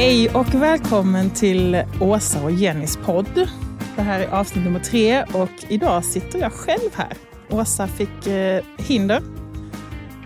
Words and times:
Hej 0.00 0.30
och 0.30 0.54
välkommen 0.54 1.30
till 1.30 1.82
Åsa 2.00 2.42
och 2.42 2.50
Jennys 2.50 2.96
podd. 2.96 3.48
Det 3.96 4.02
här 4.02 4.20
är 4.20 4.28
avsnitt 4.28 4.64
nummer 4.64 4.80
tre 4.80 5.22
och 5.22 5.50
idag 5.68 6.04
sitter 6.04 6.38
jag 6.38 6.52
själv 6.52 6.90
här. 6.94 7.12
Åsa 7.50 7.86
fick 7.86 8.26
eh, 8.26 8.64
hinder. 8.78 9.22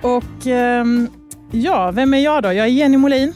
Och 0.02 0.46
eh, 0.46 0.84
ja, 1.50 1.90
vem 1.90 2.14
är 2.14 2.18
jag 2.18 2.42
då? 2.42 2.52
Jag 2.52 2.66
är 2.66 2.70
Jenny 2.70 2.96
Molin. 2.96 3.34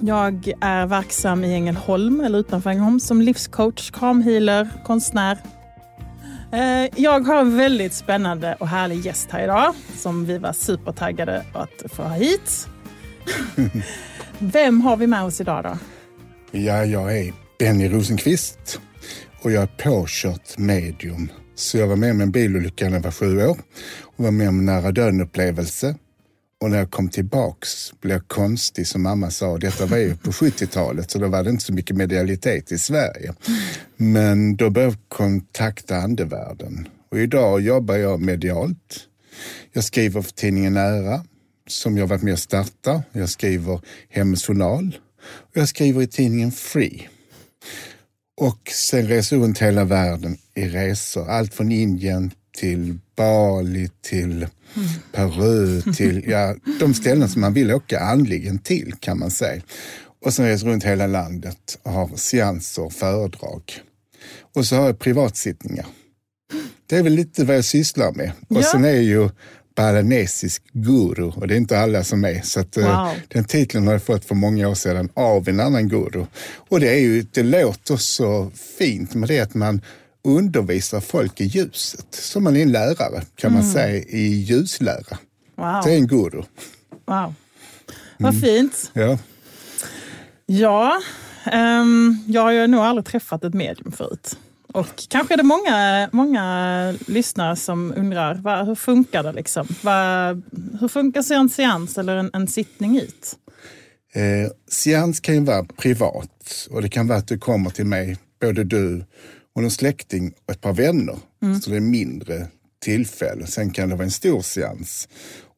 Jag 0.00 0.52
är 0.60 0.86
verksam 0.86 1.44
i 1.44 1.54
Ängelholm, 1.54 2.20
eller 2.20 2.38
utanför 2.38 2.70
Ängelholm, 2.70 3.00
som 3.00 3.22
livscoach, 3.22 3.90
kramhealer, 3.90 4.68
konstnär. 4.84 5.38
Eh, 6.52 7.00
jag 7.02 7.26
har 7.26 7.40
en 7.40 7.56
väldigt 7.56 7.94
spännande 7.94 8.56
och 8.60 8.68
härlig 8.68 9.06
gäst 9.06 9.30
här 9.30 9.44
idag 9.44 9.74
som 9.96 10.24
vi 10.24 10.38
var 10.38 10.52
supertaggade 10.52 11.44
att 11.52 11.92
få 11.92 12.02
ha 12.02 12.14
hit. 12.14 12.68
Vem 14.52 14.80
har 14.80 14.96
vi 14.96 15.06
med 15.06 15.22
oss 15.22 15.40
idag 15.40 15.64
då? 15.64 15.78
Ja, 16.58 16.84
jag 16.84 17.18
är 17.18 17.32
Benny 17.58 17.88
Rosenqvist 17.88 18.80
och 19.42 19.52
jag 19.52 19.62
är 19.62 19.66
påkört 19.66 20.58
medium. 20.58 21.28
Så 21.54 21.78
jag 21.78 21.86
var 21.86 21.96
med 21.96 22.10
om 22.10 22.20
en 22.20 22.30
bilolycka 22.30 22.84
när 22.84 22.96
jag 22.96 23.02
var 23.02 23.10
sju 23.10 23.46
år 23.46 23.58
och 24.00 24.24
var 24.24 24.30
med 24.30 24.48
om 24.48 24.58
en 24.58 24.66
nära 24.66 24.92
döden-upplevelse. 24.92 25.94
Och 26.60 26.70
när 26.70 26.78
jag 26.78 26.90
kom 26.90 27.08
tillbaks 27.08 27.92
blev 28.00 28.16
jag 28.16 28.28
konstig 28.28 28.86
som 28.86 29.02
mamma 29.02 29.30
sa. 29.30 29.58
Detta 29.58 29.86
var 29.86 29.96
ju 29.96 30.16
på 30.16 30.30
70-talet 30.30 31.10
så 31.10 31.18
då 31.18 31.28
var 31.28 31.44
det 31.44 31.50
inte 31.50 31.64
så 31.64 31.72
mycket 31.72 31.96
medialitet 31.96 32.72
i 32.72 32.78
Sverige. 32.78 33.34
Men 33.96 34.56
då 34.56 34.70
började 34.70 34.92
jag 34.92 35.08
kontakta 35.08 35.96
andevärlden 35.96 36.88
och 37.10 37.18
idag 37.18 37.60
jobbar 37.60 37.94
jag 37.94 38.20
medialt. 38.20 39.00
Jag 39.72 39.84
skriver 39.84 40.22
för 40.22 40.32
tidningen 40.32 40.72
Nära 40.72 41.24
som 41.68 41.96
jag 41.96 42.06
varit 42.06 42.22
med 42.22 42.32
och 42.32 42.38
starta. 42.38 43.02
Jag 43.12 43.28
skriver 43.28 43.80
Hemmets 44.08 44.46
Journal 44.46 44.98
och 45.24 45.56
jag 45.56 45.68
skriver 45.68 46.02
i 46.02 46.06
tidningen 46.06 46.52
Free. 46.52 47.08
Och 48.40 48.70
sen 48.72 49.08
reser 49.08 49.36
runt 49.36 49.58
hela 49.58 49.84
världen 49.84 50.36
i 50.54 50.68
resor. 50.68 51.28
Allt 51.30 51.54
från 51.54 51.72
Indien 51.72 52.30
till 52.56 52.98
Bali 53.16 53.90
till 54.02 54.46
Peru 55.12 55.82
till 55.82 56.24
ja, 56.28 56.54
de 56.80 56.94
ställen 56.94 57.28
som 57.28 57.40
man 57.40 57.52
vill 57.54 57.72
åka 57.72 58.00
andligen 58.00 58.58
till 58.58 58.94
kan 59.00 59.18
man 59.18 59.30
säga. 59.30 59.62
Och 60.24 60.34
sen 60.34 60.46
reser 60.46 60.66
runt 60.66 60.84
hela 60.84 61.06
landet 61.06 61.78
och 61.82 61.92
har 61.92 62.10
seanser 62.16 62.82
och 62.84 62.92
föredrag. 62.92 63.62
Och 64.54 64.66
så 64.66 64.76
har 64.76 64.86
jag 64.86 64.98
privatsittningar. 64.98 65.86
Det 66.86 66.96
är 66.96 67.02
väl 67.02 67.12
lite 67.12 67.44
vad 67.44 67.56
jag 67.56 67.64
sysslar 67.64 68.12
med. 68.12 68.32
Och 68.48 68.56
Ja. 68.56 68.62
sen 68.62 68.84
är 68.84 69.00
ju 69.00 69.30
balanesisk 69.74 70.62
guru 70.72 71.24
och 71.24 71.48
det 71.48 71.54
är 71.54 71.56
inte 71.56 71.78
alla 71.78 72.04
som 72.04 72.24
är. 72.24 72.40
Så 72.42 72.60
att, 72.60 72.76
eh, 72.76 73.04
Wow. 73.04 73.14
Den 73.28 73.44
titeln 73.44 73.86
har 73.86 73.92
jag 73.94 74.02
fått 74.02 74.24
för 74.24 74.34
många 74.34 74.68
år 74.68 74.74
sedan 74.74 75.08
av 75.14 75.48
en 75.48 75.60
annan 75.60 75.88
guru. 75.88 76.24
Och 76.68 76.80
det, 76.80 76.88
är 76.90 77.00
ju, 77.00 77.22
det 77.32 77.42
låter 77.42 77.96
så 77.96 78.50
fint 78.78 79.14
med 79.14 79.28
det 79.28 79.40
att 79.40 79.54
man 79.54 79.80
undervisar 80.24 81.00
folk 81.00 81.40
i 81.40 81.44
ljuset. 81.44 82.06
Som 82.10 82.44
man 82.44 82.56
är 82.56 82.62
en 82.62 82.72
lärare 82.72 83.22
kan 83.36 83.52
man 83.52 83.64
säga 83.64 84.02
i 84.08 84.26
ljuslära. 84.26 85.18
Wow. 85.56 85.80
Det 85.84 85.92
är 85.92 85.96
en 85.96 86.06
guru. 86.06 86.42
wow. 87.06 87.34
Vad 88.18 88.40
fint. 88.40 88.90
Ja. 88.92 89.18
Ja, 90.46 91.00
ehm, 91.44 92.18
jag 92.26 92.42
har 92.42 92.50
ju 92.52 92.66
nog 92.66 92.80
aldrig 92.80 93.06
träffat 93.06 93.44
ett 93.44 93.54
medium 93.54 93.92
förut. 93.92 94.36
Och 94.74 95.08
kanske 95.08 95.34
är 95.34 95.36
det 95.36 95.42
många, 95.42 96.08
många 96.12 96.94
lyssnare 97.06 97.56
som 97.56 97.94
undrar, 97.96 98.34
va, 98.34 98.62
hur 98.62 98.74
funkar 98.74 99.22
det? 99.22 99.32
Liksom? 99.32 99.68
Va, 99.82 100.28
hur 100.80 100.88
funkar 100.88 101.32
en 101.32 101.48
seans 101.48 101.98
eller 101.98 102.16
en, 102.16 102.30
en 102.32 102.48
sittning 102.48 102.98
ut? 102.98 103.38
Eh, 104.14 104.50
seans 104.68 105.20
kan 105.20 105.34
ju 105.34 105.40
vara 105.40 105.64
privat 105.64 106.68
och 106.70 106.82
det 106.82 106.88
kan 106.88 107.06
vara 107.06 107.18
att 107.18 107.28
du 107.28 107.38
kommer 107.38 107.70
till 107.70 107.86
mig, 107.86 108.16
både 108.40 108.64
du 108.64 109.04
och 109.54 109.62
en 109.62 109.70
släkting 109.70 110.32
och 110.46 110.52
ett 110.52 110.60
par 110.60 110.72
vänner. 110.72 111.16
Så 111.62 111.70
det 111.70 111.76
är 111.76 111.80
mindre 111.80 112.46
tillfällen. 112.82 113.46
Sen 113.46 113.70
kan 113.70 113.88
det 113.88 113.94
vara 113.94 114.04
en 114.04 114.10
stor 114.10 114.42
seans 114.42 115.08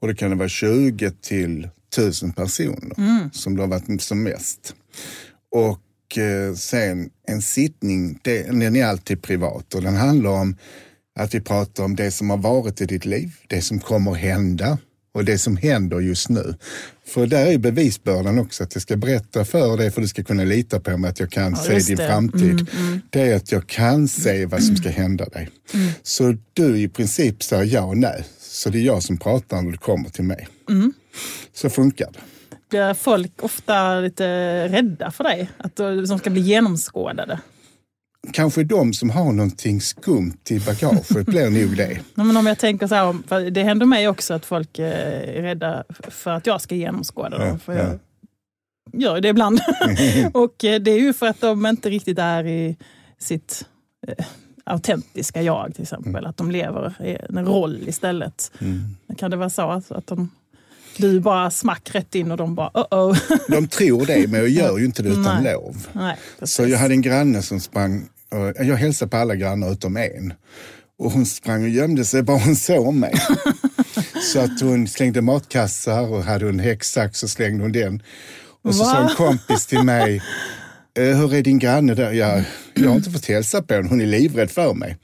och 0.00 0.08
det 0.08 0.14
kan 0.14 0.30
det 0.30 0.36
vara 0.36 0.48
20 0.48 1.10
till 1.10 1.68
1000 1.92 2.32
personer 2.32 3.30
som 3.32 3.56
det 3.56 3.62
har 3.62 3.68
varit 3.68 4.02
som 4.02 4.22
mest. 4.22 4.74
Och 5.54 5.80
eh, 6.18 6.54
sen 6.54 7.10
en 7.28 7.42
sittning, 7.42 8.18
den 8.22 8.76
är 8.76 8.84
alltid 8.86 9.22
privat 9.22 9.74
och 9.74 9.82
den 9.82 9.96
handlar 9.96 10.30
om 10.30 10.56
att 11.18 11.34
vi 11.34 11.40
pratar 11.40 11.84
om 11.84 11.96
det 11.96 12.10
som 12.10 12.30
har 12.30 12.36
varit 12.36 12.80
i 12.80 12.86
ditt 12.86 13.04
liv, 13.04 13.30
det 13.48 13.62
som 13.62 13.78
kommer 13.80 14.14
hända 14.14 14.78
och 15.14 15.24
det 15.24 15.38
som 15.38 15.56
händer 15.56 16.00
just 16.00 16.28
nu. 16.28 16.54
För 17.06 17.26
där 17.26 17.46
är 17.46 17.58
bevisbördan 17.58 18.38
också, 18.38 18.64
att 18.64 18.74
jag 18.74 18.82
ska 18.82 18.96
berätta 18.96 19.44
för 19.44 19.76
dig 19.76 19.90
för 19.90 20.00
du 20.00 20.08
ska 20.08 20.22
kunna 20.24 20.44
lita 20.44 20.80
på 20.80 20.96
mig 20.96 21.10
att 21.10 21.20
jag 21.20 21.30
kan 21.30 21.52
Ja, 21.52 21.56
se 21.62 21.78
din 21.78 21.96
det. 21.96 22.06
framtid. 22.08 22.66
Det 23.10 23.20
är 23.20 23.36
att 23.36 23.52
jag 23.52 23.66
kan 23.66 24.08
se 24.08 24.46
vad 24.46 24.62
som 24.62 24.76
ska 24.76 24.88
hända 24.88 25.24
dig. 25.24 25.48
Så 26.02 26.36
du 26.52 26.78
i 26.78 26.88
princip 26.88 27.42
säger 27.42 27.64
ja 27.74 27.82
och 27.82 27.96
nej. 27.96 28.24
Så 28.40 28.70
det 28.70 28.78
är 28.78 28.82
jag 28.82 29.02
som 29.02 29.16
pratar 29.16 29.62
när 29.62 29.70
du 29.70 29.78
kommer 29.78 30.08
till 30.08 30.24
mig. 30.24 30.48
Så 31.54 31.70
funkar 31.70 32.08
det. 32.12 32.18
Blir 32.68 32.94
folk 32.94 33.42
ofta 33.42 34.00
lite 34.00 34.26
rädda 34.68 35.10
för 35.10 35.24
dig? 35.24 35.50
Att 35.58 35.76
de 35.76 36.18
ska 36.18 36.30
bli 36.30 36.40
genomskådade? 36.40 37.40
Kanske 38.32 38.64
de 38.64 38.92
som 38.92 39.10
har 39.10 39.32
någonting 39.32 39.80
skumt 39.80 40.50
i 40.50 40.60
bagaget 40.60 41.26
blir 41.26 41.50
nog 41.50 41.76
det. 41.76 42.00
Men 42.14 42.36
om 42.36 42.46
jag 42.46 42.58
tänker 42.58 42.86
så 42.86 42.94
här, 42.94 43.50
det 43.50 43.62
händer 43.62 43.86
mig 43.86 44.08
också 44.08 44.34
att 44.34 44.46
folk 44.46 44.78
eh, 44.78 45.38
är 45.38 45.42
rädda 45.42 45.84
för 45.98 46.30
att 46.30 46.46
jag 46.46 46.60
ska 46.60 46.74
genomskåda 46.74 47.38
dem. 47.38 47.48
Ja, 47.48 47.58
för 47.58 47.72
jag 47.72 47.98
gör 48.92 49.20
det 49.20 49.28
ibland. 49.28 49.60
och 50.32 50.64
eh, 50.64 50.80
det 50.80 50.90
är 50.90 50.98
ju 50.98 51.12
för 51.12 51.26
att 51.26 51.40
de 51.40 51.66
inte 51.66 51.90
riktigt 51.90 52.18
är 52.18 52.46
i 52.46 52.76
sitt 53.18 53.66
eh, 54.06 54.26
autentiska 54.64 55.42
jag 55.42 55.74
till 55.74 55.82
exempel. 55.82 56.26
Att 56.26 56.36
de 56.36 56.50
lever 56.50 56.94
i 57.04 57.16
en 57.28 57.46
roll 57.46 57.88
istället. 57.88 58.52
Kan 59.18 59.30
det 59.30 59.36
vara 59.36 59.50
så 59.50 59.70
att 59.70 60.06
de, 60.06 60.30
du 60.98 61.20
bara 61.20 61.50
smack 61.50 61.90
rätt 61.94 62.14
in 62.14 62.30
och 62.30 62.36
de 62.36 62.54
bara 62.54 62.70
oh 62.74 63.10
oh. 63.10 63.18
De 63.48 63.68
tror 63.68 64.06
det, 64.06 64.26
men 64.30 64.40
jag 64.40 64.48
gör 64.48 64.78
ju 64.78 64.84
inte 64.84 65.02
det 65.02 65.08
utan 65.08 65.42
Nej. 65.42 65.52
lov. 65.54 65.86
Nej. 65.92 66.16
Så 66.42 66.66
jag 66.66 66.78
hade 66.78 66.94
en 66.94 67.02
granne 67.02 67.42
som 67.42 67.60
sprang, 67.60 68.08
och 68.30 68.64
jag 68.66 68.76
hälsade 68.76 69.10
på 69.10 69.16
alla 69.16 69.34
grannar 69.34 69.72
utom 69.72 69.96
en. 69.96 70.32
Och 70.98 71.10
hon 71.12 71.26
sprang 71.26 71.62
och 71.62 71.68
gömde 71.68 72.04
sig 72.04 72.22
bara 72.22 72.38
hon 72.38 72.56
såg 72.56 72.94
mig. 72.94 73.14
så 74.32 74.40
att 74.40 74.60
hon 74.60 74.88
slängde 74.88 75.22
matkassar 75.22 76.02
och 76.12 76.24
hade 76.24 76.46
hon 76.46 76.58
häcksax 76.58 77.18
så 77.18 77.28
slängde 77.28 77.64
hon 77.64 77.72
den. 77.72 78.02
Och 78.64 78.74
så 78.74 78.84
Va? 78.84 78.90
sa 78.90 79.08
en 79.08 79.16
kompis 79.16 79.66
till 79.66 79.82
mig, 79.82 80.22
"Eh, 80.98 81.04
hur 81.18 81.34
är 81.34 81.42
din 81.42 81.58
granne 81.58 81.94
där? 81.94 82.12
Jag, 82.12 82.44
jag 82.74 82.88
har 82.88 82.96
inte 82.96 83.10
fått 83.10 83.26
hälsa 83.26 83.62
på 83.62 83.74
henne, 83.74 83.88
hon 83.88 84.00
är 84.00 84.06
livrädd 84.06 84.50
för 84.50 84.74
mig. 84.74 84.96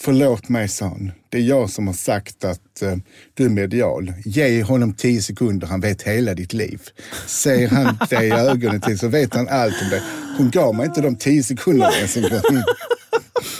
Förlåt 0.00 0.48
mig, 0.48 0.68
sa 0.68 0.86
hon. 0.86 1.12
Det 1.28 1.38
är 1.38 1.42
jag 1.42 1.70
som 1.70 1.86
har 1.86 1.94
sagt 1.94 2.44
att 2.44 2.82
eh, 2.82 2.94
du 3.34 3.44
är 3.44 3.48
medial. 3.48 4.12
Ge 4.24 4.62
honom 4.62 4.94
tio 4.94 5.22
sekunder, 5.22 5.66
han 5.66 5.80
vet 5.80 6.02
hela 6.02 6.34
ditt 6.34 6.52
liv. 6.52 6.82
Ser 7.26 7.68
han 7.68 7.98
dig 8.10 8.28
i 8.28 8.32
ögonen 8.32 8.80
till 8.80 8.98
så 8.98 9.08
vet 9.08 9.34
han 9.34 9.48
allt 9.48 9.82
om 9.82 9.90
dig. 9.90 10.02
Hon 10.38 10.50
gav 10.50 10.74
mig 10.74 10.86
inte 10.86 11.00
de 11.00 11.16
tio 11.16 11.42
sekunderna 11.42 11.92
ens 11.96 12.16
en 12.16 12.22
gång. 12.22 12.62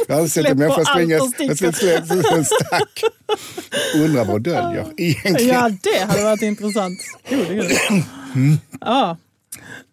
Jag 0.09 0.17
har 0.17 0.29
sett 0.29 0.47
en 0.47 0.59
människa 0.59 0.85
springa 0.85 1.17
en 2.37 2.45
stack. 2.45 3.03
Undrar 3.95 4.25
vad 4.25 4.43
döljer 4.43 4.87
egentligen. 4.97 5.55
Ja, 5.55 5.71
det 5.83 5.99
hade 5.99 6.23
varit 6.23 6.43
intressant. 6.43 6.99
Gud, 7.29 7.49
gud. 7.49 7.73
Ja. 8.81 9.17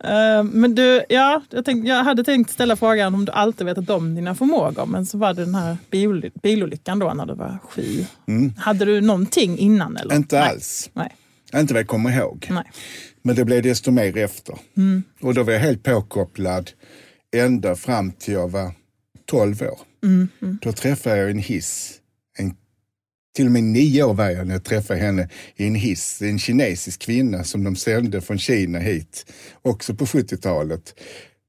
Eh, 0.03 0.44
Men 0.44 0.75
du, 0.75 1.03
ja, 1.09 1.41
jag, 1.50 1.65
tänkte, 1.65 1.89
jag 1.89 2.03
hade 2.03 2.24
tänkt 2.24 2.51
ställa 2.51 2.75
frågan 2.75 3.15
om 3.15 3.25
du 3.25 3.31
alltid 3.31 3.65
vetat 3.65 3.89
om 3.89 4.15
dina 4.15 4.35
förmågor, 4.35 4.85
men 4.85 5.06
så 5.06 5.18
var 5.18 5.33
det 5.33 5.45
den 5.45 5.56
här 5.56 5.77
bil, 5.91 6.31
bilolyckan 6.44 7.00
då 7.00 7.13
när 7.13 7.25
du 7.25 7.33
var 7.35 7.57
sju. 7.63 8.06
Hade 8.57 8.85
du 8.85 9.01
någonting 9.01 9.57
innan? 9.57 9.97
Eller? 9.97 10.15
Inte 10.15 10.39
Nej. 10.39 10.50
alls. 10.50 10.89
Nej. 10.94 11.15
Inte 11.56 11.74
vad 11.74 11.80
jag 11.80 11.88
kommer 11.88 12.18
ihåg. 12.18 12.47
Nej. 12.50 12.71
Men 13.21 13.35
det 13.35 13.45
blev 13.45 13.63
desto 13.63 13.91
mer 13.91 14.18
efter. 14.18 14.56
Och 15.21 15.33
då 15.33 15.44
var 15.44 15.53
jag 15.53 15.59
helt 15.59 15.83
påkopplad 15.83 16.71
ända 17.36 17.75
fram 17.75 18.12
till 18.12 18.33
jag 18.33 18.51
var 18.51 18.71
12 19.25 19.62
år. 19.62 19.79
Då 20.62 20.71
träffade 20.71 21.18
jag 21.18 21.31
en 21.31 21.38
hiss. 21.39 21.94
En, 22.38 22.56
till 23.35 23.45
och 23.45 23.51
med 23.51 23.63
nio 23.63 24.03
år 24.03 24.13
var 24.13 24.30
jag 24.30 24.47
när 24.47 24.56
jag 24.56 24.63
träffade 24.63 25.00
henne 25.00 25.30
i 25.56 25.68
en 25.68 25.75
hiss. 25.75 26.21
En 26.21 26.39
kinesisk 26.39 27.01
kvinna 27.01 27.44
som 27.44 27.63
de 27.63 27.75
sände 27.75 28.21
från 28.21 28.39
Kina 28.39 28.80
hit, 28.80 29.25
också 29.62 29.95
på 29.95 30.06
70-talet. 30.06 30.94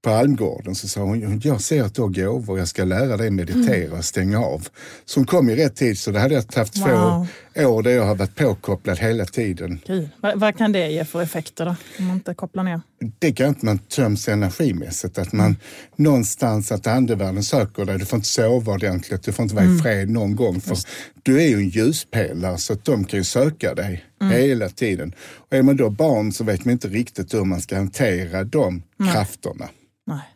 På 0.05 0.11
Almgården 0.11 0.75
så 0.75 0.89
sa 0.89 1.01
hon, 1.01 1.41
jag 1.45 1.61
ser 1.61 1.83
att 1.83 1.95
du 1.95 2.03
har 2.03 2.09
gåvor, 2.09 2.59
jag 2.59 2.69
ska 2.69 2.85
lära 2.85 3.17
dig 3.17 3.31
meditera 3.31 3.99
och 3.99 4.05
stänga 4.05 4.39
av. 4.41 4.69
Så 5.05 5.21
hon 5.21 5.27
kom 5.27 5.51
i 5.51 5.57
rätt 5.57 5.77
tid, 5.77 5.99
så 5.99 6.11
det 6.11 6.19
hade 6.21 6.35
jag 6.35 6.45
haft 6.57 6.79
Wow. 6.79 7.27
två 7.55 7.63
år 7.69 7.83
där 7.83 7.91
jag 7.91 8.05
har 8.05 8.15
varit 8.15 8.35
påkopplad 8.35 8.99
hela 8.99 9.25
tiden. 9.25 9.81
Gud. 9.87 10.09
Vad, 10.21 10.41
vad 10.41 10.59
kan 10.59 10.73
det 10.73 10.89
ge 10.91 11.05
för 11.05 11.23
effekter 11.23 11.65
då? 11.65 11.77
Om 11.99 12.07
man 12.07 12.17
inte 12.17 12.35
kopplar 12.35 12.65
ner? 12.65 12.81
Det 13.19 13.33
kan 13.33 13.49
inte 13.49 13.67
man 13.67 13.79
töms 13.79 14.29
energimässigt. 14.29 15.19
Att 15.19 15.33
man 15.33 15.57
någonstans 15.97 16.73
att 16.73 16.87
andevärlden 16.87 17.43
söker 17.43 17.85
dig. 17.85 17.99
Du 17.99 18.05
får 18.05 18.17
inte 18.17 18.29
sova 18.29 18.73
ordentligt, 18.73 19.23
du 19.23 19.33
får 19.33 19.43
inte 19.43 19.55
vara 19.55 19.65
i 19.65 19.79
fred 19.79 20.11
någon 20.11 20.37
gång. 20.37 20.61
För 20.61 20.79
du 21.23 21.43
är 21.43 21.49
ju 21.49 21.57
en 21.57 21.69
ljuspelare 21.69 22.59
så 22.59 22.73
att 22.73 22.85
de 22.85 23.05
kan 23.05 23.19
ju 23.19 23.25
söka 23.25 23.75
dig 23.75 24.05
hela 24.21 24.69
tiden. 24.69 25.15
Och 25.19 25.53
är 25.53 25.63
man 25.63 25.77
då 25.77 25.91
barn 25.91 26.33
så 26.33 26.45
vet 26.45 26.65
man 26.65 26.73
inte 26.73 26.89
riktigt 26.89 27.35
hur 27.35 27.45
man 27.45 27.61
ska 27.61 27.77
hantera 27.77 28.45
de 28.45 28.83
krafterna. 29.13 29.69
Nej. 30.07 30.29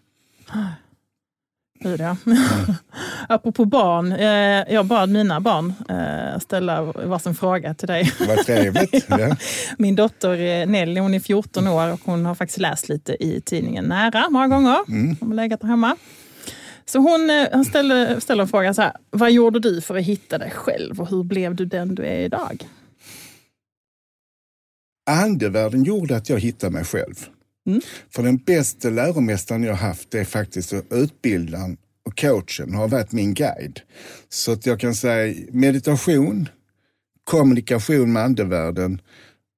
Gud, 1.81 2.01
ja. 2.01 2.17
Apropå 3.29 3.65
barn, 3.65 4.13
eh, 4.13 4.75
jag 4.75 4.87
bad 4.87 5.09
mina 5.09 5.41
barn 5.41 5.75
eh, 5.89 6.39
ställa 6.41 6.83
varsin 6.83 7.35
fråga 7.35 7.75
till 7.75 7.89
dig. 7.89 8.13
Vad 8.29 8.39
trevligt. 8.39 9.07
ja. 9.09 9.37
Min 9.79 9.97
dotter 9.97 10.41
eh, 10.41 10.67
Nelly 10.67 11.01
hon 11.01 11.15
är 11.15 11.21
14 11.21 11.69
år 11.69 11.93
och 11.93 12.01
hon 12.05 12.27
har 12.27 12.35
faktiskt 12.35 12.59
läst 12.59 12.89
lite 12.89 13.25
i 13.25 13.41
tidningen 13.41 13.85
Nära 13.85 14.31
många 14.31 14.49
gånger. 14.49 14.79
Mm. 14.89 15.17
Hon 15.21 15.29
har 15.29 15.37
legat 15.37 15.61
där 15.61 15.69
hemma. 15.69 15.97
Så 16.87 16.99
hon, 16.99 17.31
eh, 17.31 17.63
ställer, 17.63 18.21
ställer 18.21 18.43
en 18.43 18.49
fråga 18.49 18.75
så 18.75 18.83
här. 18.83 18.93
Vad 19.11 19.33
gjorde 19.33 19.61
du 19.61 19.81
för 19.81 19.97
att 19.97 20.05
hitta 20.05 20.39
dig 20.39 20.51
själv 20.51 21.01
och 21.01 21.11
hur 21.11 21.23
blev 21.23 21.55
du 21.55 21.65
den 21.65 21.95
du 21.95 22.07
är 22.07 22.21
idag? 22.21 22.69
Andevärlden 25.11 25.85
gjorde 25.85 26.17
att 26.17 26.29
jag 26.29 26.41
hittade 26.41 26.73
mig 26.73 26.85
själv. 26.85 27.15
Mm. 27.69 27.81
För 28.11 28.23
den 28.23 28.37
bästa 28.37 28.91
läromästaren 28.91 29.63
jag 29.63 29.75
haft 29.75 30.15
är 30.15 30.25
faktiskt 30.25 30.75
utbildaren 30.91 31.77
och 32.07 32.19
coachen 32.19 32.75
har 32.75 32.89
varit 32.89 33.13
min 33.13 33.35
guide. 33.35 33.81
Så 34.29 34.53
att 34.53 34.67
jag 34.67 34.81
kan 34.81 34.95
säga 34.95 35.35
meditation, 35.51 36.49
kommunikation 37.25 38.13
med 38.13 38.23
andevärlden 38.23 39.01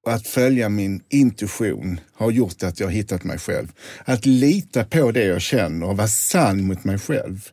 och 0.06 0.12
att 0.12 0.26
följa 0.26 0.68
min 0.68 1.02
intuition 1.08 2.00
har 2.12 2.30
gjort 2.30 2.62
att 2.62 2.80
jag 2.80 2.86
har 2.86 2.92
hittat 2.92 3.24
mig 3.24 3.38
själv. 3.38 3.72
Att 4.04 4.26
lita 4.26 4.84
på 4.84 5.12
det 5.12 5.24
jag 5.24 5.40
känner 5.40 5.88
och 5.88 5.96
vara 5.96 6.08
sann 6.08 6.66
mot 6.66 6.84
mig 6.84 6.98
själv. 6.98 7.48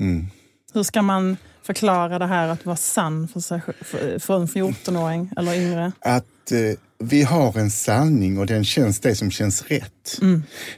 Mm. 0.00 0.26
Hur 0.74 0.82
ska 0.82 1.02
man 1.02 1.36
förklara 1.66 2.18
det 2.18 2.26
här 2.26 2.48
att 2.48 2.66
vara 2.66 2.76
sann 2.76 3.28
för, 3.28 3.40
sig, 3.40 3.60
för, 3.80 4.18
för 4.18 4.36
en 4.36 4.46
14-åring 4.46 5.30
eller 5.36 5.54
yngre? 5.54 5.92
att 6.00 6.52
eh, 6.52 6.78
vi 6.98 7.22
har 7.22 7.58
en 7.58 7.70
sanning 7.70 8.38
och 8.38 8.46
den 8.46 8.64
känns 8.64 9.00
det 9.00 9.14
som 9.14 9.30
känns 9.30 9.62
rätt. 9.62 10.18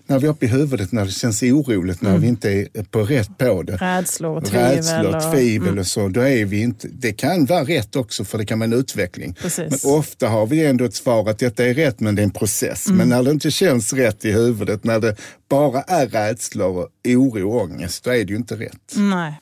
När 0.06 0.19
vi 0.19 0.26
är 0.26 0.31
uppe 0.31 0.46
i 0.46 0.49
huvudet, 0.49 0.93
när 0.93 1.05
det 1.05 1.11
känns 1.11 1.43
oroligt, 1.43 2.02
när 2.02 2.19
vi 2.19 2.26
inte 2.26 2.50
är 2.50 2.82
på 2.82 3.02
rätt 3.02 3.38
på 3.38 3.62
det. 3.62 3.76
Rädslor 3.76 4.37
och 4.37 4.44
tvivel? 4.44 4.76
Rädslor, 4.76 5.17
och- 5.17 5.32
tvivel 5.32 5.79
och 5.79 5.87
så, 5.87 6.08
då 6.08 6.20
är 6.20 6.44
vi 6.44 6.61
inte... 6.61 6.88
Det 6.88 7.12
kan 7.12 7.44
vara 7.44 7.64
rätt 7.64 7.96
också 7.96 8.25
för 8.25 8.38
det 8.38 8.44
kan 8.44 8.58
vara 8.58 8.64
en 8.67 8.73
utveckling. 8.73 9.34
Precis. 9.34 9.84
Men 9.84 9.93
ofta 9.93 10.29
har 10.29 10.46
vi 10.46 10.67
ändå 10.67 10.84
ett 10.84 10.94
svar 10.94 11.31
att 11.31 11.38
detta 11.38 11.64
är 11.67 11.75
rätt 11.75 12.00
men 12.00 12.14
det 12.14 12.23
är 12.23 12.25
en 12.25 12.31
process. 12.31 12.87
Mm. 12.87 12.99
Men 12.99 13.08
när 13.08 13.23
det 13.23 13.31
inte 13.31 13.50
känns 13.50 13.93
rätt 13.93 14.25
i 14.25 14.32
huvudet, 14.32 14.84
när 14.84 15.00
det 15.00 15.17
bara 15.49 15.82
är 15.82 16.06
rädslor, 16.06 16.76
och 16.79 16.88
oro 17.05 17.50
och 17.50 17.62
ångest, 17.62 18.05
då 18.05 18.11
är 18.11 18.25
det 18.25 18.31
ju 18.31 18.37
inte 18.37 18.56
rätt. 18.56 18.94
Nej. 18.96 19.34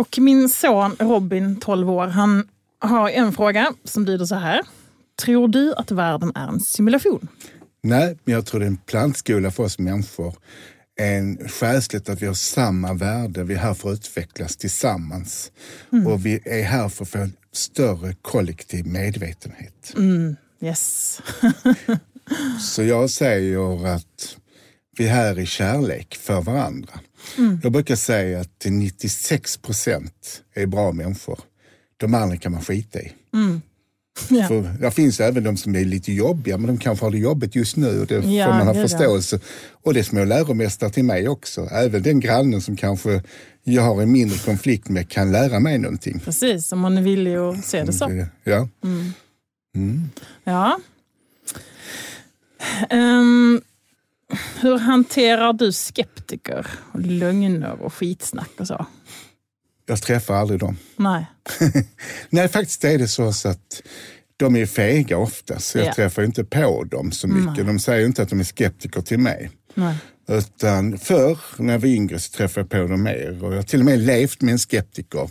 Och 0.00 0.18
min 0.18 0.48
son 0.48 0.96
Robin, 0.98 1.60
12 1.60 1.90
år, 1.90 2.06
han 2.06 2.48
har 2.78 3.10
en 3.10 3.32
fråga 3.32 3.72
som 3.84 4.04
lyder 4.04 4.24
så 4.24 4.34
här. 4.34 4.60
Tror 5.22 5.48
du 5.48 5.74
att 5.74 5.90
världen 5.90 6.32
är 6.34 6.48
en 6.48 6.60
simulation? 6.60 7.28
Nej, 7.82 8.18
men 8.24 8.34
jag 8.34 8.46
tror 8.46 8.60
det 8.60 8.66
är 8.66 8.70
en 8.70 8.76
plantskola 8.76 9.50
för 9.50 9.62
oss 9.62 9.78
människor. 9.78 10.34
En 11.00 11.48
själsligt 11.48 12.08
att 12.08 12.22
vi 12.22 12.26
har 12.26 12.34
samma 12.34 12.94
värde. 12.94 13.44
Vi 13.44 13.54
är 13.54 13.58
här 13.58 13.74
för 13.74 13.92
att 13.92 13.98
utvecklas 13.98 14.56
tillsammans. 14.56 15.52
Och 16.06 16.26
vi 16.26 16.40
är 16.44 16.62
här 16.62 16.88
för 16.88 17.04
att 17.04 17.10
få 17.10 17.18
en 17.18 17.32
större 17.52 18.14
kollektiv 18.22 18.86
medvetenhet. 18.86 19.94
Yes. 20.60 21.20
Så 22.60 22.82
jag 22.82 23.10
säger 23.10 23.86
att 23.86 24.36
vi 24.96 25.08
är 25.08 25.12
här 25.12 25.38
i 25.38 25.46
kärlek 25.46 26.14
för 26.14 26.40
varandra. 26.40 27.00
Jag 27.62 27.72
brukar 27.72 27.96
säga 27.96 28.40
att 28.40 28.58
till 28.58 28.72
96 28.72 29.56
procent 29.56 30.42
är 30.54 30.66
bra 30.66 30.92
människor. 30.92 31.38
De 31.96 32.14
andra 32.14 32.36
kan 32.36 32.52
man 32.52 32.62
skita 32.62 33.00
i. 33.00 33.12
Ja. 34.30 34.48
För 34.48 34.62
det 34.80 34.90
finns 34.90 35.20
även 35.20 35.44
de 35.44 35.56
som 35.56 35.76
är 35.76 35.84
lite 35.84 36.12
jobbiga, 36.12 36.58
men 36.58 36.66
de 36.66 36.78
kanske 36.78 37.06
har 37.06 37.10
det 37.10 37.18
jobbigt 37.18 37.54
just 37.54 37.76
nu 37.76 38.00
och 38.00 38.06
det 38.06 38.14
Ja, 38.14 38.46
får 38.46 38.52
man 38.52 38.66
ha 38.66 38.74
förståelse. 38.74 39.40
Och 39.82 39.94
det 39.94 40.00
är 40.00 40.04
små 40.04 40.24
läromästare 40.24 40.90
till 40.90 41.04
mig 41.04 41.28
också. 41.28 41.68
Även 41.70 42.02
den 42.02 42.20
grannen 42.20 42.60
som 42.60 42.76
kanske 42.76 43.22
jag 43.64 43.82
har 43.82 44.02
en 44.02 44.12
mindre 44.12 44.38
konflikt 44.38 44.88
med 44.88 45.08
kan 45.08 45.32
lära 45.32 45.60
mig 45.60 45.78
någonting. 45.78 46.20
Precis, 46.20 46.72
om 46.72 46.78
man 46.78 46.98
är 46.98 47.02
villig 47.02 47.34
att 47.34 47.64
se 47.64 47.84
det 47.84 47.92
så. 47.92 48.26
Ja. 48.44 48.68
Ja. 50.44 50.80
Ehm, 52.90 53.60
hur 54.60 54.78
hanterar 54.78 55.52
du 55.52 55.72
skeptiker, 55.72 56.66
och 56.92 57.00
lögner 57.00 57.82
och 57.82 57.94
skitsnack 57.94 58.50
och 58.58 58.66
så? 58.66 58.86
Jag 59.86 60.02
träffar 60.02 60.34
aldrig 60.34 60.60
dem. 60.60 60.76
Nej. 60.96 61.26
Nej, 62.30 62.48
faktiskt 62.48 62.84
är 62.84 62.98
det 62.98 63.08
så, 63.08 63.32
så 63.32 63.48
att 63.48 63.82
de 64.36 64.56
är 64.56 64.66
fega 64.66 65.16
ofta, 65.16 65.58
så 65.58 65.78
jag 65.78 65.86
Ja. 65.86 65.94
träffar 65.94 66.22
inte 66.22 66.44
på 66.44 66.84
dem 66.84 67.12
så 67.12 67.28
mycket. 67.28 67.66
De 67.66 67.78
säger 67.78 68.06
inte 68.06 68.22
att 68.22 68.28
de 68.30 68.40
är 68.40 68.44
skeptiker 68.44 69.00
till 69.00 69.18
mig. 69.18 69.50
Nej. 69.74 69.96
Utan 70.28 70.98
förr, 70.98 71.38
när 71.56 71.72
jag 71.72 71.80
var 71.80 71.88
yngre, 71.88 72.18
så 72.18 72.32
träffade 72.36 72.60
jag 72.60 72.70
på 72.86 72.92
dem 72.92 73.02
mer. 73.02 73.44
Och 73.44 73.52
jag 73.52 73.56
har 73.56 73.62
till 73.62 73.78
och 73.80 73.84
med 73.84 73.98
levt 73.98 74.40
med 74.42 74.52
en 74.52 74.58
skeptiker 74.58 75.30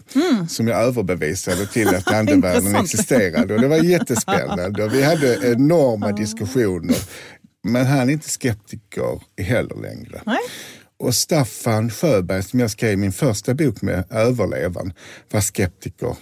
som 0.49 0.67
jag 0.67 0.81
överbevisade 0.81 1.67
till 1.67 1.87
att 1.87 2.07
andevärlden 2.13 2.75
existerade. 2.75 3.55
Och 3.55 3.61
det 3.61 3.67
var 3.67 3.77
jättespännande. 3.77 4.83
Och 4.83 4.93
vi 4.93 5.03
hade 5.03 5.51
enorma 5.51 6.11
diskussioner. 6.11 6.95
Men 7.63 7.85
han 7.85 8.09
är 8.09 8.13
inte 8.13 8.29
skeptiker 8.29 9.21
heller 9.37 9.75
längre. 9.81 10.21
Nej. 10.25 10.37
Och 10.99 11.15
Staffan 11.15 11.89
Sjöberg, 11.89 12.43
som 12.43 12.59
jag 12.59 12.71
skrev 12.71 12.97
min 12.97 13.11
första 13.11 13.53
bok 13.53 13.81
med, 13.81 14.03
Överlevan, 14.09 14.93
var 15.31 15.41
skeptiker. 15.41 16.15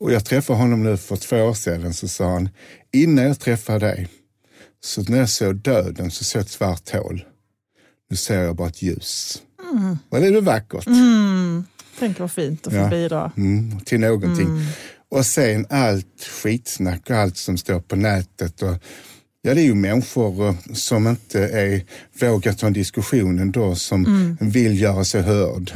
Och 0.00 0.12
jag 0.12 0.24
träffade 0.24 0.58
honom 0.58 0.82
nu 0.82 0.96
för 0.96 1.16
två 1.16 1.36
år 1.36 1.54
sedan, 1.54 1.94
så 1.94 2.08
sa 2.08 2.32
han, 2.32 2.48
innan 2.92 3.24
jag 3.24 3.40
träffade 3.40 3.78
dig, 3.78 4.08
så 4.84 5.02
när 5.02 5.18
jag 5.18 5.28
såg 5.28 5.56
döden 5.56 6.10
så 6.10 6.24
såg 6.24 6.40
jag 6.40 6.44
ett 6.44 6.50
svart 6.50 6.90
hål. 6.90 7.24
Nu 8.10 8.16
ser 8.16 8.42
jag 8.42 8.56
bara 8.56 8.68
ett 8.68 8.82
ljus. 8.82 9.42
Mm. 9.72 9.98
Var 10.08 10.20
det 10.20 10.40
vackert? 10.40 10.86
Tänk 11.98 12.18
vad 12.18 12.30
fint 12.32 12.66
att 12.66 12.72
få 12.72 12.78
Ja. 12.78 12.88
bidra. 12.88 13.32
Mm, 13.36 13.80
till 13.80 14.00
någonting. 14.00 14.48
Och 15.10 15.26
sen 15.26 15.66
allt 15.70 16.24
skitsnack 16.42 17.10
och 17.10 17.16
allt 17.16 17.36
som 17.36 17.56
står 17.58 17.80
på 17.80 17.96
nätet. 17.96 18.62
Och, 18.62 18.74
ja, 19.42 19.54
det 19.54 19.60
är 19.60 19.64
ju 19.64 19.74
människor 19.74 20.48
eh, 20.48 20.54
som 20.72 21.06
inte 21.06 21.40
är, 21.48 21.82
vågar 22.20 22.52
ta 22.52 22.66
en 22.66 22.72
diskussion 22.72 23.38
ändå, 23.38 23.74
som 23.74 24.36
vill 24.40 24.80
göra 24.80 25.04
sig 25.04 25.22
hörd. 25.22 25.72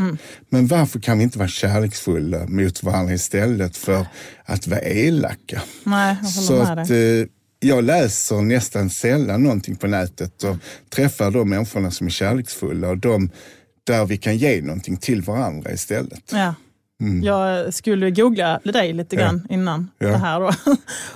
Men 0.48 0.66
varför 0.66 1.00
kan 1.00 1.18
vi 1.18 1.24
inte 1.24 1.38
vara 1.38 1.48
kärleksfulla 1.48 2.46
mot 2.46 2.82
varandra 2.82 3.14
istället 3.14 3.76
för 3.76 4.06
att 4.44 4.66
vara 4.66 4.80
elaka? 4.80 5.62
Nej, 5.84 6.16
jag 6.22 6.30
Så 6.30 6.52
med 6.52 6.78
att, 6.78 6.88
dig. 6.88 7.20
eh, 7.20 7.26
jag 7.60 7.84
läser 7.84 8.42
nästan 8.42 8.90
sällan 8.90 9.42
någonting 9.42 9.76
på 9.76 9.86
nätet 9.86 10.42
och 10.44 10.56
träffar 10.94 11.30
de 11.30 11.50
människorna 11.50 11.90
som 11.90 12.06
är 12.06 12.10
kärleksfulla 12.10 12.88
och 12.88 12.98
de 12.98 13.30
där 13.84 14.06
vi 14.06 14.16
kan 14.16 14.36
ge 14.36 14.60
någonting 14.62 14.96
till 14.96 15.22
varandra 15.22 15.72
istället. 15.72 16.22
Ja. 16.32 16.54
Jag 17.22 17.74
skulle 17.74 18.10
googla 18.10 18.60
dig 18.64 18.92
lite 18.92 19.16
grann 19.16 19.46
innan 19.50 19.90
Ja. 19.98 20.08
det 20.08 20.16
här 20.16 20.40
då. 20.40 20.50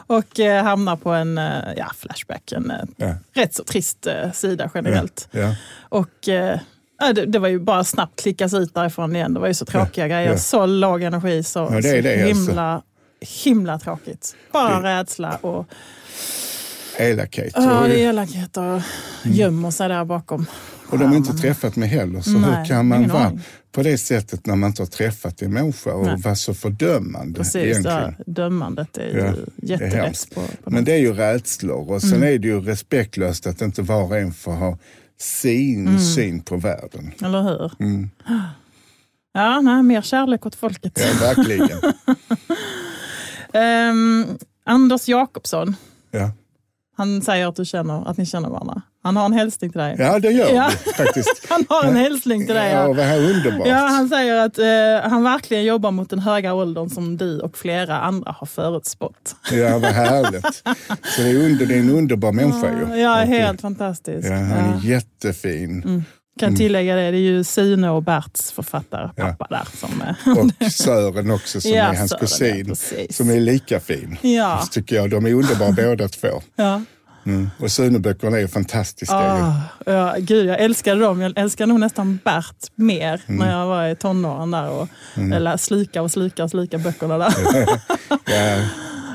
och 0.14 0.40
eh, 0.40 0.64
hamna 0.64 0.96
på 0.96 1.10
en 1.10 1.38
eh, 1.38 1.52
ja, 1.76 1.86
Flashback, 1.96 2.52
en 2.52 2.70
eh, 2.70 2.76
Ja. 2.96 3.14
rätt 3.34 3.54
så 3.54 3.64
trist 3.64 4.06
eh, 4.06 4.32
sida 4.32 4.70
generellt. 4.74 5.28
Ja. 5.30 5.54
Och 5.88 6.28
eh, 6.28 6.58
ja, 7.00 7.12
det, 7.12 7.26
det 7.26 7.38
var 7.38 7.48
ju 7.48 7.58
bara 7.60 7.84
snabbt 7.84 8.22
klickas 8.22 8.54
ut 8.54 8.74
därifrån 8.74 9.16
igen. 9.16 9.34
Det 9.34 9.40
var 9.40 9.48
ju 9.48 9.54
så 9.54 9.64
tråkiga 9.64 10.08
grejer. 10.08 10.30
ja. 10.30 10.38
Så 10.38 10.66
låg 10.66 11.02
energi, 11.02 11.42
så, 11.42 11.58
Ja, 11.58 11.80
det 11.80 11.88
är 11.88 11.96
så 11.96 12.02
det, 12.08 12.22
alltså. 12.22 12.26
himla, 12.50 12.82
himla 13.44 13.78
tråkigt. 13.78 14.36
Bara 14.52 14.82
rädsla 15.00 15.36
och 15.36 15.66
Elakhet. 16.96 17.52
ja, 17.56 17.80
det 17.86 18.00
är 18.00 18.08
elakheter 18.08 18.62
och 18.62 18.82
gömmer 19.24 19.70
sig 19.70 19.88
där 19.88 20.04
bakom. 20.04 20.46
Och 20.90 20.98
de 20.98 21.04
har 21.04 21.16
inte 21.16 21.32
träffat 21.32 21.76
mig 21.76 21.88
heller. 21.88 22.20
Så 22.20 22.30
Nej, 22.38 22.56
hur 22.58 22.64
kan 22.64 22.86
man 22.88 23.08
vara 23.08 23.24
aning. 23.24 23.40
på 23.72 23.82
det 23.82 23.98
sättet 23.98 24.46
när 24.46 24.56
man 24.56 24.68
inte 24.70 24.82
har 24.82 24.86
träffat 24.86 25.42
en 25.42 25.52
människa 25.52 25.92
och 25.94 26.06
Nej. 26.06 26.16
vara 26.16 26.34
så 26.34 26.54
fördömande 26.54 27.38
Precis, 27.38 27.56
egentligen? 27.56 27.96
här 27.98 28.16
dömandet 28.26 28.96
är 28.98 29.06
ju 29.06 29.18
Ja, 29.18 29.32
det 29.56 29.74
är 29.74 29.80
jättelätt. 29.80 30.34
På, 30.34 30.40
på 30.64 30.70
Men 30.70 30.84
det 30.84 30.92
är 30.92 30.98
ju 30.98 31.12
rädslor 31.12 31.90
och 31.90 32.00
sen 32.00 32.12
Mm. 32.14 32.34
är 32.34 32.38
det 32.38 32.48
ju 32.48 32.60
respektlöst 32.60 33.46
att 33.46 33.60
inte 33.60 33.82
var 33.82 34.02
och 34.02 34.16
en 34.18 34.32
får 34.32 34.52
ha 34.52 34.78
sin 35.20 35.86
Mm. 35.88 35.98
syn 36.00 36.40
på 36.42 36.56
världen. 36.56 37.10
Eller 37.24 37.42
hur? 37.42 37.72
Ja, 39.32 39.60
nej, 39.60 39.82
mer 39.82 40.02
kärlek 40.02 40.46
åt 40.46 40.54
folket. 40.54 40.92
Ja, 41.00 41.26
verkligen. 41.34 41.78
Ehm, 43.52 44.26
Anders 44.64 45.08
Jakobsson, 45.08 45.76
Ja. 46.10 46.30
han 46.96 47.22
säger 47.22 47.46
att, 47.46 47.56
du 47.56 47.64
känner, 47.64 48.08
att 48.10 48.16
ni 48.16 48.26
känner 48.26 48.48
varandra. 48.48 48.82
Han 49.02 49.16
har 49.16 49.24
en 49.26 49.32
hälsning 49.32 49.70
till 49.70 49.78
dig. 49.80 49.96
Ja, 49.98 50.18
det 50.18 50.30
gör 50.30 50.54
Ja. 50.54 50.70
vi 50.86 50.92
faktiskt. 50.92 51.46
Han 51.48 51.64
har 51.68 51.84
en 51.84 51.96
hälsning 51.96 52.46
till 52.46 52.54
dig. 52.54 52.72
Ja, 52.72 52.80
Ja. 52.82 52.86
vad 52.92 52.96
här 53.06 53.18
underbart. 53.30 53.66
Ja, 53.68 53.74
han 53.76 54.08
säger 54.08 54.34
att 54.36 54.58
eh, 54.58 55.10
han 55.10 55.22
verkligen 55.22 55.64
jobbar 55.64 55.90
mot 55.90 56.10
den 56.10 56.18
höga 56.18 56.54
åldern 56.54 56.90
som 56.90 57.16
du 57.16 57.40
och 57.40 57.58
flera 57.58 58.00
andra 58.00 58.32
har 58.38 58.46
förutspått. 58.46 59.36
Ja, 59.52 59.78
vad 59.78 59.90
härligt. 59.92 60.44
Så 61.16 61.22
det 61.22 61.28
är, 61.30 61.36
under, 61.44 61.66
det 61.66 61.74
är 61.74 61.78
en 61.78 61.90
underbar 61.90 62.32
människa 62.32 62.66
ju. 62.94 63.00
Ja, 63.00 63.14
helt 63.14 63.60
fantastiskt. 63.60 64.28
Ja, 64.28 64.34
han 64.34 64.74
är 64.74 64.80
jättefin. 64.84 66.04
Kan 66.40 66.56
tillägga 66.56 66.94
det, 66.96 67.10
det 67.10 67.16
är 67.16 67.20
ju 67.20 67.44
Sune 67.44 67.90
och 67.90 68.02
Berts 68.02 68.52
författare, 68.52 69.08
pappa 69.16 69.46
där. 69.50 69.68
Som, 69.76 70.02
eh, 70.02 70.38
Och 70.66 70.72
Sören 70.72 71.30
också 71.30 71.60
som 71.60 71.72
är 71.72 71.82
hans 71.82 72.10
Sören, 72.10 72.64
kusin. 72.66 73.06
som 73.10 73.30
är 73.30 73.40
lika 73.40 73.80
fin. 73.80 74.16
Ja. 74.22 74.60
Så 74.62 74.66
tycker 74.68 74.96
jag. 74.96 75.10
De 75.10 75.26
är 75.26 75.32
underbara 75.34 75.72
båda 75.72 76.08
två. 76.08 76.28
ja. 76.56 76.82
Mm. 77.28 77.50
Och 77.60 77.70
Sune-böckerna 77.70 78.38
är 78.40 78.46
fantastiska. 78.46 79.14
ju. 79.14 79.20
Ah, 79.42 79.54
ja, 79.86 80.14
gud, 80.18 80.46
jag 80.46 80.60
älskade 80.60 81.00
dem. 81.00 81.20
Jag 81.20 81.32
älskar 81.38 81.66
nog 81.66 81.80
nästan 81.80 82.18
Bert 82.24 82.56
mer 82.74 83.22
Mm. 83.26 83.38
när 83.46 83.58
jag 83.58 83.66
var 83.66 83.88
i 83.88 83.96
tonåren 83.96 84.50
där 84.50 84.70
och 84.70 84.88
eller 85.34 85.56
slika 85.56 86.02
och 86.02 86.10
slika 86.10 86.44
och 86.44 86.50
slika 86.50 86.78
böckerna 86.78 87.18
där. 87.18 87.34
Ja, 88.26 88.60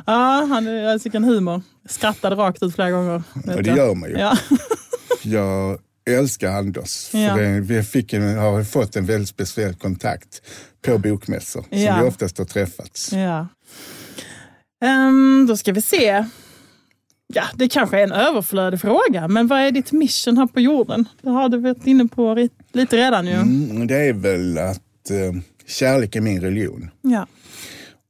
ja, 0.06 0.46
han 0.50 0.66
jag 0.66 1.02
tycker 1.02 1.18
en 1.18 1.24
humor. 1.24 1.62
Skrattade 1.90 2.36
rakt 2.36 2.64
ut 2.64 2.76
flera 2.76 2.92
gånger. 2.92 3.24
och 3.36 3.64
det 3.64 3.70
jag. 3.70 3.78
gör 3.78 3.96
man 3.96 4.10
ju. 4.10 4.18
Ja. 4.18 4.38
Jag 5.26 5.78
älskar 6.10 6.50
Anders. 6.52 7.08
För 7.08 7.18
Ja. 7.18 7.36
det, 7.36 7.60
vi 7.60 7.84
fick 7.84 8.14
en, 8.14 8.38
har 8.38 8.64
fått 8.64 8.96
en 8.96 9.06
väldigt 9.06 9.30
speciell 9.30 9.74
kontakt 9.74 10.42
på 10.86 10.98
bokmässor 10.98 11.66
Ja. 11.70 11.92
som 11.94 12.02
vi 12.04 12.10
oftast 12.10 12.38
har 12.38 12.46
träffats. 12.46 13.12
Ja. 13.14 13.48
Ehm, 14.86 15.46
då 15.50 15.58
ska 15.58 15.72
vi 15.72 15.82
se. 15.82 16.26
Ja, 17.34 17.44
det 17.56 17.70
kanske 17.70 18.00
är 18.00 18.04
en 18.04 18.12
överflödig 18.12 18.82
fråga, 18.82 19.28
men 19.28 19.48
vad 19.48 19.60
är 19.60 19.72
ditt 19.72 19.92
mission 19.92 20.38
här 20.38 20.48
på 20.48 20.60
jorden? 20.60 21.10
Det 21.22 21.30
har 21.30 21.50
du 21.50 21.58
varit 21.58 21.88
inne 21.88 22.08
på 22.08 22.48
lite 22.72 22.98
redan 22.98 23.28
ju. 23.28 23.34
Mm, 23.34 23.88
det 23.88 23.96
är 23.96 24.14
väl 24.14 24.58
att 24.58 25.10
eh, 25.10 25.42
kärlek 25.68 26.16
är 26.16 26.22
min 26.22 26.42
religion. 26.42 26.90
Ja. 27.02 27.28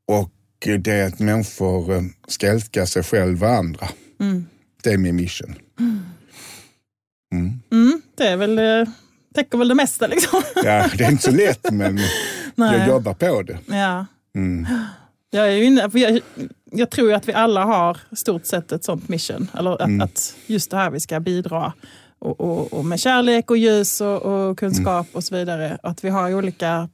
Och 0.08 0.32
det 0.60 0.88
är 0.88 1.08
att 1.08 1.20
människor 1.20 1.96
eh, 1.96 2.02
ska 2.28 2.48
älska 2.48 2.86
sig 2.86 3.04
själva 3.04 3.48
och 3.48 3.54
andra. 3.54 3.88
Mm. 4.20 4.46
Det 4.84 4.90
är 4.90 4.98
min 4.98 5.16
mission. 5.16 5.56
Mm. 5.80 7.60
Mm, 7.72 8.02
det 8.16 8.28
är 8.28 8.38
väl, 8.38 8.60
eh, 8.60 8.94
täcker 9.36 9.58
väl 9.58 9.68
det 9.68 9.76
mesta 9.76 10.08
liksom. 10.08 10.42
Ja, 10.56 10.90
det 10.98 11.04
är 11.04 11.12
inte 11.12 11.24
så 11.24 11.32
lätt 11.32 11.72
men 11.72 12.00
jag 12.56 12.88
jobbar 12.88 13.14
på 13.14 13.42
det. 13.42 13.58
Ja. 13.66 14.06
Mm. 14.36 14.68
Jag, 15.30 15.48
är 15.48 15.52
ju 15.52 15.64
inne, 15.64 15.90
jag, 15.94 16.20
jag 16.74 16.90
tror 16.90 17.08
ju 17.10 17.14
att 17.14 17.28
vi 17.28 17.34
alla 17.34 17.64
har 17.66 17.98
stort 18.16 18.46
sett 18.46 18.72
ett 18.72 18.84
sånt 18.84 19.10
mission. 19.10 19.48
Eller 19.58 19.72
att, 19.72 19.82
Mm. 19.82 20.02
att 20.02 20.36
just 20.48 20.72
det 20.72 20.78
här 20.78 20.90
vi 20.92 21.00
ska 21.00 21.20
bidra 21.20 21.74
och, 22.20 22.42
och, 22.42 22.74
och 22.74 22.86
med 22.86 23.00
kärlek 23.00 23.52
och 23.52 23.58
ljus 23.58 24.02
och, 24.02 24.22
och 24.22 24.58
kunskap 24.60 25.08
och 25.14 25.24
så 25.24 25.36
vidare. 25.36 25.78
Att 25.84 26.04
vi 26.04 26.10
har 26.10 26.34
olika 26.34 26.90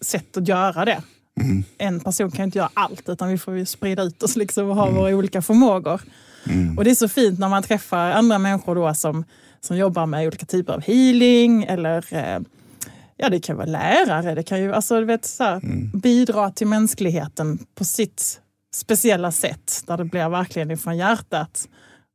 sätt 0.00 0.36
att 0.36 0.48
göra 0.48 0.84
det. 0.84 1.02
Mm. 1.40 1.64
En 1.78 2.00
person 2.00 2.30
kan 2.30 2.44
inte 2.44 2.58
göra 2.58 2.70
allt 2.74 3.08
utan 3.08 3.28
vi 3.28 3.38
får 3.38 3.54
ju 3.56 3.66
sprida 3.66 4.02
ut 4.02 4.22
oss 4.22 4.36
liksom 4.36 4.70
och 4.70 4.76
ha 4.76 4.90
våra 4.90 5.14
olika 5.14 5.42
förmågor. 5.42 6.00
Mm. 6.46 6.78
Och 6.78 6.84
det 6.84 6.90
är 6.90 6.94
så 6.94 7.08
fint 7.08 7.38
när 7.38 7.48
man 7.48 7.62
träffar 7.62 8.10
andra 8.10 8.38
människor 8.38 8.74
då 8.74 8.94
som, 8.94 9.24
som 9.60 9.76
jobbar 9.76 10.06
med 10.06 10.26
olika 10.26 10.46
typer 10.46 10.72
av 10.72 10.80
healing 10.82 11.64
eller 11.64 12.04
eh, 12.14 12.38
ja, 13.16 13.28
det 13.28 13.40
kan 13.40 13.56
vara 13.56 13.66
lärare, 13.66 14.34
det 14.34 14.42
kan 14.42 14.60
ju 14.60 14.72
alltså, 14.74 15.00
du 15.00 15.04
vet, 15.06 15.24
så 15.24 15.44
här, 15.44 15.60
bidra 15.96 16.50
till 16.50 16.66
mänskligheten 16.66 17.58
på 17.74 17.84
sitt 17.84 18.40
speciella 18.76 19.32
sätt 19.32 19.82
där 19.86 19.96
det 19.96 20.04
blir 20.04 20.28
verkligen 20.28 20.70
ifrån 20.70 20.96
hjärtat. 20.96 21.68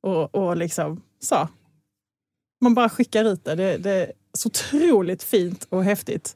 Och, 0.03 0.35
och 0.35 0.57
liksom 0.57 1.01
så. 1.23 1.47
Man 2.61 2.73
bara 2.73 2.89
skickar 2.89 3.25
ut 3.25 3.45
det. 3.45 3.55
det. 3.55 3.77
Det 3.77 3.91
är 3.91 4.11
så 4.37 4.47
otroligt 4.47 5.23
fint 5.23 5.67
och 5.69 5.83
häftigt. 5.83 6.35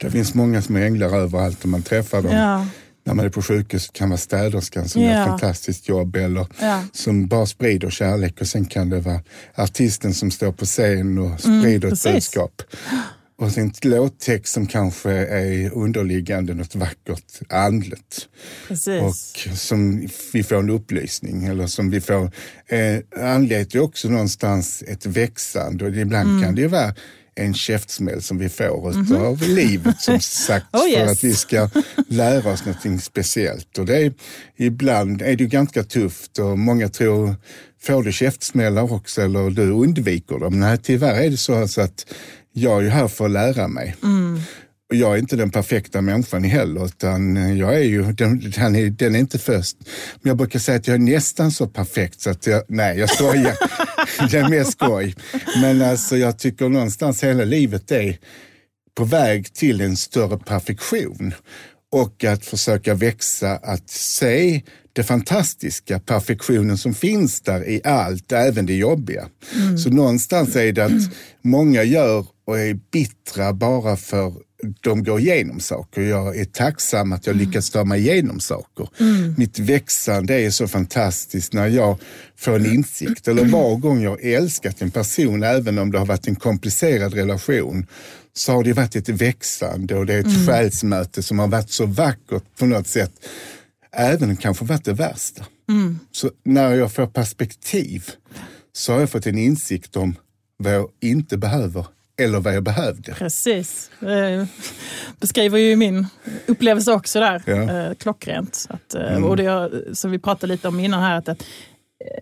Det 0.00 0.10
finns 0.10 0.34
många 0.34 0.62
små 0.62 0.78
änglar 0.78 1.16
överallt 1.16 1.62
och 1.62 1.68
man 1.68 1.82
träffar 1.82 2.22
dem. 2.22 2.32
Ja, 2.32 2.66
När 3.04 3.14
man 3.14 3.24
är 3.24 3.28
på 3.30 3.42
sjukhus 3.42 3.90
kan 3.92 4.08
vara 4.08 4.18
städerskan 4.18 4.88
som 4.88 5.02
Ja. 5.02 5.10
gör 5.10 5.20
ett 5.22 5.26
fantastiskt 5.28 5.88
jobb 5.88 6.16
eller 6.16 6.46
ja, 6.60 6.84
som 6.92 7.26
bara 7.28 7.46
sprider 7.46 7.90
kärlek 7.90 8.40
och 8.40 8.46
sen 8.46 8.64
kan 8.64 8.90
det 8.90 9.00
vara 9.00 9.20
artisten 9.54 10.14
som 10.14 10.30
står 10.30 10.52
på 10.52 10.64
scen 10.64 11.18
och 11.18 11.40
sprider 11.40 11.66
ett 11.68 11.74
Mm, 11.74 11.90
precis. 11.90 12.12
budskap. 12.12 12.62
Och 13.40 13.58
en 13.58 13.72
låttext 13.82 14.52
som 14.54 14.66
kanske 14.66 15.10
är 15.12 15.70
underliggande 15.74 16.54
något 16.54 16.74
vackert 16.74 17.40
andligt 17.48 18.28
precis. 18.68 19.02
och 19.02 19.14
som 19.58 20.08
vi 20.32 20.42
får 20.42 20.56
en 20.56 20.70
upplysning 20.70 21.44
eller 21.44 21.66
som 21.66 21.90
vi 21.90 22.00
får. 22.00 22.30
Eh, 22.68 23.24
andlighet 23.34 23.74
är 23.74 23.80
också 23.80 24.08
någonstans 24.08 24.82
ett 24.86 25.06
växande 25.06 25.84
och 25.84 25.90
ibland 25.96 26.28
Mm. 26.30 26.42
kan 26.42 26.54
det 26.54 26.60
ju 26.60 26.68
vara 26.68 26.94
en 27.34 27.54
käftsmäll 27.54 28.22
som 28.22 28.38
vi 28.38 28.48
får 28.48 28.90
utav 29.00 29.42
livet 29.42 30.00
som 30.00 30.20
sagt. 30.46 30.66
Oh, 30.72 30.80
för 30.80 30.88
yes. 30.88 31.10
att 31.12 31.24
vi 31.24 31.34
ska 31.34 31.68
lära 32.08 32.52
oss 32.52 32.64
någonting 32.66 33.00
speciellt. 33.00 33.78
Och 33.78 33.86
det 33.86 33.96
är, 33.96 34.12
ibland 34.56 35.22
är 35.22 35.36
det 35.36 35.42
ju 35.44 35.46
ganska 35.46 35.82
tufft 35.82 36.38
och 36.38 36.58
många 36.58 36.88
tror, 36.88 37.34
får 37.82 38.02
du 38.02 38.12
käftsmällar 38.12 38.92
också 38.92 39.22
eller 39.22 39.50
du 39.50 39.70
undviker 39.70 40.38
dem? 40.38 40.60
Nej, 40.60 40.78
tyvärr 40.82 41.20
är 41.22 41.30
det 41.30 41.36
så 41.36 41.54
alltså 41.54 41.80
att 41.80 42.06
jag 42.52 42.78
är 42.78 42.82
ju 42.82 42.88
här 42.88 43.08
för 43.08 43.24
att 43.24 43.30
lära 43.30 43.68
mig. 43.68 43.96
Och 44.90 44.96
jag 44.96 45.14
är 45.14 45.18
inte 45.18 45.36
den 45.36 45.50
perfekta 45.50 46.00
människan 46.00 46.44
heller, 46.44 46.84
utan 46.84 47.56
jag 47.58 47.74
är 47.74 47.84
ju, 47.84 48.02
den, 48.02 48.50
den, 48.50 48.76
är, 48.76 48.90
den 48.90 49.14
är 49.14 49.18
inte 49.18 49.38
först. 49.38 49.76
Men 50.22 50.30
jag 50.30 50.36
brukar 50.36 50.58
säga 50.58 50.78
att 50.78 50.86
jag 50.86 50.94
är 50.94 50.98
nästan 50.98 51.50
så 51.50 51.66
perfekt 51.66 52.20
så 52.20 52.30
att 52.30 52.46
jag, 52.46 52.62
nej 52.68 52.98
jag 52.98 53.10
skojar. 53.10 53.56
det 54.30 54.38
är 54.38 54.48
mer 54.48 54.64
skoj. 54.64 55.14
Men 55.62 55.82
alltså 55.82 56.16
jag 56.16 56.38
tycker 56.38 56.68
någonstans 56.68 57.24
hela 57.24 57.44
livet 57.44 57.90
är 57.90 58.18
på 58.94 59.04
väg 59.04 59.52
till 59.52 59.80
en 59.80 59.96
större 59.96 60.38
perfektion. 60.38 61.34
Och 61.92 62.24
att 62.24 62.44
försöka 62.44 62.94
växa, 62.94 63.56
att 63.56 63.90
se 63.90 64.62
det 64.92 65.02
fantastiska, 65.02 66.00
perfektionen 66.00 66.78
som 66.78 66.94
finns 66.94 67.40
där 67.40 67.68
i 67.68 67.80
allt, 67.84 68.32
även 68.32 68.66
det 68.66 68.74
jobbiga. 68.74 69.28
Så 69.84 69.90
någonstans 69.90 70.56
är 70.56 70.72
det 70.72 70.84
att 70.84 71.12
många 71.42 71.82
gör 71.82 72.26
och 72.44 72.58
är 72.58 72.74
bittra 72.92 73.52
bara 73.52 73.96
för 73.96 74.32
de 74.80 75.04
går 75.04 75.20
igenom 75.20 75.60
saker. 75.60 76.02
Jag 76.02 76.36
är 76.36 76.44
tacksam 76.44 77.12
att 77.12 77.26
jag 77.26 77.36
lyckas 77.36 77.70
ta 77.70 77.84
mig 77.84 78.00
igenom 78.00 78.40
saker. 78.40 78.88
Mitt 79.36 79.58
växande 79.58 80.40
är 80.40 80.50
så 80.50 80.68
fantastiskt 80.68 81.52
när 81.52 81.68
jag 81.68 81.98
får 82.36 82.56
en 82.56 82.66
insikt. 82.66 83.28
Eller 83.28 83.44
var 83.44 83.76
gång 83.76 84.02
jag 84.02 84.24
älskat 84.24 84.82
en 84.82 84.90
person, 84.90 85.42
även 85.42 85.78
om 85.78 85.92
det 85.92 85.98
har 85.98 86.06
varit 86.06 86.28
en 86.28 86.36
komplicerad 86.36 87.14
relation, 87.14 87.86
så 88.32 88.52
har 88.52 88.64
det 88.64 88.72
varit 88.72 88.96
ett 88.96 89.08
växande 89.08 89.94
och 89.94 90.06
det 90.06 90.14
är 90.14 90.20
ett 90.20 90.46
själsmöte 90.46 91.22
som 91.22 91.38
har 91.38 91.48
varit 91.48 91.70
så 91.70 91.86
vackert 91.86 92.42
på 92.58 92.66
något 92.66 92.86
sätt. 92.86 93.12
Även 93.92 94.36
kanske 94.36 94.64
varit 94.64 94.84
det 94.84 94.92
värsta. 94.92 95.44
Så 96.12 96.30
när 96.44 96.74
jag 96.74 96.92
får 96.92 97.06
perspektiv 97.06 98.10
så 98.72 98.92
har 98.92 99.00
jag 99.00 99.10
fått 99.10 99.26
en 99.26 99.38
insikt 99.38 99.96
om 99.96 100.14
vad 100.56 100.74
jag 100.74 100.88
inte 101.00 101.36
behöver 101.36 101.86
eller 102.20 102.40
vad 102.40 102.54
jag 102.54 102.62
behövde. 102.62 103.14
Precis. 103.14 103.90
Eh, 104.02 104.44
beskriver 105.20 105.58
ju 105.58 105.76
min 105.76 106.06
upplevelse 106.46 106.92
också 106.92 107.20
där, 107.20 107.42
Ja. 107.46 107.52
Mm. 107.52 107.68
eh, 107.76 107.94
klockrent. 107.94 108.66
Att, 108.70 108.94
eh, 108.94 109.24
och 109.24 109.36
det 109.36 109.70
som 109.96 110.10
vi 110.10 110.18
pratade 110.18 110.52
lite 110.52 110.68
om 110.68 110.80
innan 110.80 111.02
här, 111.02 111.16
att, 111.18 111.28
att 111.28 111.42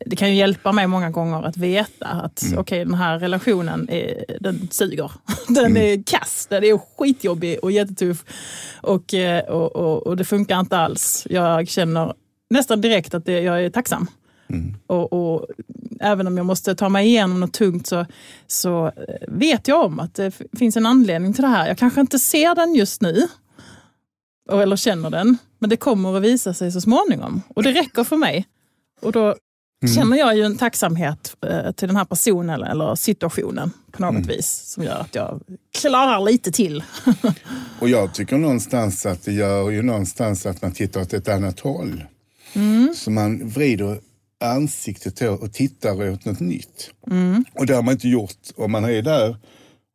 det 0.07 0.17
kan 0.17 0.29
ju 0.29 0.35
hjälpa 0.35 0.73
mig 0.73 0.87
många 0.87 1.11
gånger 1.11 1.43
att 1.43 1.57
veta 1.57 2.07
att 2.07 2.43
Mm. 2.43 2.59
okej, 2.59 2.85
den 2.85 2.95
här 2.95 3.19
relationen 3.19 3.89
är, 3.91 4.25
den 4.41 4.69
suger. 4.71 5.11
Den 5.49 5.67
Mm. 5.67 5.77
är 5.83 6.03
kass, 6.07 6.47
den 6.51 6.65
är 6.65 6.79
skitjobbig 6.97 7.59
och 7.63 7.73
jättetuff. 7.73 8.25
Och, 8.81 9.15
eh, 9.15 9.45
och, 9.45 9.77
och, 9.77 10.07
och 10.07 10.17
det 10.17 10.25
funkar 10.25 10.61
inte 10.61 10.79
alls. 10.79 11.27
Jag 11.31 11.69
känner 11.69 12.15
nästan 12.51 12.81
direkt 12.81 13.15
att 13.15 13.25
det, 13.25 13.41
jag 13.41 13.65
är 13.65 13.71
tacksam. 13.71 14.07
Mm. 14.51 14.75
Och, 14.87 15.13
och 15.13 15.47
även 16.01 16.27
om 16.27 16.37
jag 16.37 16.47
måste 16.47 16.75
ta 16.75 16.89
mig 16.89 17.07
igenom 17.07 17.41
något 17.41 17.53
tungt 17.53 17.87
så, 17.87 18.07
så 18.47 18.87
eh, 18.87 18.93
vet 19.29 19.69
jag 19.69 19.85
om 19.85 20.01
att 20.01 20.15
det 20.15 20.41
finns 20.59 20.77
en 20.77 20.87
anledning 20.87 21.33
till 21.33 21.43
det 21.43 21.49
här. 21.49 21.69
Jag 21.69 21.79
kanske 21.79 22.01
inte 22.01 22.19
ser 22.19 22.55
den 22.55 22.75
just 22.75 23.03
nu, 23.03 23.29
eller 24.53 24.77
känner 24.77 25.11
den, 25.11 25.39
men 25.59 25.71
det 25.71 25.77
kommer 25.77 26.17
att 26.17 26.23
visa 26.23 26.55
sig 26.55 26.73
så 26.73 26.81
småningom. 26.81 27.43
Och 27.55 27.63
det 27.63 27.73
räcker 27.73 28.05
för 28.05 28.17
mig. 28.17 28.47
Och 29.01 29.13
då 29.13 29.37
känner 29.87 30.17
jag 30.17 30.37
ju 30.37 30.43
en 30.43 30.57
tacksamhet 30.57 31.37
eh, 31.47 31.73
till 31.73 31.89
den 31.89 31.97
här 31.97 32.05
personen 32.05 32.63
eller, 32.63 32.95
situationen 32.95 33.71
på 33.93 34.03
något 34.03 34.27
vis 34.27 34.63
som 34.67 34.85
gör 34.85 35.01
att 35.01 35.15
jag 35.15 35.41
klarar 35.79 36.25
lite 36.25 36.53
till. 36.53 36.85
Och 37.81 37.89
jag 37.89 38.15
tycker 38.15 38.39
någonstans 38.39 39.07
att 39.07 39.25
det 39.25 39.33
gör 39.33 39.71
ju 39.71 39.83
någonstans 39.83 40.47
att 40.47 40.63
man 40.63 40.73
tittar 40.73 41.01
åt 41.01 41.13
ett 41.13 41.29
annat 41.29 41.61
håll. 41.61 42.05
Så 42.95 43.11
man 43.11 43.49
vrider 43.49 44.01
ansiktet 44.45 45.23
och 45.23 45.53
tittar 45.53 46.11
åt 46.11 46.25
något 46.25 46.41
nytt. 46.41 46.91
Och 47.55 47.67
det 47.67 47.75
har 47.75 47.83
man 47.83 47.93
inte 47.93 48.09
gjort. 48.09 48.37
Om 48.57 48.73
man 48.73 48.85
är 48.85 49.03
där 49.03 49.37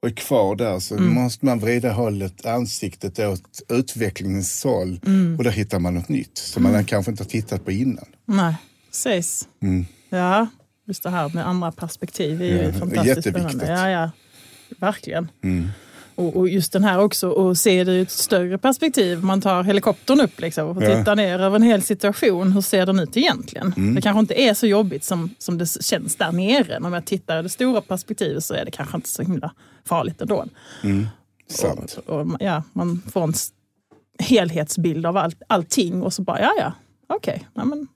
och 0.02 0.10
är 0.10 0.14
kvar 0.14 0.56
där 0.56 0.80
så 0.80 0.98
måste 0.98 1.46
man 1.46 1.60
vrida 1.60 1.92
hållet, 1.92 2.46
ansiktet 2.46 3.20
åt 3.20 3.62
utvecklingens 3.70 4.64
håll. 4.64 5.00
Och 5.38 5.44
då 5.44 5.50
hittar 5.50 5.80
man 5.80 5.94
något 5.94 6.10
nytt 6.10 6.38
som 6.38 6.64
man 6.64 6.86
kanske 6.86 7.12
inte 7.12 7.24
har 7.24 7.30
tittat 7.30 7.66
på 7.66 7.72
innan. 7.72 8.06
Nej, 8.26 8.56
precis. 8.94 9.48
Mm. 9.62 9.86
Ja, 10.10 10.48
Just 10.86 11.04
det 11.04 11.10
här 11.10 11.30
med 11.34 11.48
andra 11.48 11.72
perspektiv 11.72 12.42
är 12.42 12.46
ju 12.46 12.58
Ja, 12.64 12.74
fantastiskt 12.74 13.08
jätteviktigt. 13.26 13.58
spännande. 13.62 13.82
Ja, 13.82 13.90
ja. 13.90 14.12
Verkligen. 14.80 15.32
Mm. 15.44 15.68
Och, 16.16 16.36
och 16.38 16.50
just 16.50 16.74
den 16.74 16.84
här 16.84 17.00
också, 17.00 17.50
att 17.52 17.58
se 17.58 17.84
det 17.84 17.92
ur 17.92 18.02
ett 18.02 18.12
större 18.12 18.58
perspektiv. 18.58 19.24
Man 19.24 19.42
tar 19.42 19.64
helikoptern 19.64 20.22
upp 20.22 20.42
liksom, 20.42 20.68
och 20.78 20.84
Ja. 20.84 20.98
tittar 20.98 21.16
ner 21.16 21.40
över 21.40 21.56
en 21.56 21.62
hel 21.64 21.82
situation. 21.82 22.52
Hur 22.52 22.62
ser 22.62 22.86
den 22.86 23.00
ut 23.00 23.18
egentligen? 23.18 23.74
Mm. 23.78 23.96
Det 23.96 24.02
kanske 24.02 24.20
inte 24.20 24.42
är 24.42 24.54
så 24.54 24.68
jobbigt 24.68 25.04
som, 25.04 25.30
som 25.38 25.58
det 25.58 25.84
känns 25.84 26.16
där 26.16 26.32
nere. 26.32 26.68
Men 26.80 26.86
om 26.86 26.94
jag 26.94 27.06
tittar 27.06 27.40
i 27.40 27.44
det 27.44 27.50
stora 27.50 27.82
perspektivet 27.82 28.44
så 28.44 28.54
är 28.54 28.66
det 28.66 28.72
kanske 28.72 28.98
inte 28.98 29.10
så 29.10 29.22
himla 29.24 29.54
farligt 29.86 30.22
ändå. 30.22 30.46
Sant. 31.50 32.00
Och, 32.06 32.20
och, 32.20 32.28
ja, 32.40 32.64
man 32.74 33.02
får 33.12 33.24
en 33.24 33.34
helhetsbild 34.20 35.06
av 35.06 35.18
allt, 35.18 35.42
allting 35.48 36.04
och 36.04 36.14
så 36.14 36.22
bara, 36.22 36.42
ja 36.42 36.52
ja, 36.60 36.74
okej, 37.08 37.48
ja, 37.54 37.66
men 37.66 37.88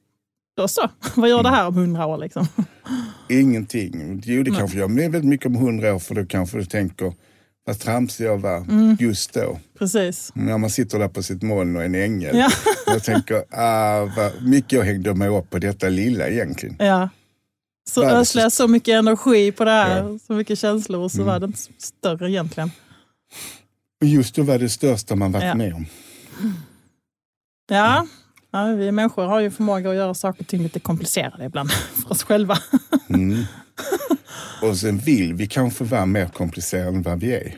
då 0.58 0.68
så. 0.68 0.90
Vad 1.16 1.30
gör 1.30 1.44
det 1.44 1.50
här 1.50 1.68
om 1.68 1.76
hundra 1.76 2.06
år 2.06 2.18
liksom? 2.18 2.48
Ingenting. 3.30 4.22
Jo, 4.26 4.44
det 4.44 4.52
kanske 4.52 4.78
gör 4.78 4.88
väldigt 5.02 5.24
mycket 5.24 5.46
om 5.48 5.56
hundra 5.56 5.96
år 5.96 6.00
för 6.00 6.16
då 6.16 6.26
kanske 6.26 6.58
du 6.58 6.66
tänker 6.66 7.14
vad 7.66 7.80
tramsig 7.80 8.26
jag 8.26 8.38
var 8.38 8.58
Mm. 8.58 8.98
just 9.00 9.34
då. 9.34 9.60
Precis. 9.80 10.32
När 10.36 10.58
man 10.58 10.70
sitter 10.70 11.00
där 11.00 11.08
på 11.08 11.24
sitt 11.24 11.42
moln 11.44 11.76
och 11.76 11.82
är 11.82 11.86
en 11.86 11.96
ängel. 11.96 12.38
Ja. 12.38 12.50
Jag 12.88 13.04
tänker, 13.04 13.44
ah, 13.52 14.06
vad 14.18 14.32
mycket 14.44 14.72
jag 14.72 14.84
hängde 14.84 15.14
mig 15.14 15.28
upp 15.30 15.50
på 15.50 15.60
detta 15.60 15.90
lilla 15.90 16.28
egentligen. 16.28 16.76
Ja. 16.80 17.10
Så 17.90 18.04
ödslar 18.04 18.44
jag 18.44 18.52
så 18.52 18.68
mycket 18.68 18.94
energi 18.96 19.52
på 19.52 19.66
det 19.66 19.72
här, 19.72 20.04
Ja. 20.04 20.20
så 20.28 20.34
mycket 20.34 20.60
känslor 20.60 21.02
och 21.02 21.12
så 21.12 21.24
var 21.24 21.40
det 21.40 21.46
inte 21.46 21.60
större 21.78 22.32
egentligen. 22.32 22.72
Just 24.06 24.36
då 24.36 24.44
var 24.44 24.60
det 24.60 24.70
största 24.70 25.16
man 25.16 25.32
varit 25.32 25.46
Ja. 25.46 25.56
med 25.56 25.74
om. 25.74 25.86
Ja. 27.70 28.08
Ja, 28.52 28.66
vi 28.66 28.92
människor 28.92 29.26
har 29.26 29.40
ju 29.40 29.52
förmåga 29.52 29.90
att 29.90 29.96
göra 29.96 30.14
saker 30.14 30.42
och 30.42 30.48
ting 30.48 30.64
lite 30.64 30.80
komplicerade 30.80 31.46
ibland 31.46 31.72
för 32.04 32.12
oss 32.12 32.24
själva. 32.24 32.58
Mm. 33.10 33.44
Och 34.62 34.78
sen 34.78 34.98
vill 34.98 35.34
vi 35.34 35.48
kanske 35.48 35.84
vara 35.84 36.06
mer 36.06 36.28
komplicerade 36.28 36.88
än 36.88 37.02
vad 37.02 37.20
vi 37.20 37.34
är. 37.34 37.58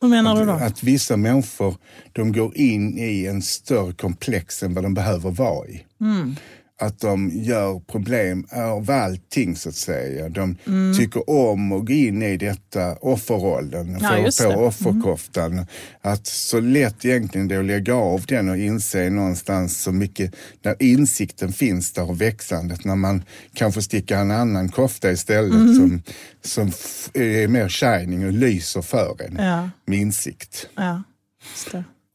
Hur 0.00 0.08
menar 0.08 0.40
du 0.40 0.46
då? 0.46 0.52
Att 0.52 0.82
vissa 0.82 1.16
människor 1.16 1.76
de 2.12 2.32
går 2.32 2.56
in 2.56 2.98
i 2.98 3.26
en 3.26 3.42
större 3.42 3.92
komplex 3.92 4.62
än 4.62 4.74
vad 4.74 4.84
de 4.84 4.94
behöver 4.94 5.30
vara 5.30 5.68
i. 5.68 5.84
Mm. 6.00 6.36
Att 6.80 7.00
de 7.00 7.30
gör 7.34 7.80
problem 7.80 8.46
av 8.52 8.90
allting 8.90 9.56
så 9.56 9.68
att 9.68 9.74
säga. 9.74 10.28
De 10.28 10.56
Mm. 10.66 10.94
tycker 10.98 11.30
om 11.30 11.72
att 11.72 11.86
gå 11.86 11.92
in 11.92 12.22
i 12.22 12.36
detta 12.36 12.96
offerrollen, 12.96 13.98
Ja, 14.00 14.08
få 14.32 14.42
på. 14.44 14.50
Mm. 14.50 14.64
offerkoftan. 14.64 15.66
Att 16.00 16.26
så 16.26 16.60
lätt 16.60 17.04
egentligen 17.04 17.48
då 17.48 17.62
lägga 17.62 17.94
av 17.94 18.24
den 18.26 18.48
och 18.48 18.56
inse 18.56 19.10
någonstans 19.10 19.82
så 19.82 19.92
mycket, 19.92 20.34
när 20.62 20.82
insikten 20.82 21.52
finns 21.52 21.92
där 21.92 22.10
och 22.10 22.20
växandet, 22.20 22.84
när 22.84 22.96
man 22.96 23.22
kan 23.54 23.72
få 23.72 23.82
sticka 23.82 24.18
en 24.18 24.30
annan 24.30 24.68
kofta 24.68 25.10
istället 25.12 25.52
Mm. 25.52 25.74
som, 25.74 26.02
som 26.42 26.66
är 27.14 27.48
mer 27.48 27.68
shining 27.68 28.26
och 28.26 28.32
lyser 28.32 28.82
för 28.82 29.16
en 29.22 29.36
Ja, 29.44 29.70
med 29.86 29.98
insikt. 29.98 30.68
ja. 30.76 31.02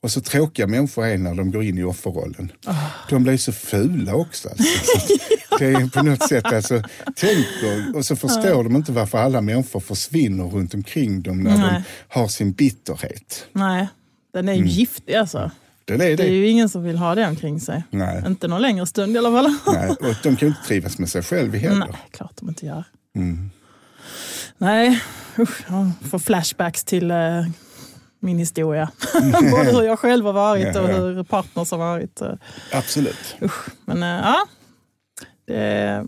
Det. 0.01 0.05
Och 0.05 0.11
så 0.11 0.21
tråkiga 0.21 0.67
människor 0.67 1.05
är 1.05 1.17
när 1.17 1.35
de 1.35 1.51
går 1.51 1.63
in 1.63 1.77
i 1.77 1.83
offerrollen. 1.83 2.51
Ah. 2.65 2.75
De 3.09 3.23
blir 3.23 3.37
så 3.37 3.51
fula 3.51 4.15
också. 4.15 4.49
Alltså. 4.49 4.63
Så 5.49 5.57
Det 5.59 5.65
är 5.65 5.89
på 5.89 6.03
något 6.03 6.29
sätt, 6.29 6.45
alltså, 6.45 6.81
tänker, 7.15 7.95
och 7.95 8.05
så 8.05 8.15
förstår 8.15 8.63
de 8.63 8.75
inte 8.75 8.91
varför 8.91 9.17
alla 9.17 9.41
människor 9.41 9.79
försvinner 9.79 10.43
runt 10.43 10.73
omkring 10.73 11.21
dem 11.21 11.43
när 11.43 11.57
Nej. 11.57 11.69
de 11.73 11.83
har 12.19 12.27
sin 12.27 12.51
bitterhet. 12.51 13.45
Nej, 13.51 13.87
den 14.33 14.49
är 14.49 14.53
ju 14.53 14.65
giftig 14.67 15.15
alltså. 15.15 15.51
Den 15.85 16.01
är 16.01 16.05
Det 16.05 16.11
är 16.13 16.17
det. 16.17 16.25
ju 16.27 16.47
ingen 16.47 16.69
som 16.69 16.83
vill 16.83 16.97
ha 16.97 17.15
det 17.15 17.27
omkring 17.27 17.59
sig. 17.59 17.83
Nej. 17.89 18.23
Inte 18.27 18.47
någon 18.47 18.61
längre 18.61 18.85
stund 18.85 19.15
i 19.15 19.17
alla 19.17 19.31
fall. 19.31 19.55
Nej, 19.75 19.89
och 19.89 20.15
de 20.23 20.35
kan 20.35 20.37
ju 20.39 20.47
inte 20.47 20.67
trivas 20.67 20.99
med 20.99 21.09
sig 21.09 21.23
själva 21.23 21.57
heller. 21.57 21.75
Nej, 21.79 21.97
klart 22.11 22.31
de 22.39 22.49
inte 22.49 22.65
gör. 22.65 22.83
Nej, 24.57 25.01
usch, 25.39 25.63
jag 25.67 25.91
får 26.09 26.19
flashbacks 26.19 26.83
till 26.83 27.11
eh, 27.11 27.17
min 28.19 28.37
historia. 28.37 28.89
Både 29.51 29.71
hur 29.71 29.83
jag 29.83 29.99
själv 29.99 30.25
har 30.25 30.33
varit 30.33 30.75
och 30.75 30.87
hur 30.87 31.23
partners 31.23 31.71
har 31.71 31.77
varit. 31.77 32.21
Absolut. 32.73 33.35
Usch. 33.41 33.67
Men 33.85 34.03
eh, 34.03 34.09
ja, 34.09 34.45
det, 35.47 36.05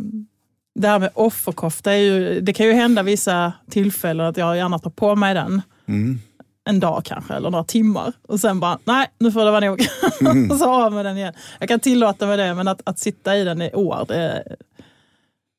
det 0.76 0.88
här 0.88 1.00
med 1.00 1.10
offerkofta, 1.14 1.94
är 1.94 1.98
ju, 1.98 2.42
det 2.42 2.54
kan 2.54 2.66
ju 2.66 2.74
hända 2.74 3.04
vissa 3.04 3.54
tillfällen 3.70 4.26
att 4.26 4.38
jag 4.38 4.58
gärna 4.58 4.80
tar 4.80 4.90
på 4.90 5.16
mig 5.16 5.34
den. 5.34 5.62
Mm. 5.88 6.20
En 6.64 6.80
dag 6.80 7.02
kanske, 7.06 7.34
eller 7.34 7.50
några 7.50 7.64
timmar. 7.64 8.14
Och 8.28 8.40
sen 8.40 8.60
bara, 8.60 8.80
nej 8.84 9.08
nu 9.20 9.32
får 9.32 9.46
det 9.46 9.52
vara 9.52 9.66
nog. 9.66 9.88
Mm. 10.22 10.52
och 10.52 10.58
så 10.58 10.86
av 10.86 10.94
med 10.94 11.06
den 11.06 11.18
igen. 11.18 11.34
Jag 11.60 11.70
kan 11.70 11.80
tillåta 11.80 12.28
mig 12.28 12.38
det, 12.38 12.54
men 12.54 12.68
att, 12.68 12.82
att 12.86 13.00
sitta 13.00 13.38
i 13.38 13.44
den 13.44 13.62
i 13.62 13.74
år, 13.74 14.06
det, 14.08 14.44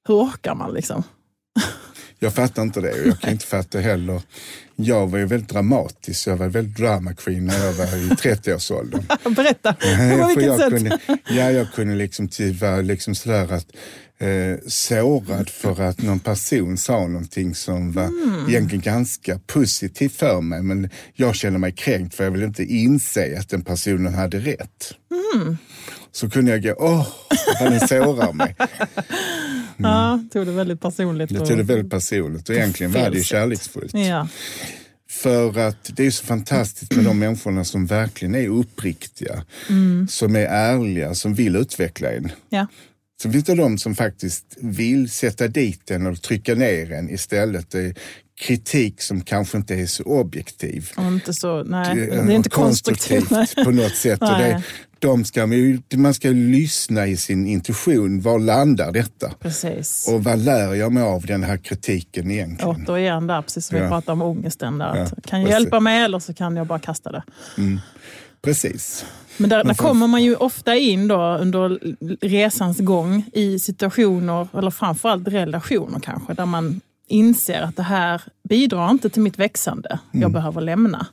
hur 0.09 0.15
orkar 0.15 0.55
man 0.55 0.75
liksom? 0.75 1.03
Jag 2.23 2.35
fattar 2.35 2.63
inte 2.63 2.81
det 2.81 2.93
och 2.93 3.07
jag 3.09 3.21
kan 3.21 3.31
inte 3.31 3.47
fatta 3.57 3.79
heller. 3.81 4.23
Jag 4.77 5.07
var 5.11 5.19
ju 5.19 5.25
väldigt 5.27 5.49
dramatisk. 5.51 6.27
Jag 6.27 6.37
var 6.37 6.49
väldigt 6.49 6.77
drama 6.77 7.15
queen 7.15 7.47
när 7.47 7.65
jag 7.67 7.73
var 7.73 7.85
i 7.87 8.09
30-årsåldern. 8.09 9.07
Berätta, 9.37 9.73
på 10.21 10.27
vilket 10.29 10.45
jag 10.47 10.59
sätt? 10.61 10.69
kunde, 10.71 10.99
ja, 11.29 11.51
jag 11.51 11.73
kunde 11.73 11.95
liksom 11.95 12.29
till, 12.29 12.53
vara 12.53 12.81
liksom 12.81 13.15
sådär 13.15 13.53
att 13.53 13.67
eh, 14.19 14.57
sårad 14.67 15.49
för 15.51 15.81
att 15.83 16.03
någon 16.03 16.21
person 16.21 16.77
sa 16.79 17.07
någonting 17.07 17.55
som 17.55 17.93
var 17.93 18.03
Mm. 18.05 18.49
egentligen 18.49 18.83
ganska 18.83 19.39
positivt 19.47 20.17
för 20.17 20.41
mig. 20.41 20.63
Men 20.63 20.91
jag 21.15 21.35
kände 21.35 21.59
mig 21.59 21.73
kränkt 21.73 22.15
för 22.15 22.25
jag 22.25 22.31
ville 22.31 22.45
inte 22.45 22.65
inse 22.65 23.39
att 23.39 23.49
den 23.49 23.65
personen 23.65 24.15
hade 24.15 24.39
rätt. 24.39 24.95
Mm. 25.35 25.57
Så 26.13 26.31
kunde 26.31 26.51
jag 26.51 26.63
gå, 26.63 26.75
åh, 26.79 27.07
vad 27.61 27.73
den 27.73 27.89
sårar 27.89 28.33
mig. 28.33 28.57
Ja, 29.85 30.25
tog 30.33 30.47
det 30.47 30.53
väldigt 30.53 30.81
personligt. 30.81 31.31
Jag 31.31 31.47
tog 31.49 31.57
det 31.57 31.63
väldigt 31.63 31.91
personligt 31.91 32.49
och 32.49 32.55
egentligen 32.55 32.93
var 32.93 33.11
det 33.11 33.19
ju 33.19 33.25
kärleksfullt. 33.25 33.95
Ja, 33.95 34.29
För 35.11 35.59
att 35.59 35.91
det 35.97 36.07
är 36.07 36.11
så 36.11 36.25
fantastiskt 36.25 36.95
med 36.97 37.05
de 37.05 37.19
människorna 37.19 37.65
som 37.65 37.87
verkligen 37.87 38.35
är 38.35 38.49
uppriktiga, 38.49 39.45
Mm. 39.71 40.09
som 40.09 40.37
är 40.37 40.45
ärliga, 40.47 41.15
som 41.15 41.35
vill 41.35 41.57
utveckla 41.57 42.13
en. 42.13 42.33
ja. 42.49 42.67
Så 43.23 43.31
finns 43.33 43.45
det 43.45 43.55
de 43.55 43.79
som 43.79 43.95
faktiskt 43.95 44.57
vill 44.61 45.11
sätta 45.11 45.49
dit 45.49 45.91
en 45.91 46.07
och 46.07 46.23
trycka 46.23 46.55
ner 46.55 46.93
en 46.93 47.11
istället. 47.11 47.71
Det 47.71 47.81
är 47.81 47.95
kritik 48.41 49.03
som 49.03 49.21
kanske 49.21 49.57
inte 49.59 49.75
är 49.75 49.87
så 49.87 50.03
objektiv. 50.05 50.91
Och 50.97 51.05
inte 51.05 51.35
så, 51.35 51.63
nej, 51.65 51.97
Det 51.97 52.15
är 52.15 52.31
inte 52.31 52.51
konstruktivt. 52.51 53.31
nej. 53.31 53.47
på 53.65 53.71
något 53.71 53.97
sätt. 53.97 54.23
Och 54.23 54.29
det, 54.39 54.63
De 55.03 55.25
ska, 55.25 55.47
man 55.47 55.57
ju- 55.57 55.81
man 55.97 56.15
ska 56.15 56.29
lyssna 56.29 57.07
i 57.07 57.17
sin 57.17 57.47
intuition. 57.47 58.21
Var 58.21 58.39
landar 58.39 58.93
detta? 58.93 59.31
Precis. 59.41 60.09
Och 60.13 60.25
vad 60.25 60.39
lär 60.39 60.75
jag 60.75 60.93
mig 60.93 61.03
av 61.03 61.27
den 61.27 61.43
här 61.43 61.57
kritiken 61.57 62.31
egentligen? 62.31 62.85
Återigen 62.89 63.27
där, 63.27 63.43
precis 63.43 63.67
som 63.67 63.77
vi 63.79 63.83
Ja. 63.83 63.89
pratade 63.89 64.13
om 64.13 64.23
ångesten. 64.23 64.79
Där, 64.79 64.97
Ja, 64.97 65.03
att, 65.03 65.27
kan 65.27 65.41
jag 65.43 65.51
hjälpa 65.51 65.81
mig 65.81 66.03
eller 66.03 66.19
så 66.19 66.35
kan 66.35 66.57
jag 66.57 66.67
bara 66.67 66.79
kasta 66.79 67.13
det. 67.13 67.23
Precis. 68.43 69.05
Men 69.37 69.51
där, 69.51 69.65
där 69.65 69.75
kommer 69.75 70.07
man 70.07 70.23
ju 70.23 70.35
ofta 70.37 70.77
in 70.77 71.09
då 71.09 71.37
under 71.41 71.79
resans 72.27 72.79
gång 72.79 73.25
i 73.33 73.59
situationer, 73.59 74.49
eller 74.59 74.71
framförallt 74.71 75.29
relationer 75.29 76.01
kanske, 76.01 76.35
där 76.35 76.47
man 76.47 76.81
inser 77.09 77.63
att 77.63 77.77
det 77.77 77.83
här 77.83 78.23
bidrar 78.49 78.91
inte 78.91 79.11
till 79.11 79.23
mitt 79.23 79.39
växande. 79.39 79.99
Jag 80.11 80.33
behöver 80.33 80.61
lämna. 80.61 81.07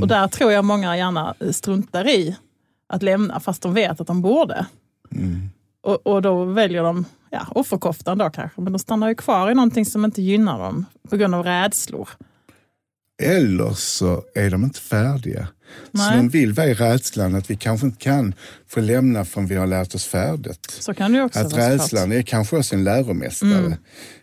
Och 0.00 0.08
där 0.08 0.28
tror 0.28 0.52
jag 0.52 0.64
många 0.64 0.96
gärna 0.96 1.34
struntar 1.50 2.08
i 2.08 2.36
att 2.90 3.02
lämna, 3.02 3.40
fast 3.40 3.62
de 3.62 3.74
vet 3.74 4.00
att 4.00 4.06
de 4.06 4.22
borde. 4.22 4.66
Och, 5.82 6.06
och 6.06 6.22
då 6.22 6.44
väljer 6.44 6.82
de 6.82 7.04
ja, 7.30 7.46
offerkoftan 7.54 8.18
då 8.18 8.30
kanske, 8.30 8.60
men 8.60 8.72
de 8.72 8.78
stannar 8.78 9.08
ju 9.08 9.14
kvar 9.14 9.50
i 9.50 9.54
någonting 9.54 9.84
som 9.86 10.04
inte 10.04 10.22
gynnar 10.22 10.58
dem 10.58 10.86
på 11.10 11.16
grund 11.16 11.34
av 11.34 11.44
rädslor. 11.44 12.08
Eller 13.22 13.70
så 13.70 14.22
är 14.34 14.50
de 14.50 14.64
inte 14.64 14.80
färdiga. 14.80 15.48
Så 15.92 15.98
Nej. 15.98 16.16
de 16.16 16.28
vill 16.28 16.52
vara 16.52 16.66
i 16.66 16.74
rädslan 16.74 17.34
att 17.34 17.50
vi 17.50 17.56
kanske 17.56 17.86
inte 17.86 17.98
kan 17.98 18.34
få 18.68 18.80
lämna 18.80 19.24
förrän 19.24 19.46
vi 19.46 19.54
har 19.54 19.66
lärt 19.66 19.94
oss 19.94 20.06
färdigt. 20.06 20.76
Så 20.80 20.94
kan 20.94 21.12
det 21.12 21.22
också 21.22 21.38
Att 21.38 21.52
vara 21.52 21.70
rädslan 21.70 22.12
är 22.12 22.22
kanske 22.22 22.56
också 22.56 22.74
en 22.74 22.84
läromästare. 22.84 23.58
Mm. 23.58 23.74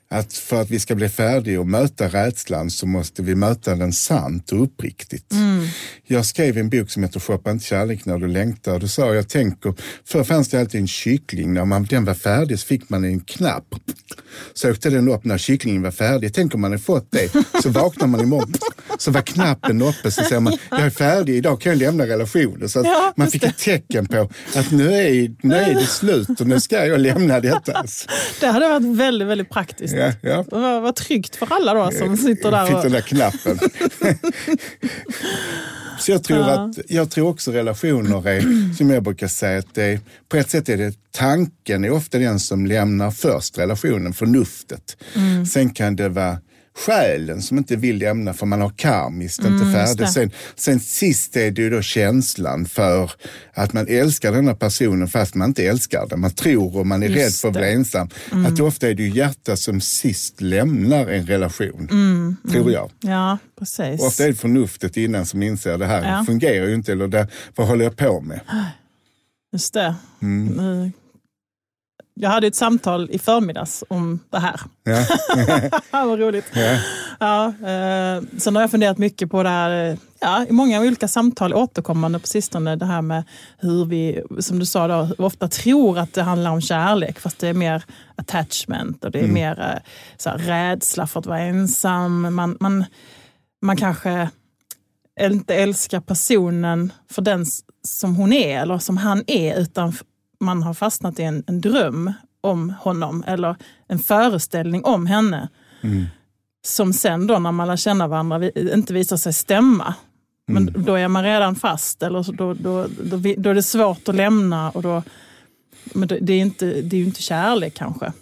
Att 0.10 0.34
för 0.34 0.62
att 0.62 0.70
vi 0.70 0.80
ska 0.80 0.96
bli 0.96 1.10
färdiga 1.10 1.60
och 1.60 1.68
möta 1.68 2.08
rädslan 2.08 2.70
så 2.70 2.86
måste 2.86 3.22
vi 3.22 3.36
möta 3.36 3.76
den 3.76 3.94
sant 3.94 4.52
och 4.52 4.64
uppriktigt. 4.64 5.32
Mm. 5.32 5.68
Jag 6.04 6.26
skrev 6.26 6.58
en 6.58 6.70
bok 6.70 6.90
som 6.90 7.04
heter 7.04 7.20
Shoppa 7.20 7.52
inte 7.52 7.66
kärlek 7.66 8.06
när 8.06 8.18
du 8.18 8.28
längtar. 8.28 8.74
Och 8.74 8.80
då 8.80 8.88
sa 8.88 9.14
jag, 9.14 9.30
tänker, 9.30 9.74
förr 10.06 10.24
fanns 10.24 10.50
det 10.50 10.60
alltid 10.60 10.82
en 10.82 10.88
kyckling. 10.88 11.54
När 11.54 11.66
man, 11.66 11.84
den 11.84 12.06
var 12.06 12.14
färdig 12.14 12.60
så 12.60 12.68
fick 12.68 12.90
man 12.90 13.04
en 13.04 13.20
knapp. 13.20 13.76
Så 14.54 14.72
åkte 14.72 14.90
den 14.90 15.10
upp 15.10 15.24
när 15.26 15.38
kycklingen 15.38 15.82
var 15.82 15.92
färdig. 15.92 16.34
Tänk 16.34 16.56
om 16.56 16.62
man 16.62 16.72
hade 16.72 16.84
fått 16.84 17.12
det. 17.12 17.32
Så 17.64 17.70
vaknar 17.70 18.08
man 18.08 18.22
imorgon 18.22 18.54
så 18.98 19.12
var 19.12 19.22
knappen 19.22 19.82
uppe. 19.82 20.12
Så 20.12 20.24
säger 20.24 20.40
man, 20.40 20.58
jag 20.70 20.82
är 20.82 20.90
färdig, 20.90 21.36
idag 21.36 21.62
kan 21.62 21.72
jag 21.72 21.80
lämna 21.80 22.08
relationen. 22.08 22.70
Så 22.70 22.82
Ja, 22.86 23.14
man 23.16 23.32
fick 23.32 23.44
ett 23.44 23.58
tecken 23.58 24.06
på 24.06 24.30
att 24.56 24.72
nu 24.72 24.94
är, 24.94 25.36
nu 25.42 25.56
är 25.56 25.74
det 25.74 25.86
slut 25.86 26.42
och 26.42 26.48
nu 26.48 26.60
ska 26.60 26.86
jag 26.86 27.00
lämna 27.00 27.40
detta. 27.40 27.84
Det 28.40 28.48
hade 28.48 28.68
varit 28.68 28.98
väldigt, 28.98 29.28
väldigt 29.28 29.50
praktiskt. 29.50 29.94
Ja, 29.98 30.14
ja. 30.22 30.46
Var, 30.52 30.82
var 30.82 30.92
tryggt 30.92 31.36
för 31.36 31.48
alla 31.54 31.74
då 31.74 31.92
som 31.92 32.18
sitter 32.18 32.52
där 32.52 32.66
Fick 32.66 32.76
och... 32.76 32.84
den 32.84 32.92
där 32.92 33.02
knappen. 33.02 33.60
Så 36.00 36.12
jag 36.12 36.24
tror, 36.24 36.40
Ja. 36.40 36.46
att, 36.70 36.80
jag 36.88 37.12
tror 37.12 37.30
också 37.30 37.52
relationer 37.52 38.28
är, 38.28 38.74
som 38.74 38.90
jag 38.90 39.04
brukar 39.04 39.28
säga, 39.28 39.60
att 39.60 39.76
det 39.76 39.84
är, 39.84 40.00
på 40.30 40.38
ett 40.38 40.50
sätt 40.50 40.70
är 40.70 40.78
det 40.78 40.94
tanken 41.12 41.86
är 41.86 41.92
ofta 41.92 42.18
den 42.18 42.40
som 42.40 42.66
lämnar 42.66 43.12
först 43.12 43.58
relationen, 43.58 44.14
förnuftet. 44.14 44.98
Mm. 45.16 45.46
Sen 45.46 45.70
kan 45.70 45.96
det 45.96 46.10
vara 46.10 46.38
själen 46.86 47.42
som 47.42 47.58
inte 47.58 47.76
vill 47.76 47.98
lämna 47.98 48.34
för 48.34 48.46
man 48.46 48.62
har 48.62 48.70
karmiskt 48.70 49.40
inte 49.40 49.48
Mm, 49.64 49.64
just 49.68 49.76
färdigt. 49.98 50.14
Sen, 50.14 50.32
sen 50.56 50.80
sist 50.80 51.36
är 51.38 51.52
det 51.52 51.62
ju 51.62 51.70
då 51.70 51.82
känslan 51.82 52.66
för 52.66 53.12
att 53.54 53.74
man 53.74 53.88
älskar 53.88 54.32
denna 54.32 54.56
personen 54.56 55.08
fast 55.08 55.36
man 55.36 55.48
inte 55.50 55.68
älskar 55.68 56.08
den. 56.10 56.20
Man 56.20 56.32
tror 56.32 56.78
och 56.78 56.88
man 56.88 57.04
är 57.04 57.08
Just 57.10 57.18
rädd 57.20 57.34
för 57.34 57.48
att 57.48 57.54
bli 57.54 57.62
det. 57.62 57.72
ensam. 57.72 58.10
Att 58.48 58.60
ofta 58.60 58.90
är 58.90 58.94
det 58.94 59.04
ju 59.04 59.10
hjärtat 59.10 59.60
som 59.60 59.82
sist 59.82 60.42
lämnar 60.42 61.08
en 61.08 61.26
relation, 61.28 61.88
Mm, 61.92 62.36
tror 62.52 62.72
jag. 62.72 62.92
Ja, 63.00 63.38
precis. 63.60 64.02
Och 64.02 64.08
ofta 64.08 64.24
är 64.24 64.28
det 64.28 64.36
förnuftet 64.36 64.98
innan 64.98 65.26
som 65.26 65.44
inser 65.44 65.78
det 65.78 65.86
här 65.86 66.18
Ja. 66.18 66.24
fungerar 66.26 66.68
ju 66.68 66.74
inte, 66.74 66.92
eller 66.92 67.08
det, 67.08 67.28
vad 67.56 67.68
håller 67.68 67.84
jag 67.84 67.96
på 67.98 68.22
med? 68.22 68.40
Just 69.54 69.74
det. 69.74 69.96
Mm. 70.22 70.46
Nu- 70.46 70.92
Jag 72.20 72.30
hade 72.30 72.48
ett 72.48 72.56
samtal 72.56 73.10
i 73.12 73.20
förmiddags 73.20 73.84
om 73.88 74.20
det 74.30 74.40
här. 74.40 74.60
Ja. 75.92 76.06
Vad 76.06 76.20
roligt. 76.20 76.46
Ja. 76.54 76.80
Ja, 77.20 77.48
eh, 77.48 78.24
sen 78.38 78.56
har 78.56 78.64
jag 78.64 78.72
funderat 78.72 78.98
mycket 78.98 79.32
på 79.32 79.44
det 79.44 79.50
här, 79.50 79.92
eh, 79.92 79.98
ja, 80.20 80.46
i 80.50 80.52
många 80.52 80.82
olika 80.82 81.08
samtal 81.08 81.54
återkommande 81.54 82.20
på 82.20 82.28
sistone, 82.28 82.76
det 82.76 82.86
här 82.86 83.02
med 83.02 83.24
hur 83.58 83.86
vi, 83.86 84.24
som 84.40 84.60
du 84.60 84.66
sa, 84.66 84.88
då, 84.88 85.10
ofta 85.18 85.48
tror 85.48 86.00
att 86.00 86.14
det 86.14 86.24
handlar 86.24 86.52
om 86.52 86.62
kärlek, 86.62 87.20
fast 87.20 87.40
det 87.40 87.48
är 87.48 87.54
mer 87.54 87.84
attachment 88.16 89.06
och 89.06 89.12
det 89.12 89.20
är 89.20 89.28
mer 89.28 89.60
eh, 89.60 89.92
så 90.18 90.30
här, 90.30 90.38
rädsla 90.38 91.08
för 91.08 91.20
att 91.20 91.26
vara 91.26 91.40
ensam. 91.40 92.36
Man, 92.36 92.58
man, 92.60 92.86
man 93.62 93.78
kanske 93.78 94.30
inte 95.20 95.56
älskar 95.56 96.00
personen 96.00 96.94
för 97.12 97.22
den 97.22 97.46
som 97.84 98.16
hon 98.16 98.34
är 98.34 98.62
eller 98.62 98.78
som 98.78 98.98
han 98.98 99.24
är, 99.28 99.60
utan 99.60 99.94
man 100.40 100.64
har 100.64 100.74
fastnat 100.74 101.20
i 101.20 101.24
en, 101.24 101.44
en 101.48 101.62
dröm 101.62 102.14
om 102.42 102.70
honom 102.70 103.24
eller 103.28 103.56
en 103.88 104.00
föreställning 104.00 104.84
om 104.84 105.06
henne 105.06 105.50
som 106.66 106.94
sen 106.94 107.28
då 107.28 107.40
när 107.40 107.52
man 107.52 107.68
lär 107.68 107.76
känna 107.78 108.08
varandra 108.08 108.38
vi- 108.38 108.74
inte 108.74 108.94
visar 108.94 109.18
sig 109.18 109.34
stämma. 109.34 109.96
Men 110.48 110.66
då 110.78 110.96
är 110.96 111.08
man 111.08 111.24
redan 111.24 111.56
fast 111.56 112.04
eller 112.04 112.24
så 112.24 112.32
då, 112.32 112.54
då, 112.54 112.88
då, 113.04 113.18
då 113.38 113.50
är 113.50 113.54
det 113.54 113.64
svårt 113.64 114.10
att 114.10 114.16
lämna. 114.16 114.70
Och 114.70 114.82
då, 114.82 115.04
men 115.94 116.08
det, 116.08 116.34
är 116.34 116.42
inte, 116.42 116.66
det 116.82 116.96
är 116.96 117.00
ju 117.00 117.06
inte 117.06 117.22
kärlek 117.22 117.74
kanske. 117.74 118.14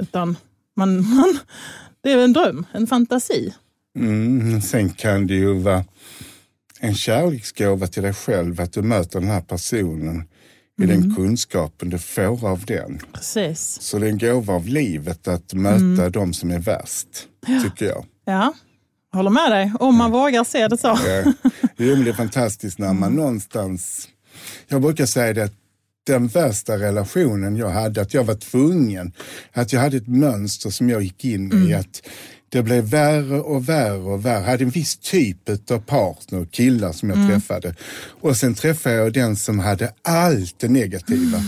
Utan 0.00 0.36
man, 0.76 1.14
man, 1.16 1.38
det 2.00 2.12
är 2.12 2.18
en 2.18 2.32
dröm, 2.32 2.66
en 2.72 2.86
fantasi. 2.86 3.54
Mm, 3.98 4.60
sen 4.62 4.90
kan 4.90 5.26
det 5.26 5.34
ju 5.34 5.58
vara 5.58 5.84
en 6.80 6.94
kärleksgåva 6.94 7.86
till 7.86 8.02
dig 8.02 8.14
själv 8.14 8.60
att 8.60 8.72
du 8.72 8.82
möter 8.82 9.20
den 9.20 9.28
här 9.30 9.40
personen 9.40 10.24
i 10.80 10.84
Mm. 10.84 11.00
den 11.00 11.14
kunskapen 11.16 11.90
du 11.90 11.98
får 11.98 12.48
av 12.48 12.64
den. 12.64 12.98
Precis. 13.12 13.78
Så 13.80 13.98
det 13.98 14.06
är 14.06 14.10
en 14.10 14.18
gåva 14.18 14.54
av 14.54 14.66
livet 14.68 15.28
att 15.28 15.52
möta 15.54 15.76
Mm. 15.78 16.12
de 16.12 16.32
som 16.32 16.50
är 16.50 16.58
värst, 16.58 17.08
tycker 17.64 17.86
jag. 17.86 18.04
Ja, 18.24 18.54
håller 19.12 19.30
med 19.30 19.50
dig. 19.50 19.72
Om 19.80 19.96
man 19.96 20.10
vågar 20.10 20.44
se 20.44 20.68
det 20.68 20.78
så. 20.78 20.98
Ja. 21.06 21.32
Jo, 21.76 21.96
men 21.96 22.04
det 22.04 22.10
är 22.10 22.14
fantastiskt 22.14 22.78
när 22.78 22.92
man 22.92 23.12
någonstans... 23.12 24.08
Jag 24.68 24.82
brukar 24.82 25.06
säga 25.06 25.32
det 25.32 25.44
att 25.44 25.52
den 26.06 26.28
värsta 26.28 26.78
relationen 26.78 27.56
jag 27.56 27.70
hade, 27.70 28.00
att 28.00 28.14
jag 28.14 28.24
var 28.24 28.34
tvungen, 28.34 29.12
att 29.52 29.72
jag 29.72 29.80
hade 29.80 29.96
ett 29.96 30.08
mönster 30.08 30.70
som 30.70 30.90
jag 30.90 31.02
gick 31.02 31.24
in 31.24 31.66
i, 31.68 31.74
att 31.74 32.02
det 32.52 32.62
blev 32.62 32.84
värre 32.84 33.40
och 33.40 33.68
värre 33.68 33.98
och 33.98 34.24
värre. 34.24 34.40
Jag 34.40 34.46
hade 34.50 34.64
en 34.64 34.70
viss 34.70 34.96
typ 34.96 35.70
av 35.70 35.78
partner, 35.78 36.46
killar 36.50 36.92
som 36.92 37.10
jag 37.10 37.28
träffade. 37.30 37.74
Och 38.20 38.36
sen 38.36 38.54
träffade 38.54 38.94
jag 38.94 39.12
den 39.12 39.36
som 39.36 39.58
hade 39.58 39.92
allt 40.02 40.58
det 40.58 40.68
negativa. 40.68 41.42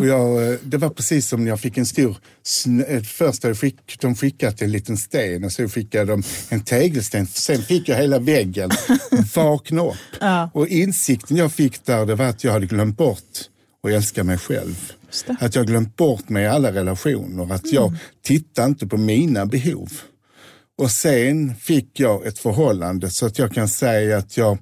Och 0.00 0.06
jag, 0.06 0.52
eh, 0.52 0.58
det 0.62 0.76
var 0.76 0.90
precis 0.90 1.28
som 1.28 1.44
när 1.44 1.50
jag 1.50 1.60
fick 1.60 1.78
en 1.78 1.86
stor, 1.86 2.16
eh, 2.88 3.02
först 3.02 3.42
hade 3.42 3.54
skick, 3.54 3.98
de 4.00 4.14
skickat 4.14 4.62
en 4.62 4.72
liten 4.72 4.96
sten 4.96 5.44
och 5.44 5.52
så 5.52 5.68
skickade 5.68 6.04
de 6.04 6.22
en 6.48 6.60
tegelsten. 6.60 7.26
Sen 7.26 7.62
fick 7.62 7.88
jag 7.88 7.96
hela 7.96 8.18
väggen 8.18 8.70
vakna 9.34 9.82
upp. 9.82 9.94
Ja. 10.20 10.50
Och 10.54 10.68
insikten 10.68 11.36
jag 11.36 11.52
fick 11.52 11.86
där, 11.86 12.06
det 12.06 12.14
var 12.14 12.24
att 12.24 12.44
jag 12.44 12.52
hade 12.52 12.66
glömt 12.66 12.96
bort 12.96 13.38
att 13.82 13.90
älska 13.90 14.24
mig 14.24 14.38
själv. 14.38 14.92
Att 15.40 15.54
jag 15.54 15.66
glömt 15.66 15.96
bort 15.96 16.28
mig 16.28 16.44
i 16.44 16.46
alla 16.46 16.72
relationer. 16.72 17.54
Att 17.54 17.72
jag 17.72 17.96
tittar 18.22 18.66
inte 18.66 18.86
på 18.86 18.96
mina 18.96 19.46
behov. 19.46 19.92
Och 20.78 20.90
sen 20.90 21.54
fick 21.54 22.00
jag 22.00 22.26
ett 22.26 22.38
förhållande 22.38 23.10
så 23.10 23.26
att 23.26 23.38
jag 23.38 23.52
kan 23.52 23.68
säga 23.68 24.18
att 24.18 24.36
jag 24.36 24.58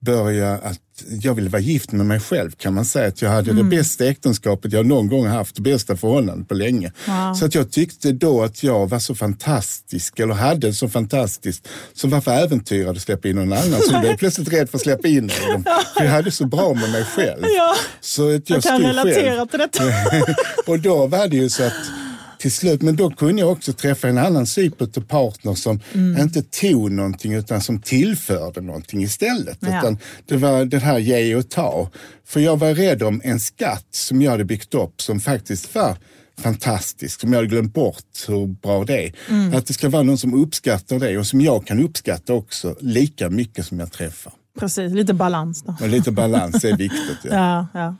började 0.00 0.58
att 0.58 0.80
jag 1.22 1.34
ville 1.34 1.50
vara 1.50 1.62
gift 1.62 1.92
med 1.92 2.06
mig 2.06 2.20
själv 2.20 2.50
kan 2.50 2.74
man 2.74 2.84
säga. 2.84 3.08
Att 3.08 3.22
jag 3.22 3.30
hade 3.30 3.52
det 3.52 3.64
bästa 3.64 4.06
äktenskapet 4.06 4.72
jag 4.72 4.86
någon 4.86 5.08
gång 5.08 5.26
haft, 5.26 5.56
det 5.56 5.62
bästa 5.62 5.96
förhållandet 5.96 6.48
på 6.48 6.54
länge. 6.54 6.92
Wow. 7.06 7.34
Så 7.34 7.44
att 7.44 7.54
jag 7.54 7.70
tyckte 7.70 8.12
då 8.12 8.42
att 8.42 8.62
jag 8.62 8.86
var 8.90 8.98
så 8.98 9.14
fantastisk, 9.14 10.18
eller 10.20 10.34
hade 10.34 10.72
så 10.72 10.88
fantastiskt, 10.88 11.68
så 11.94 12.08
varför 12.08 12.30
äventyra 12.30 12.90
att 12.90 13.00
släppa 13.00 13.28
in 13.28 13.36
någon 13.36 13.52
annan? 13.52 13.80
Så 13.80 13.92
jag 13.92 14.00
blev 14.00 14.16
plötsligt 14.18 14.52
rädd 14.52 14.70
för 14.70 14.78
att 14.78 14.82
släppa 14.82 15.08
in 15.08 15.30
någon. 15.48 15.64
För 15.96 16.04
jag 16.04 16.10
hade 16.10 16.30
så 16.30 16.46
bra 16.46 16.74
med 16.74 16.90
mig 16.90 17.04
själv. 17.04 17.42
Ja, 17.56 17.74
Så 18.00 18.34
att 18.34 18.50
jag, 18.50 18.56
jag 18.56 18.62
kan 18.62 18.80
relatera 18.82 19.36
själv. 19.36 19.46
till 19.48 19.58
detta. 19.58 19.84
Och 20.66 20.78
då 20.80 21.06
var 21.06 21.28
det 21.28 21.36
ju 21.36 21.48
så 21.48 21.62
att 21.62 21.72
till 22.38 22.52
slut, 22.52 22.82
men 22.82 22.96
då 22.96 23.10
kunde 23.10 23.42
jag 23.42 23.52
också 23.52 23.72
träffa 23.72 24.08
en 24.08 24.18
annan 24.18 24.46
typ 24.46 24.82
av 24.82 24.86
partner 24.86 25.54
som 25.54 25.80
Mm. 25.94 26.22
inte 26.22 26.42
tog 26.42 26.90
någonting 26.92 27.32
utan 27.34 27.60
som 27.60 27.80
tillförde 27.80 28.60
någonting 28.60 29.02
istället. 29.02 29.58
Ja. 29.60 29.78
Utan 29.78 29.98
det 30.26 30.36
var 30.36 30.64
det 30.64 30.78
här 30.78 30.98
ge 30.98 31.34
och 31.34 31.48
ta. 31.50 31.90
För 32.26 32.40
jag 32.40 32.56
var 32.56 32.74
rädd 32.74 33.02
om 33.02 33.20
en 33.24 33.40
skatt 33.40 33.86
som 33.90 34.22
jag 34.22 34.30
hade 34.30 34.44
byggt 34.44 34.74
upp 34.74 35.02
som 35.02 35.20
faktiskt 35.20 35.74
var 35.74 35.96
fantastisk, 36.38 37.20
som 37.20 37.32
jag 37.32 37.38
hade 37.38 37.48
glömt 37.48 37.74
bort 37.74 38.24
hur 38.28 38.46
bra 38.46 38.84
det 38.84 39.06
är. 39.06 39.12
Mm. 39.28 39.54
Att 39.54 39.66
det 39.66 39.74
ska 39.74 39.88
vara 39.88 40.02
någon 40.02 40.18
som 40.18 40.34
uppskattar 40.42 40.98
det 40.98 41.18
och 41.18 41.26
som 41.26 41.40
jag 41.40 41.66
kan 41.66 41.80
uppskatta 41.84 42.32
också 42.34 42.76
lika 42.80 43.30
mycket 43.30 43.66
som 43.66 43.78
jag 43.80 43.92
träffar. 43.92 44.32
Precis, 44.58 44.92
lite 44.92 45.14
balans 45.14 45.62
då. 45.62 45.76
Men 45.80 45.90
lite 45.90 46.10
balans 46.10 46.64
är 46.64 46.76
viktigt. 46.76 47.18
Ja. 47.24 47.66
Ja, 47.74 47.80
ja, 47.80 47.96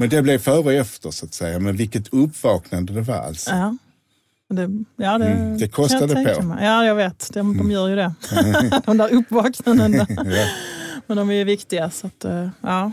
Men 0.00 0.08
det 0.08 0.22
blev 0.22 0.38
före 0.38 0.58
och 0.58 0.72
efter 0.72 1.10
så 1.10 1.26
att 1.26 1.34
säga. 1.34 1.58
Men 1.58 1.76
vilket 1.76 2.08
uppvaknande 2.14 2.92
det 2.92 3.00
var 3.00 3.14
alltså. 3.14 3.50
ja. 3.50 3.76
Det, 4.48 4.84
ja, 4.96 5.18
det, 5.18 5.26
Mm, 5.26 5.58
det 5.58 5.68
kostade 5.68 6.22
jag 6.22 6.36
på. 6.36 6.42
mig. 6.42 6.64
Ja, 6.64 6.84
jag 6.84 6.94
vet. 6.94 7.30
De, 7.32 7.56
de 7.58 7.70
gör 7.70 7.88
ju 7.88 7.96
det. 7.96 8.14
de 8.86 8.96
där 8.96 9.12
uppvaknandena. 9.12 10.06
Ja. 10.16 10.46
Men 11.06 11.16
de 11.16 11.30
är 11.30 11.34
ju 11.34 11.44
viktiga. 11.44 11.90
Så 11.90 12.06
att, 12.06 12.24
eh, 12.24 12.48
ja. 12.60 12.92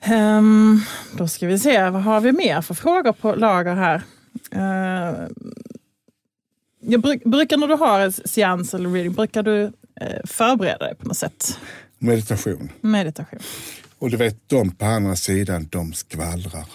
Ehm, 0.00 0.80
då 1.18 1.28
ska 1.28 1.46
vi 1.46 1.58
se, 1.58 1.90
vad 1.90 2.02
har 2.02 2.20
vi 2.20 2.32
mer 2.32 2.60
för 2.60 2.74
frågor 2.74 3.12
på 3.12 3.34
lager 3.34 3.74
här? 3.74 4.02
Uh, 4.56 5.28
jag 6.80 7.00
bruk, 7.00 7.24
brukar 7.24 7.56
när 7.56 7.66
du 7.66 7.74
har 7.74 8.00
en 8.00 8.12
seans 8.12 8.74
eller 8.74 8.90
reading, 8.90 9.12
brukar 9.12 9.42
du 9.42 9.62
eh, 10.00 10.20
förbereda 10.24 10.84
dig 10.86 10.94
på 10.94 11.08
något 11.08 11.16
sätt? 11.16 11.58
Meditation. 11.98 12.68
Meditation. 12.80 13.40
Och 14.02 14.10
du 14.10 14.16
vet, 14.16 14.36
de 14.48 14.70
på 14.70 14.84
andra 14.84 15.16
sidan, 15.16 15.68
de 15.70 15.92
skvallrar. 15.92 16.66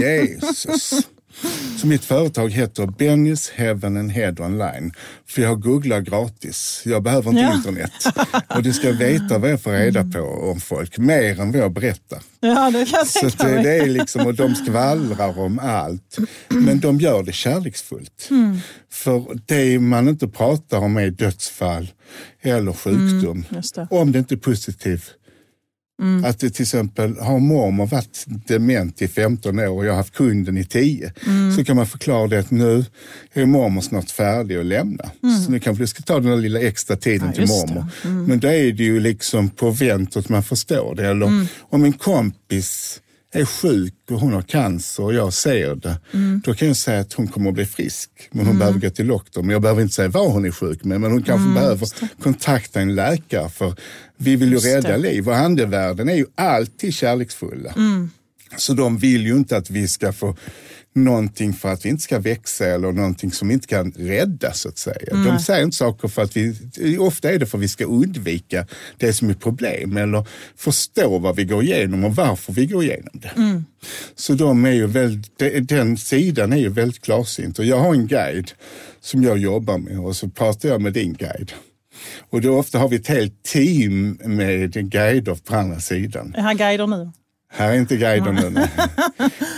Jesus. 0.00 1.06
Så 1.80 1.86
mitt 1.86 2.04
företag 2.04 2.50
heter 2.50 2.86
Bennys 2.86 3.50
Heaven 3.50 3.96
and 3.96 4.10
Head 4.12 4.34
Online. 4.38 4.92
För 5.28 5.42
jag 5.42 5.62
googlar 5.62 6.00
gratis. 6.00 6.82
Jag 6.84 7.02
behöver 7.02 7.30
inte 7.30 7.42
Ja. 7.42 7.54
internet. 7.54 7.92
Och 8.48 8.62
du 8.62 8.72
ska 8.72 8.92
veta 8.92 9.38
vad 9.38 9.50
jag 9.50 9.62
får 9.62 9.72
reda 9.72 10.04
på 10.04 10.20
om 10.20 10.60
folk. 10.60 10.98
Mer 10.98 11.40
än 11.40 11.52
vad 11.52 11.60
jag 11.60 11.72
berättar. 11.72 12.22
Ja, 12.40 12.70
det 12.70 12.84
kan 12.90 12.98
jag 12.98 13.06
Så 13.06 13.20
tänka 13.20 13.48
det, 13.48 13.62
det 13.62 13.76
är 13.76 13.86
liksom, 13.86 14.26
och 14.26 14.34
de 14.34 14.54
skvallrar 14.54 15.38
om 15.38 15.58
allt. 15.58 16.16
Men 16.48 16.80
de 16.80 17.00
gör 17.00 17.22
det 17.22 17.32
kärleksfullt. 17.32 18.28
Mm. 18.30 18.58
För 18.92 19.38
det 19.46 19.78
man 19.78 20.08
inte 20.08 20.28
pratar 20.28 20.78
om 20.78 20.96
är 20.96 21.10
dödsfall 21.10 21.88
eller 22.42 22.72
sjukdom. 22.72 23.44
Det. 23.74 23.86
Om 23.90 24.12
det 24.12 24.18
inte 24.18 24.34
är 24.34 24.38
positivt. 24.38 25.14
Mm. 26.02 26.24
Att 26.24 26.38
till 26.38 26.62
exempel 26.62 27.16
har 27.18 27.38
mormor 27.38 27.86
varit 27.86 28.24
dement 28.26 29.02
i 29.02 29.08
15 29.08 29.58
år 29.58 29.68
och 29.68 29.86
jag 29.86 29.90
har 29.92 29.96
haft 29.96 30.14
kunden 30.14 30.56
i 30.56 30.64
10. 30.64 31.12
Så 31.56 31.64
kan 31.64 31.76
man 31.76 31.86
förklara 31.86 32.26
det 32.26 32.38
att 32.38 32.50
nu 32.50 32.84
är 33.32 33.46
mormor 33.46 33.80
snart 33.80 34.10
färdig 34.10 34.56
att 34.56 34.66
lämna. 34.66 35.10
Så 35.44 35.50
nu 35.50 35.60
kanske 35.60 35.82
du 35.82 35.86
ska 35.86 36.02
ta 36.02 36.20
den 36.20 36.30
där 36.30 36.36
lilla 36.36 36.60
extra 36.60 36.96
tiden 36.96 37.28
Mm. 37.28 37.34
Ja, 37.36 37.46
till 37.46 37.48
mormor. 37.48 37.86
Mm. 38.04 38.24
Men 38.24 38.40
då 38.40 38.48
är 38.48 38.72
det 38.72 38.84
ju 38.84 39.00
liksom 39.00 39.50
på 39.50 39.70
vänt 39.70 40.16
att 40.16 40.28
man 40.28 40.42
förstår 40.42 40.94
det. 40.94 41.06
Eller 41.06 41.46
om 41.60 41.84
en 41.84 41.92
kompis 41.92 43.00
är 43.40 43.44
sjuk 43.44 43.94
och 44.10 44.20
hon 44.20 44.32
har 44.32 44.42
cancer 44.42 45.02
och 45.02 45.14
jag 45.14 45.32
ser 45.32 45.74
det, 45.74 45.98
Mm. 46.14 46.42
då 46.44 46.54
kan 46.54 46.68
jag 46.68 46.76
säga 46.76 47.00
att 47.00 47.12
hon 47.12 47.28
kommer 47.28 47.48
att 47.48 47.54
bli 47.54 47.66
frisk. 47.66 48.10
Men 48.30 48.46
hon 48.46 48.58
behöver 48.58 48.78
gå 48.80 48.90
till 48.90 49.06
doktor. 49.06 49.42
Men 49.42 49.50
jag 49.50 49.62
behöver 49.62 49.82
inte 49.82 49.94
säga 49.94 50.08
vad 50.08 50.32
hon 50.32 50.44
är 50.44 50.50
sjuk 50.50 50.84
med. 50.84 51.00
Men 51.00 51.10
hon 51.10 51.22
kanske 51.22 51.42
Mm, 51.48 51.54
behöver 51.54 51.88
kontakta 52.22 52.80
en 52.80 52.94
läkare. 52.94 53.48
För 53.48 53.74
vi 54.16 54.36
vill 54.36 54.48
ju 54.48 54.54
Just 54.54 54.66
rädda 54.66 54.88
det. 54.88 54.98
liv. 54.98 55.28
Och 55.28 55.36
andevärlden 55.36 56.08
är 56.08 56.14
ju 56.14 56.26
alltid 56.34 56.94
kärleksfulla. 56.94 57.72
Mm. 57.72 58.10
Så 58.56 58.72
de 58.72 58.98
vill 58.98 59.26
ju 59.26 59.32
inte 59.36 59.56
att 59.56 59.70
vi 59.70 59.88
ska 59.88 60.12
få 60.12 60.36
någonting 60.96 61.52
för 61.52 61.68
att 61.72 61.84
vi 61.84 61.88
inte 61.88 62.02
ska 62.02 62.18
växa 62.18 62.66
eller 62.66 62.92
någonting 62.92 63.32
som 63.32 63.48
vi 63.48 63.54
inte 63.54 63.66
kan 63.66 63.92
rädda 63.96 64.52
så 64.52 64.68
att 64.68 64.78
säga. 64.78 64.96
Nej. 65.12 65.24
De 65.26 65.38
säger 65.38 65.64
inte 65.64 65.76
saker 65.76 66.08
för 66.08 66.22
att 66.22 66.36
vi, 66.36 66.54
ofta 66.98 67.30
är 67.32 67.38
det 67.38 67.46
för 67.46 67.58
att 67.58 67.64
vi 67.64 67.68
ska 67.68 67.84
undvika 67.84 68.66
det 68.96 69.12
som 69.12 69.30
är 69.30 69.34
problem 69.34 69.96
eller 69.96 70.26
förstå 70.56 71.18
vad 71.18 71.36
vi 71.36 71.44
går 71.44 71.62
igenom 71.62 72.04
och 72.04 72.16
varför 72.16 72.52
vi 72.52 72.66
går 72.66 72.84
igenom 72.84 73.12
det. 73.12 73.62
Så 74.14 74.34
de 74.34 74.64
är 74.64 74.72
ju 74.72 74.86
väldigt, 74.86 75.38
de- 75.38 75.60
den 75.60 75.96
sidan 75.96 76.52
är 76.52 76.56
ju 76.56 76.68
väldigt 76.68 77.02
klarsynt 77.02 77.58
och 77.58 77.64
jag 77.64 77.78
har 77.78 77.94
en 77.94 78.06
guide 78.06 78.50
som 79.00 79.22
jag 79.22 79.38
jobbar 79.38 79.78
med 79.78 79.98
och 79.98 80.16
så 80.16 80.28
pratar 80.28 80.68
jag 80.68 80.80
med 80.80 80.92
din 80.92 81.12
guide. 81.14 81.52
Och 82.30 82.40
då 82.40 82.58
ofta 82.58 82.78
har 82.78 82.88
vi 82.88 82.96
ett 82.96 83.06
helt 83.08 83.42
team 83.42 84.18
med 84.24 84.90
guider 84.90 85.34
på 85.34 85.56
andra 85.56 85.80
sidan. 85.80 86.34
Är 86.36 86.42
han 86.42 86.56
guider 86.56 86.86
nu? 86.86 87.10
Här 87.56 87.72
är 87.72 87.74
inte 87.78 87.96
guiden 87.96 88.34
nu. 88.34 88.50
nej. 88.50 88.68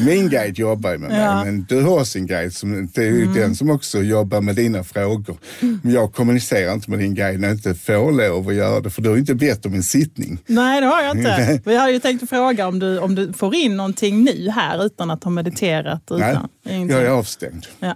Min 0.01 0.29
guide 0.29 0.59
jobbar 0.59 0.93
ju 0.93 0.99
med 0.99 1.11
mig, 1.11 1.19
Ja. 1.21 1.45
men 1.45 1.65
du 1.69 1.83
har 1.83 2.05
sin 2.05 2.27
guide. 2.27 2.53
Som, 2.55 2.89
det 2.95 3.01
är 3.03 3.07
ju 3.13 3.27
den 3.35 3.57
som 3.57 3.71
också 3.71 3.99
jobbar 4.03 4.41
med 4.41 4.57
dina 4.57 4.85
frågor. 4.85 5.37
Men 5.61 5.93
jag 5.93 6.13
kommunicerar 6.13 6.73
inte 6.75 6.91
med 6.91 6.99
din 6.99 7.15
guide 7.15 7.41
när 7.41 7.49
jag 7.49 7.57
inte 7.57 7.75
får 7.75 8.13
lov 8.13 8.49
att 8.49 8.55
göra 8.55 8.81
det, 8.81 8.91
för 8.91 9.03
du 9.03 9.09
har 9.09 9.17
ju 9.17 9.21
inte 9.21 9.35
bett 9.35 9.67
om 9.67 9.75
en 9.75 9.83
sittning. 9.83 10.39
Nej, 10.47 10.81
det 10.81 10.87
har 10.87 11.03
jag 11.03 11.17
inte. 11.17 11.61
Vi 11.65 11.77
har 11.77 11.89
ju 11.91 11.99
tänkt 12.01 12.29
fråga 12.29 12.67
om 12.67 12.79
du, 12.79 12.99
om 12.99 13.15
du 13.15 13.33
får 13.33 13.55
in 13.55 13.77
någonting 13.77 14.25
nu 14.25 14.51
här 14.51 14.85
utan 14.87 15.11
att 15.11 15.25
ha 15.25 15.31
mediterat. 15.31 16.03
Nej, 16.11 16.31
Utan, 16.33 16.49
ingenting. 16.69 16.97
jag 16.97 17.07
är 17.07 17.11
avstängd. 17.11 17.67
Ja. 17.81 17.95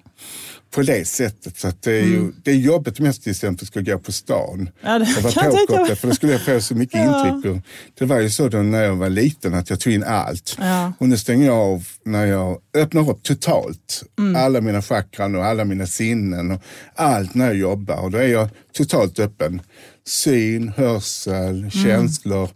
På 0.75 0.83
det 0.83 1.09
sättet. 1.09 1.59
Så 1.59 1.73
det, 1.81 1.91
är 1.93 2.03
ju, 2.05 2.33
det 2.43 2.51
är 2.51 2.55
jobbigt 2.57 3.01
om 3.01 3.07
jag 3.07 3.15
till 3.15 3.31
exempel 3.31 3.67
skulle 3.67 3.93
gå 3.93 3.99
på 3.99 4.13
stan 4.13 4.71
Ja, 4.83 4.99
det 4.99 5.17
och 5.17 5.23
vara 5.23 5.51
påkopplad, 5.51 5.99
för 5.99 6.09
då 6.09 6.15
skulle 6.15 6.33
jag 6.33 6.41
få 6.45 6.61
så 6.61 6.75
mycket 6.75 7.01
Ja. 7.01 7.29
intryck. 7.29 7.63
Det 7.99 8.05
var 8.05 8.21
ju 8.21 8.31
så 8.31 8.49
då 8.49 8.59
när 8.59 8.83
jag 8.83 8.97
var 8.97 9.09
liten 9.09 9.55
att 9.55 9.71
jag 9.71 9.81
tog 9.81 9.93
in 9.93 10.05
allt. 10.05 10.57
Ja. 10.61 10.93
Och 10.99 11.09
nu 11.09 11.17
stänger 11.17 11.47
jag 11.47 11.57
av 11.59 11.87
när 12.05 12.27
jag 12.27 12.59
öppnar 12.77 13.11
upp 13.11 13.23
totalt. 13.23 14.03
Mm. 14.19 14.37
Alla 14.37 14.61
mina 14.61 14.83
chakran 14.83 15.35
och 15.35 15.45
alla 15.45 15.65
mina 15.65 15.87
sinnen 15.87 16.51
och 16.51 16.63
allt 16.95 17.35
när 17.35 17.47
jag 17.47 17.57
jobbar. 17.57 17.97
Och 17.97 18.11
då 18.11 18.19
är 18.19 18.29
jag 18.29 18.49
totalt 18.73 19.19
öppen. 19.19 19.61
Syn, 20.07 20.69
hörsel, 20.77 21.59
Mm. 21.59 21.71
känslor, 21.71 22.49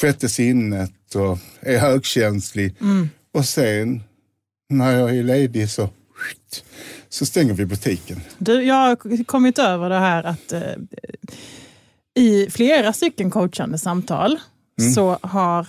sjätte 0.00 0.28
sinnet 0.28 1.14
och 1.14 1.38
är 1.60 1.78
högkänslig. 1.78 2.74
Mm. 2.80 3.08
Och 3.34 3.44
sen 3.44 4.02
när 4.70 4.98
jag 4.98 5.16
är 5.16 5.22
ledig 5.22 5.70
så, 5.70 5.90
så 7.10 7.26
stänger 7.26 7.54
vi 7.54 7.66
butiken. 7.66 8.20
Du, 8.38 8.62
jag 8.62 8.74
har 8.74 9.24
kommit 9.24 9.58
över 9.58 9.88
det 9.90 9.98
här 9.98 10.24
att 10.24 10.52
eh, 10.52 10.60
i 12.14 12.50
flera 12.50 12.92
stycken 12.92 13.30
coachande 13.30 13.78
samtal 13.78 14.38
Mm. 14.80 14.92
så 14.92 15.18
har 15.22 15.66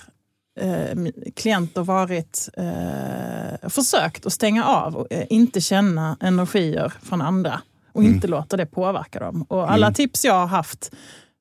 eh, 0.60 0.96
klienter 1.36 1.82
varit 1.82 2.48
eh, 2.56 3.68
försökt 3.68 4.26
att 4.26 4.32
stänga 4.32 4.64
av 4.64 4.96
och 4.96 5.06
eh, 5.12 5.26
inte 5.30 5.60
känna 5.60 6.16
energier 6.20 6.92
från 7.02 7.22
andra 7.22 7.60
och 7.92 8.00
Mm. 8.00 8.14
inte 8.14 8.26
låta 8.26 8.56
det 8.56 8.66
påverka 8.66 9.20
dem. 9.20 9.42
Och 9.48 9.72
alla 9.72 9.92
tips 9.92 10.24
jag 10.24 10.34
har 10.34 10.46
haft, 10.46 10.90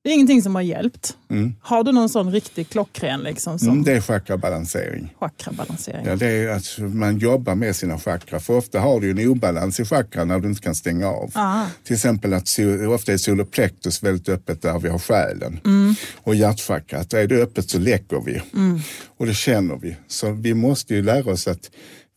det 0.04 0.10
är 0.10 0.14
ingenting 0.14 0.42
som 0.42 0.56
har 0.56 0.62
hjälpt. 0.62 1.18
Har 1.62 1.84
du 1.84 1.92
någon 1.92 2.10
sån 2.10 2.32
riktig 2.32 2.70
klockren 2.70 3.20
liksom, 3.22 3.60
som 3.60 3.68
Mm, 3.70 3.84
det 3.84 3.92
är 3.92 4.02
chakrabalansering. 4.02 5.14
chakrabalansering? 5.20 6.06
Ja, 6.06 6.16
det 6.16 6.28
är 6.28 6.50
att 6.50 6.78
man 6.94 7.18
jobbar 7.18 7.56
med 7.56 7.76
sina 7.76 8.00
chakra. 8.00 8.40
För 8.40 8.58
ofta 8.58 8.80
har 8.80 9.00
du 9.00 9.12
en 9.12 9.28
obalans 9.28 9.80
i 9.80 9.86
chakran 9.86 10.28
när 10.28 10.40
du 10.40 10.50
inte 10.50 10.62
kan 10.62 10.76
stänga 10.76 11.08
av. 11.08 11.32
Ah. 11.34 11.66
Till 11.84 11.96
exempel 11.96 12.34
att 12.34 12.50
ofta 12.90 13.14
är 13.14 13.18
soloplektus 13.18 14.04
väldigt 14.04 14.30
öppet 14.30 14.62
där 14.62 14.80
vi 14.80 14.90
har 14.90 15.00
själen. 15.00 15.60
Mm. 15.66 15.96
Och 16.24 16.36
hjärtchakrat, 16.36 17.14
är 17.14 17.28
det 17.28 17.36
öppet 17.44 17.70
så 17.70 17.80
läcker 17.80 18.22
vi. 18.26 18.42
Och 19.18 19.26
det 19.26 19.34
känner 19.34 19.76
vi. 19.76 19.98
Så 20.08 20.32
vi 20.32 20.54
måste 20.54 20.96
ju 20.96 21.02
lära 21.02 21.32
oss 21.32 21.48
att 21.48 21.72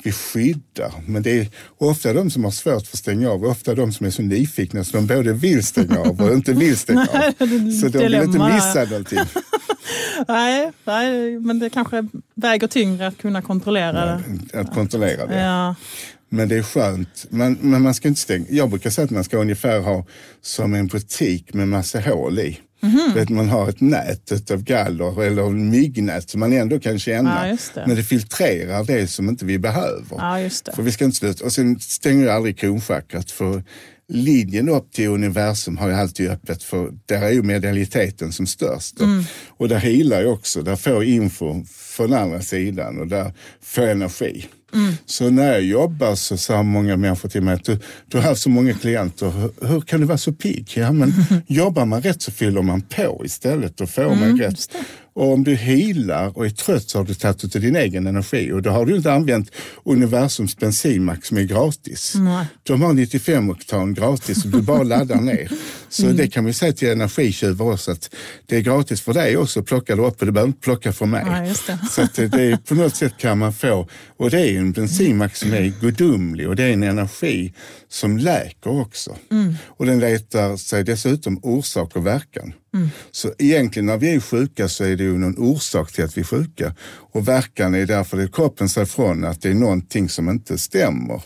vi 0.04 0.12
skyddar. 0.12 0.92
Men 1.06 1.22
det 1.22 1.40
är 1.40 1.48
ofta 1.78 2.12
de 2.12 2.30
som 2.30 2.44
har 2.44 2.50
svårt 2.50 2.86
för 2.86 2.96
att 2.96 2.98
stänga 2.98 3.30
av, 3.30 3.44
ofta 3.44 3.74
de 3.74 3.92
som 3.92 4.06
är 4.06 4.10
så 4.10 4.22
nyfikna 4.22 4.84
så 4.84 4.96
de 4.96 5.06
både 5.06 5.32
vill 5.32 5.64
stänga 5.64 5.98
av 5.98 6.22
och 6.22 6.32
inte 6.32 6.52
vill 6.52 6.76
stänga 6.76 7.00
av. 7.12 7.32
Så 7.80 7.88
de 7.88 7.98
vill 7.98 8.14
inte 8.14 8.54
missa 8.54 8.84
någonting. 8.84 9.18
Nej, 10.28 10.72
nej, 10.84 11.38
men 11.38 11.58
det 11.58 11.70
kanske 11.70 12.08
väger 12.34 12.66
tyngre 12.66 13.06
att 13.06 13.18
kunna 13.18 13.42
kontrollera 13.42 14.04
det. 14.50 14.60
Att 14.60 14.74
kontrollera 14.74 15.26
det. 15.26 15.40
Ja. 15.40 15.74
Men 16.28 16.48
det 16.48 16.56
är 16.56 16.62
skönt. 16.62 17.26
Men, 17.28 17.58
men 17.60 17.82
man 17.82 17.94
ska 17.94 18.08
inte 18.08 18.20
stänga. 18.20 18.44
Jag 18.48 18.70
brukar 18.70 18.90
säga 18.90 19.04
att 19.04 19.10
man 19.10 19.24
ska 19.24 19.36
ungefär 19.36 19.80
ha 19.80 20.06
som 20.42 20.74
en 20.74 20.86
butik 20.86 21.54
med 21.54 21.68
massa 21.68 22.00
hål 22.00 22.38
i. 22.38 22.60
Mhm. 22.84 23.14
Vet, 23.14 23.28
man 23.28 23.48
har 23.48 23.68
ett 23.68 23.80
nät 23.80 24.50
av 24.50 24.62
galler 24.62 25.22
eller 25.22 25.50
myggnät 25.50 26.30
som 26.30 26.40
man 26.40 26.52
ändå 26.52 26.80
kan 26.80 26.98
känna. 26.98 27.48
Ja, 27.48 27.56
det. 27.74 27.84
Men 27.86 27.96
det 27.96 28.02
filtrerar 28.02 28.84
det 28.84 29.06
som 29.06 29.28
inte 29.28 29.44
vi 29.44 29.58
behöver. 29.58 30.16
ja. 30.18 30.50
För 30.74 30.82
vi 30.82 30.92
ska 30.92 31.04
inte 31.04 31.16
sluta. 31.16 31.44
Och 31.44 31.52
sen 31.52 31.80
stänger 31.80 32.26
jag 32.26 32.34
aldrig 32.36 32.58
kronchakrat 32.58 33.30
för 33.30 33.62
linjen 34.08 34.68
upp 34.68 34.92
till 34.92 35.08
universum 35.08 35.76
har 35.76 35.88
jag 35.90 36.00
alltid 36.00 36.30
öppet 36.30 36.62
för 36.62 36.92
där 37.06 37.22
är 37.22 37.30
ju 37.30 37.42
medialiteten 37.42 38.32
som 38.32 38.46
störst. 38.46 39.00
Mm. 39.00 39.24
Och 39.48 39.68
där 39.68 39.76
healar 39.78 40.22
jag 40.22 40.32
också. 40.32 40.62
Där 40.62 40.76
får 40.76 40.92
jag 40.92 41.04
info 41.04 41.64
från 41.70 42.12
andra 42.12 42.40
sidan 42.40 42.98
och 42.98 43.06
där 43.06 43.32
får 43.62 43.84
jag 43.84 43.92
energi. 43.92 44.46
Mm. 44.74 44.94
Så 45.06 45.30
när 45.30 45.52
jag 45.52 45.62
jobbar 45.62 46.14
så 46.14 46.36
sa 46.36 46.62
många 46.62 46.96
människor 46.96 47.28
till 47.28 47.42
mig 47.42 47.54
att 47.54 47.64
du, 47.64 47.78
du 48.08 48.18
har 48.18 48.24
haft 48.24 48.42
så 48.42 48.48
många 48.50 48.74
klienter, 48.74 49.30
hur, 49.30 49.68
hur 49.68 49.80
kan 49.80 50.00
du 50.00 50.06
vara 50.06 50.18
så 50.18 50.32
pigg? 50.32 50.72
Ja, 50.76 50.92
men 50.92 51.12
jobbar 51.46 51.84
man 51.84 52.02
rätt 52.02 52.22
så 52.22 52.30
fyller 52.32 52.62
man 52.62 52.80
på 52.82 53.22
istället 53.24 53.80
och 53.80 53.90
får 53.90 54.02
Mm, 54.04 54.20
man 54.20 54.38
rätt. 54.38 54.70
Och 55.16 55.32
om 55.32 55.44
du 55.44 55.54
healar 55.54 56.38
och 56.38 56.46
är 56.46 56.50
trött 56.50 56.90
så 56.90 56.98
har 56.98 57.04
du 57.04 57.14
tagit 57.14 57.44
ut 57.44 57.52
din 57.52 57.76
egen 57.76 58.06
energi 58.06 58.52
och 58.52 58.62
då 58.62 58.70
har 58.70 58.86
du 58.86 58.96
inte 58.96 59.12
använt 59.12 59.50
universums 59.84 60.56
bensinmack 60.56 61.24
som 61.24 61.36
är 61.36 61.42
gratis. 61.42 62.14
Nej. 62.16 62.46
De 62.62 62.82
har 62.82 62.92
95 62.92 63.50
oktan 63.50 63.94
gratis 63.94 64.44
och 64.44 64.50
du 64.50 64.62
bara 64.62 64.82
laddar 64.82 65.20
ner. 65.20 65.50
Så 65.88 66.04
Mm. 66.04 66.16
det 66.16 66.26
kan 66.28 66.44
vi 66.44 66.52
säga 66.52 66.72
till 66.72 66.88
energitjuvar 66.88 67.72
också 67.72 67.90
att 67.90 68.14
det 68.46 68.56
är 68.56 68.60
gratis 68.60 69.00
för 69.00 69.14
dig 69.14 69.36
också. 69.36 69.62
Plockar 69.62 69.96
du 69.96 70.02
upp 70.06 70.20
och 70.20 70.26
du 70.26 70.32
behöver 70.32 70.48
inte 70.48 70.60
plocka 70.60 70.92
för 70.92 71.06
mig. 71.06 71.22
Ja, 71.26 71.54
det. 71.66 71.78
Så 71.90 72.02
att 72.02 72.14
det, 72.14 72.28
det 72.28 72.42
är, 72.42 72.56
på 72.56 72.74
något 72.74 72.96
sätt 72.96 73.12
kan 73.18 73.38
man 73.38 73.52
få, 73.52 73.88
och 74.16 74.30
det 74.30 74.40
är 74.40 74.58
en 74.58 74.72
bensinmack 74.72 75.36
som 75.36 75.52
är 75.52 75.72
gudomlig 75.80 76.48
och 76.48 76.56
det 76.56 76.62
är 76.64 76.72
en 76.72 76.82
energi 76.82 77.52
som 77.88 78.18
läker 78.18 78.80
också. 78.80 79.16
Mm. 79.30 79.54
Och 79.66 79.86
den 79.86 80.00
letar 80.00 80.56
sig 80.56 80.84
dessutom 80.84 81.38
orsak 81.42 81.96
och 81.96 82.06
verkan. 82.06 82.52
Så 83.10 83.32
egentligen 83.38 83.86
när 83.86 83.96
vi 83.96 84.14
är 84.14 84.20
sjuka 84.20 84.68
så 84.68 84.84
är 84.84 84.96
det 84.96 85.04
ju 85.04 85.18
någon 85.18 85.38
orsak 85.38 85.92
till 85.92 86.04
att 86.04 86.16
vi 86.16 86.20
är 86.20 86.24
sjuka. 86.24 86.74
Och 87.12 87.28
verkan 87.28 87.74
är 87.74 87.86
därför 87.86 88.24
att 88.24 88.32
kroppen 88.32 88.68
säger 88.68 88.86
ifrån 88.86 89.24
att 89.24 89.42
det 89.42 89.48
är 89.50 89.54
någonting 89.54 90.08
som 90.08 90.28
inte 90.28 90.58
stämmer. 90.58 91.22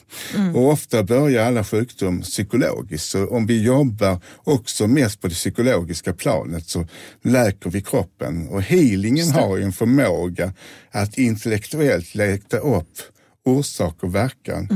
Och 0.54 0.68
ofta 0.68 1.02
börjar 1.02 1.46
alla 1.46 1.64
sjukdom 1.64 2.20
psykologiskt. 2.22 3.08
Så 3.08 3.26
om 3.26 3.46
vi 3.46 3.62
jobbar 3.62 4.20
också 4.44 4.86
mest 4.86 5.20
på 5.20 5.28
det 5.28 5.34
psykologiska 5.34 6.12
planet 6.12 6.68
så 6.68 6.86
läker 7.24 7.70
vi 7.70 7.82
kroppen. 7.82 8.48
Och 8.48 8.62
healingen 8.62 9.30
har 9.30 9.56
ju 9.56 9.62
en 9.62 9.72
förmåga 9.72 10.52
att 10.90 11.18
intellektuellt 11.18 12.14
leta 12.14 12.56
upp 12.58 12.98
orsak 13.44 14.02
och 14.02 14.14
verkan 14.14 14.68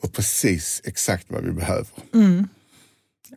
och 0.00 0.12
precis 0.12 0.80
exakt 0.84 1.26
vad 1.28 1.44
vi 1.44 1.52
behöver. 1.52 1.86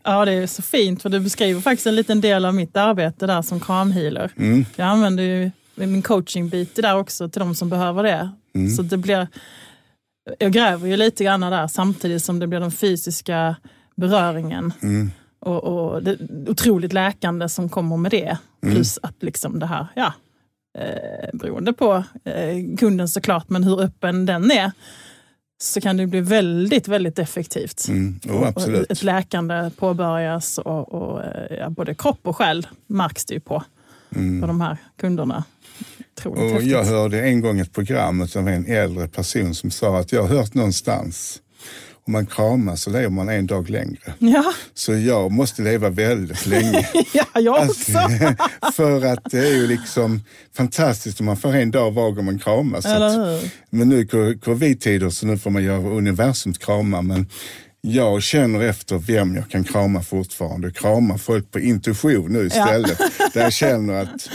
Ja, 0.03 0.25
det 0.25 0.33
är 0.33 0.47
så 0.47 0.61
fint 0.61 1.01
för 1.01 1.09
du 1.09 1.19
beskriver 1.19 1.61
faktiskt 1.61 1.87
en 1.87 1.95
liten 1.95 2.21
del 2.21 2.45
av 2.45 2.55
mitt 2.55 2.77
arbete 2.77 3.27
där 3.27 3.41
som 3.41 3.59
kramhealer. 3.59 4.31
Mm. 4.37 4.65
Jag 4.75 4.87
använder 4.87 5.23
ju 5.23 5.51
min 5.75 6.01
coachingbit 6.01 6.75
där 6.75 6.97
också 6.97 7.29
till 7.29 7.39
de 7.39 7.55
som 7.55 7.69
behöver 7.69 8.03
det. 8.03 8.31
Mm. 8.55 8.69
Så 8.69 8.81
det 8.81 8.97
blir, 8.97 9.27
jag 10.39 10.51
gräver 10.51 10.87
ju 10.87 10.97
lite 10.97 11.23
grann 11.23 11.41
där 11.41 11.67
samtidigt 11.67 12.23
som 12.23 12.39
det 12.39 12.47
blir 12.47 12.59
den 12.59 12.71
fysiska 12.71 13.55
beröringen. 13.95 14.73
Mm. 14.81 15.11
Och, 15.39 15.63
och 15.63 16.03
det 16.03 16.17
otroligt 16.47 16.93
läkande 16.93 17.49
som 17.49 17.69
kommer 17.69 17.97
med 17.97 18.11
det. 18.11 18.37
Mm. 18.63 18.75
Plus 18.75 18.99
att 19.01 19.23
liksom 19.23 19.59
det 19.59 19.65
här, 19.65 19.87
ja, 19.95 20.13
eh, 20.79 21.29
beroende 21.33 21.73
på 21.73 22.03
eh, 22.23 22.77
kunden 22.77 23.07
såklart, 23.07 23.49
men 23.49 23.63
hur 23.63 23.81
öppen 23.81 24.25
den 24.25 24.51
är, 24.51 24.71
så 25.59 25.81
kan 25.81 25.97
det 25.97 26.07
bli 26.07 26.21
väldigt, 26.21 26.87
väldigt 26.87 27.19
effektivt. 27.19 27.87
Mm. 27.87 28.19
Och 28.29 28.47
absolut. 28.47 28.91
Ett 28.91 29.03
läkande 29.03 29.71
påbörjas 29.77 30.57
och, 30.57 30.93
och 30.93 31.23
eh, 31.23 31.57
ja, 31.57 31.69
både 31.69 31.95
kropp 31.95 32.19
och 32.23 32.35
själ 32.35 32.67
märks 32.87 33.25
det 33.25 33.33
ju 33.33 33.39
på, 33.39 33.63
på 34.41 34.47
de 34.47 34.61
här 34.61 34.77
kunderna. 34.99 35.43
Otroligt 36.17 36.39
Mm. 36.39 36.47
Och 36.47 36.53
häftigt. 36.53 36.71
jag 36.71 36.83
hörde 36.85 37.21
en 37.21 37.41
gång 37.41 37.59
ett 37.59 37.73
program 37.73 38.21
av 38.21 38.47
en 38.47 38.65
äldre 38.65 39.07
person 39.07 39.55
som 39.55 39.71
sa 39.71 39.99
att 39.99 40.11
jag 40.11 40.21
har 40.21 40.29
hört 40.37 40.53
någonstans 40.53 41.41
om 42.07 42.13
man 42.13 42.25
kramas 42.25 42.81
så 42.81 42.89
lever 42.89 43.09
man 43.09 43.29
en 43.29 43.47
dag 43.47 43.69
längre. 43.69 44.13
Ja, 44.19 44.53
Så 44.73 44.93
jag 44.93 45.31
måste 45.31 45.61
leva 45.61 45.89
väldigt 45.89 46.45
länge. 46.45 46.87
ja, 47.13 47.25
jag 47.33 47.57
Alltså, 47.57 47.97
också. 47.97 48.35
för 48.73 49.05
att 49.05 49.19
det 49.31 49.39
är 49.39 49.53
ju 49.55 49.67
liksom 49.67 50.21
fantastiskt 50.57 51.19
om 51.19 51.25
man 51.25 51.37
får 51.37 51.55
en 51.55 51.71
dag 51.71 51.91
var 51.91 52.11
gång 52.11 52.25
man 52.25 52.39
kramas. 52.39 52.85
Att-? 52.85 53.45
Men 53.69 53.89
nu 53.89 53.99
är 53.99 54.39
covid-tider 54.39 55.09
så 55.09 55.25
nu 55.27 55.37
får 55.37 55.49
man 55.49 55.63
göra 55.63 55.89
universums 55.89 56.57
kramar. 56.57 57.01
Men 57.01 57.27
jag 57.81 58.23
känner 58.23 58.61
efter 58.61 58.97
vem 58.97 59.35
jag 59.35 59.49
kan 59.49 59.63
krama 59.63 60.03
fortfarande. 60.03 60.71
Krama 60.71 61.17
folk 61.17 61.51
på 61.51 61.59
intuition 61.59 62.31
nu 62.33 62.45
istället. 62.45 62.97
Där 63.33 63.41
jag 63.41 63.53
känner 63.53 64.01
att 64.01 64.29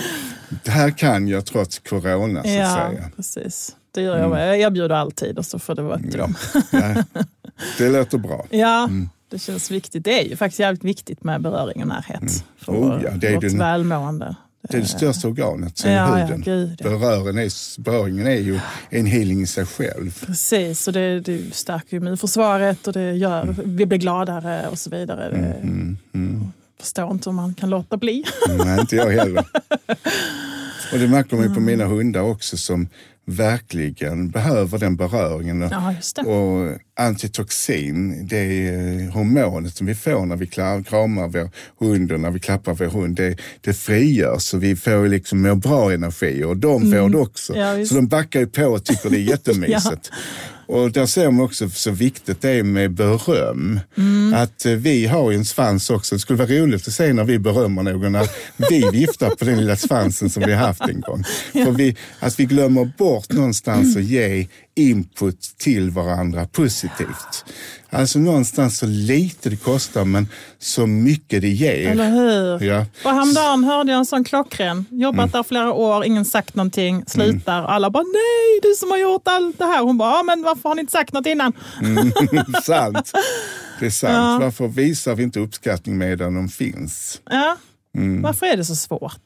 det 0.64 0.70
här 0.70 0.90
kan 0.90 1.28
jag 1.28 1.46
trots 1.46 1.78
corona 1.78 2.42
så 2.42 2.48
att 2.48 2.54
Ja, 2.54 2.88
säga. 2.90 3.10
precis. 3.16 3.76
det 3.94 4.02
gör 4.02 4.18
jag 4.18 4.30
med. 4.30 4.48
Jag 4.48 4.60
erbjuder 4.60 4.94
alltid 4.94 5.38
och 5.38 5.46
så 5.46 5.58
får 5.58 5.74
det 5.74 5.82
vara 5.82 5.94
upp 5.96 6.02
till 6.10 6.18
dem. 6.18 6.34
Ja, 6.70 6.94
det 7.78 7.88
låter 7.88 8.18
bra. 8.18 8.46
Ja, 8.50 8.90
det 9.30 9.38
känns 9.38 9.70
viktigt. 9.70 10.04
Det 10.04 10.20
är 10.20 10.24
ju 10.28 10.36
faktiskt 10.36 10.58
jävligt 10.60 10.84
viktigt 10.84 11.24
med 11.24 11.42
beröring 11.42 11.82
och 11.82 11.88
närhet 11.88 12.44
för 12.58 12.72
Oh, 12.72 13.00
ja, 13.04 13.10
det 13.10 13.26
är 13.28 13.34
vårt 13.34 13.42
den- 13.42 13.58
välmående. 13.58 14.36
Det 14.68 14.76
är 14.76 14.80
det 14.80 14.86
största 14.86 15.28
organet, 15.28 15.78
sen 15.78 15.92
Ja, 15.92 16.18
ja, 16.18 16.24
huden. 16.24 16.40
gud, 16.42 16.76
ja. 16.84 16.90
Beröringen 16.90 17.38
är, 17.38 17.80
beröringen 17.80 18.26
är 18.26 18.36
ju 18.40 18.60
en 18.90 19.06
healing 19.06 19.42
i 19.42 19.46
sig 19.46 19.66
själv. 19.66 20.24
Precis, 20.26 20.86
och 20.86 20.92
det, 20.94 21.20
det 21.20 21.54
stärker 21.54 21.96
immunförsvaret 21.96 22.86
och 22.86 22.92
det 22.92 23.12
gör 23.12 23.54
vi 23.64 23.86
blir 23.86 23.98
gladare 23.98 24.68
och 24.68 24.78
så 24.78 24.90
vidare. 24.90 25.30
Det, 25.30 25.36
Mm, 25.36 25.96
mm. 26.14 26.52
förstår 26.80 27.10
inte 27.10 27.30
hur 27.30 27.34
man 27.34 27.54
kan 27.54 27.70
låta 27.70 27.96
bli. 27.96 28.24
Nej, 28.64 28.80
inte 28.80 28.96
jag 28.96 29.10
heller. 29.10 29.44
Och 30.92 30.98
det 30.98 31.08
märker 31.08 31.36
man 31.36 31.48
ju 31.48 31.54
på 31.54 31.60
mina 31.60 31.84
hundar 31.86 32.20
också 32.20 32.56
som 32.56 32.88
verkligen 33.26 34.30
behöver 34.30 34.78
den 34.78 34.96
beröringen. 34.96 35.62
Och, 35.62 35.72
Ja, 35.72 36.22
och 36.24 36.78
antitoxin, 36.96 38.26
det 38.26 38.36
är 38.36 39.10
hormonet 39.10 39.76
som 39.76 39.86
vi 39.86 39.94
får 39.94 40.26
när 40.26 40.36
vi 40.36 40.46
kramar 40.46 41.28
vår 41.28 41.50
hund 41.78 42.12
och 42.12 42.20
när 42.20 42.30
vi 42.30 42.40
klappar 42.40 42.74
vår 42.74 42.86
hund. 42.86 43.16
Det, 43.16 43.36
det 43.60 43.74
frigörs 43.74 44.42
så 44.42 44.58
vi 44.58 44.76
får 44.76 45.08
liksom 45.08 45.42
må 45.42 45.54
bra 45.54 45.92
energi 45.92 46.44
och 46.44 46.56
de 46.56 46.92
får 46.92 47.08
det 47.08 47.18
också. 47.18 47.56
Ja, 47.56 47.86
så 47.86 47.94
de 47.94 48.08
backar 48.08 48.40
ju 48.40 48.46
på 48.46 48.66
och 48.66 48.84
tycker 48.84 49.10
det 49.10 49.16
är 49.16 49.20
jättemysigt. 49.30 50.10
Och 50.66 50.92
där 50.92 51.06
ser 51.06 51.30
man 51.30 51.44
också 51.44 51.70
så 51.70 51.90
viktigt 51.90 52.40
det 52.40 52.50
är 52.50 52.62
med 52.62 52.90
beröm. 52.90 53.80
Mm. 53.98 54.34
Att 54.34 54.66
eh, 54.66 54.72
vi 54.72 55.06
har 55.06 55.30
ju 55.30 55.36
en 55.36 55.44
svans 55.44 55.90
också. 55.90 56.14
Det 56.14 56.18
skulle 56.18 56.38
vara 56.38 56.48
roligt 56.48 56.88
att 56.88 56.94
se 56.94 57.12
när 57.12 57.24
vi 57.24 57.38
berömmer 57.38 57.82
någon 57.82 58.14
att 58.14 58.36
vi 58.70 58.90
viftar 58.92 59.30
på 59.30 59.44
den 59.44 59.58
lilla 59.58 59.76
svansen 59.76 60.30
som 60.30 60.42
vi 60.46 60.52
har 60.52 60.66
haft 60.66 60.88
en 60.88 61.00
gång. 61.00 61.24
För 61.52 61.70
vi, 61.70 61.96
att 62.20 62.40
vi 62.40 62.44
glömmer 62.44 62.84
bort 62.98 63.32
någonstans 63.32 63.96
att 63.96 64.04
ge 64.04 64.48
input 64.74 65.40
till 65.58 65.90
varandra 65.90 66.46
positivt. 66.46 67.44
Alltså 67.90 68.18
någonstans 68.18 68.78
så 68.78 68.86
lite 68.86 69.50
det 69.50 69.56
kostar 69.56 70.04
men 70.04 70.28
så 70.58 70.86
mycket 70.86 71.42
det 71.42 71.48
ger. 71.48 71.90
Eller 71.90 72.10
hur? 72.10 72.66
Ja. 72.66 72.86
Och 73.04 73.10
häromdagen 73.10 73.64
hörde 73.64 73.92
jag 73.92 73.98
en 73.98 74.06
sån 74.06 74.24
klockren. 74.24 74.84
Jobbat 74.90 75.32
där 75.32 75.42
flera 75.42 75.72
år, 75.72 76.04
ingen 76.04 76.24
sagt 76.24 76.54
någonting, 76.54 77.04
slutar. 77.06 77.64
Alla 77.64 77.90
bara 77.90 78.02
nej, 78.02 78.60
du 78.62 78.74
som 78.74 78.90
har 78.90 78.98
gjort 78.98 79.22
allt 79.24 79.58
det 79.58 79.64
här. 79.64 79.82
Hon 79.82 79.98
bara, 79.98 80.10
ja, 80.10 80.22
men 80.22 80.42
varför 80.42 80.68
har 80.68 80.74
ni 80.76 80.80
inte 80.80 80.92
sagt 80.92 81.12
något 81.12 81.26
innan? 81.26 81.52
sant. 82.62 83.12
Det 83.80 83.86
är 83.86 83.90
sant. 83.90 84.12
Ja. 84.12 84.38
Varför 84.40 84.68
visar 84.68 85.14
vi 85.14 85.22
inte 85.22 85.40
uppskattning 85.40 85.98
medan 85.98 86.34
de 86.34 86.48
finns? 86.48 87.20
Ja. 87.30 87.56
Mm. 87.96 88.22
Varför 88.22 88.46
är 88.46 88.56
det 88.56 88.64
så 88.64 88.76
svårt? 88.76 89.22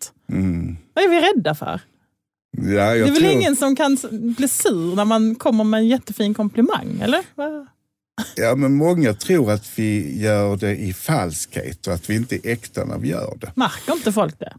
Vad 0.94 1.04
är 1.04 1.08
vi 1.08 1.20
rädda 1.20 1.54
för? 1.54 1.80
Ja, 2.56 2.64
Det 2.64 2.72
är 3.00 3.04
väl 3.04 3.16
tror... 3.16 3.30
ingen 3.32 3.56
som 3.56 3.76
kan 3.76 3.98
bli 4.38 4.48
sur 4.48 4.94
när 4.96 5.04
man 5.04 5.34
kommer 5.34 5.64
med 5.64 5.78
en 5.78 5.86
jättefin 5.88 6.34
komplimang, 6.34 7.00
eller? 7.02 7.22
Va? 7.34 7.66
Ja, 8.36 8.54
men 8.54 8.74
många 8.74 9.14
tror 9.14 9.50
att 9.52 9.78
vi 9.78 10.20
gör 10.22 10.56
det 10.56 10.76
i 10.76 10.92
falskhet 10.92 11.86
och 11.86 11.94
att 11.94 12.10
vi 12.10 12.14
inte 12.14 12.36
är 12.36 12.52
äkta 12.52 12.84
när 12.84 12.98
vi 12.98 13.08
gör 13.08 13.36
det. 13.40 13.52
Märker 13.56 13.92
inte 13.92 14.12
folk 14.12 14.38
det? 14.38 14.52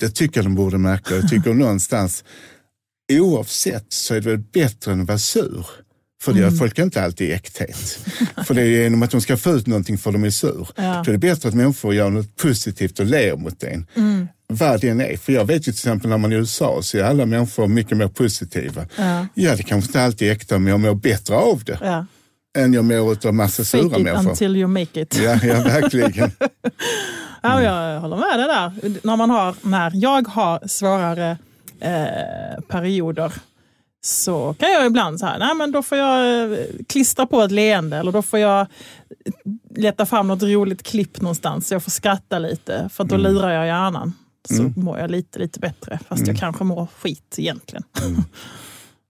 Det 0.00 0.10
tycker 0.10 0.38
jag 0.40 0.44
de 0.46 0.54
borde 0.54 0.78
märka. 0.78 1.14
Jag 1.14 1.28
tycker 1.30 1.54
någonstans, 1.54 2.24
oavsett 3.12 3.86
så 3.92 4.14
är 4.14 4.20
det 4.20 4.30
väl 4.30 4.38
bättre 4.38 4.92
än 4.92 5.00
att 5.00 5.08
vara 5.08 5.18
sur. 5.18 5.66
För 6.22 6.32
Mm. 6.32 6.50
det 6.50 6.56
folk 6.58 6.78
är 6.78 6.82
inte 6.82 7.02
alltid 7.04 7.32
äkthet. 7.32 7.76
för 8.46 8.54
det 8.54 8.62
är 8.62 8.66
genom 8.66 9.02
att 9.02 9.10
de 9.10 9.20
ska 9.20 9.36
få 9.36 9.50
ut 9.50 9.66
någonting 9.66 9.98
för 9.98 10.12
de 10.12 10.24
är 10.24 10.30
sur. 10.30 10.68
Ja. 10.76 11.02
Då 11.04 11.10
är 11.10 11.12
det 11.12 11.18
bättre 11.18 11.48
att 11.48 11.54
människor 11.54 11.94
gör 11.94 12.10
något 12.10 12.36
positivt 12.36 12.98
och 13.00 13.06
ler 13.06 13.36
mot 13.36 13.62
en. 13.62 13.86
Mm. 13.96 14.28
Än 14.56 15.00
är. 15.00 15.16
För 15.16 15.32
jag 15.32 15.44
vet 15.44 15.56
ju 15.56 15.60
till 15.60 15.70
exempel 15.70 16.10
när 16.10 16.18
man 16.18 16.32
är 16.32 16.36
i 16.36 16.38
USA 16.38 16.78
så 16.82 16.98
är 16.98 17.02
alla 17.02 17.26
människor 17.26 17.68
mycket 17.68 17.96
mer 17.96 18.08
positiva. 18.08 18.86
Ja. 18.96 19.26
Ja, 19.34 19.56
det 19.56 19.62
kanske 19.62 19.88
inte 19.88 20.02
alltid 20.02 20.28
är 20.28 20.32
äkta 20.32 20.58
men 20.58 20.70
jag 20.70 20.80
mår 20.80 20.94
bättre 20.94 21.34
av 21.34 21.64
det. 21.64 21.78
Ja. 21.82 22.06
Än 22.58 22.72
jag 22.72 22.84
mår 22.84 23.26
av 23.26 23.34
massa 23.34 23.64
Fake 23.64 23.82
sura 23.82 23.98
it 23.98 24.04
människor. 24.04 24.30
until 24.30 24.56
you 24.56 24.66
make 24.66 25.00
it. 25.00 25.18
Ja, 25.22 25.38
ja, 25.42 25.54
verkligen. 25.62 26.30
Ja, 27.42 27.62
jag 27.62 28.00
håller 28.00 28.16
med 28.16 28.38
dig 28.38 28.46
där. 28.48 28.72
När, 29.06 29.16
man 29.16 29.30
har, 29.30 29.54
när 29.62 29.90
jag 29.94 30.28
har 30.28 30.68
svårare 30.68 31.38
eh, 31.80 32.60
perioder 32.68 33.32
så 34.02 34.54
kan 34.58 34.72
jag 34.72 34.86
ibland 34.86 35.20
så 35.20 35.26
här, 35.26 35.38
nej 35.38 35.54
men 35.54 35.72
då 35.72 35.82
får 35.82 35.98
jag 35.98 36.42
eh, 36.52 36.58
klistra 36.88 37.26
på 37.26 37.40
ett 37.42 37.50
leende 37.50 37.96
eller 37.96 38.12
då 38.12 38.22
får 38.22 38.38
jag 38.38 38.66
leta 39.76 40.06
fram 40.06 40.28
något 40.28 40.42
roligt 40.42 40.82
klipp 40.82 41.20
någonstans 41.20 41.68
så 41.68 41.74
jag 41.74 41.82
får 41.82 41.90
skratta 41.90 42.38
lite 42.38 42.88
för 42.92 43.04
då 43.04 43.16
lurar 43.16 43.50
jag 43.50 43.66
hjärnan. 43.66 44.12
Så 44.48 44.72
mår 44.76 44.98
jag 44.98 45.10
lite, 45.10 45.38
lite 45.38 45.60
bättre 45.60 45.98
fast 46.08 46.26
jag 46.26 46.36
kanske 46.36 46.64
mår 46.64 46.88
skit 46.98 47.34
egentligen. 47.38 47.84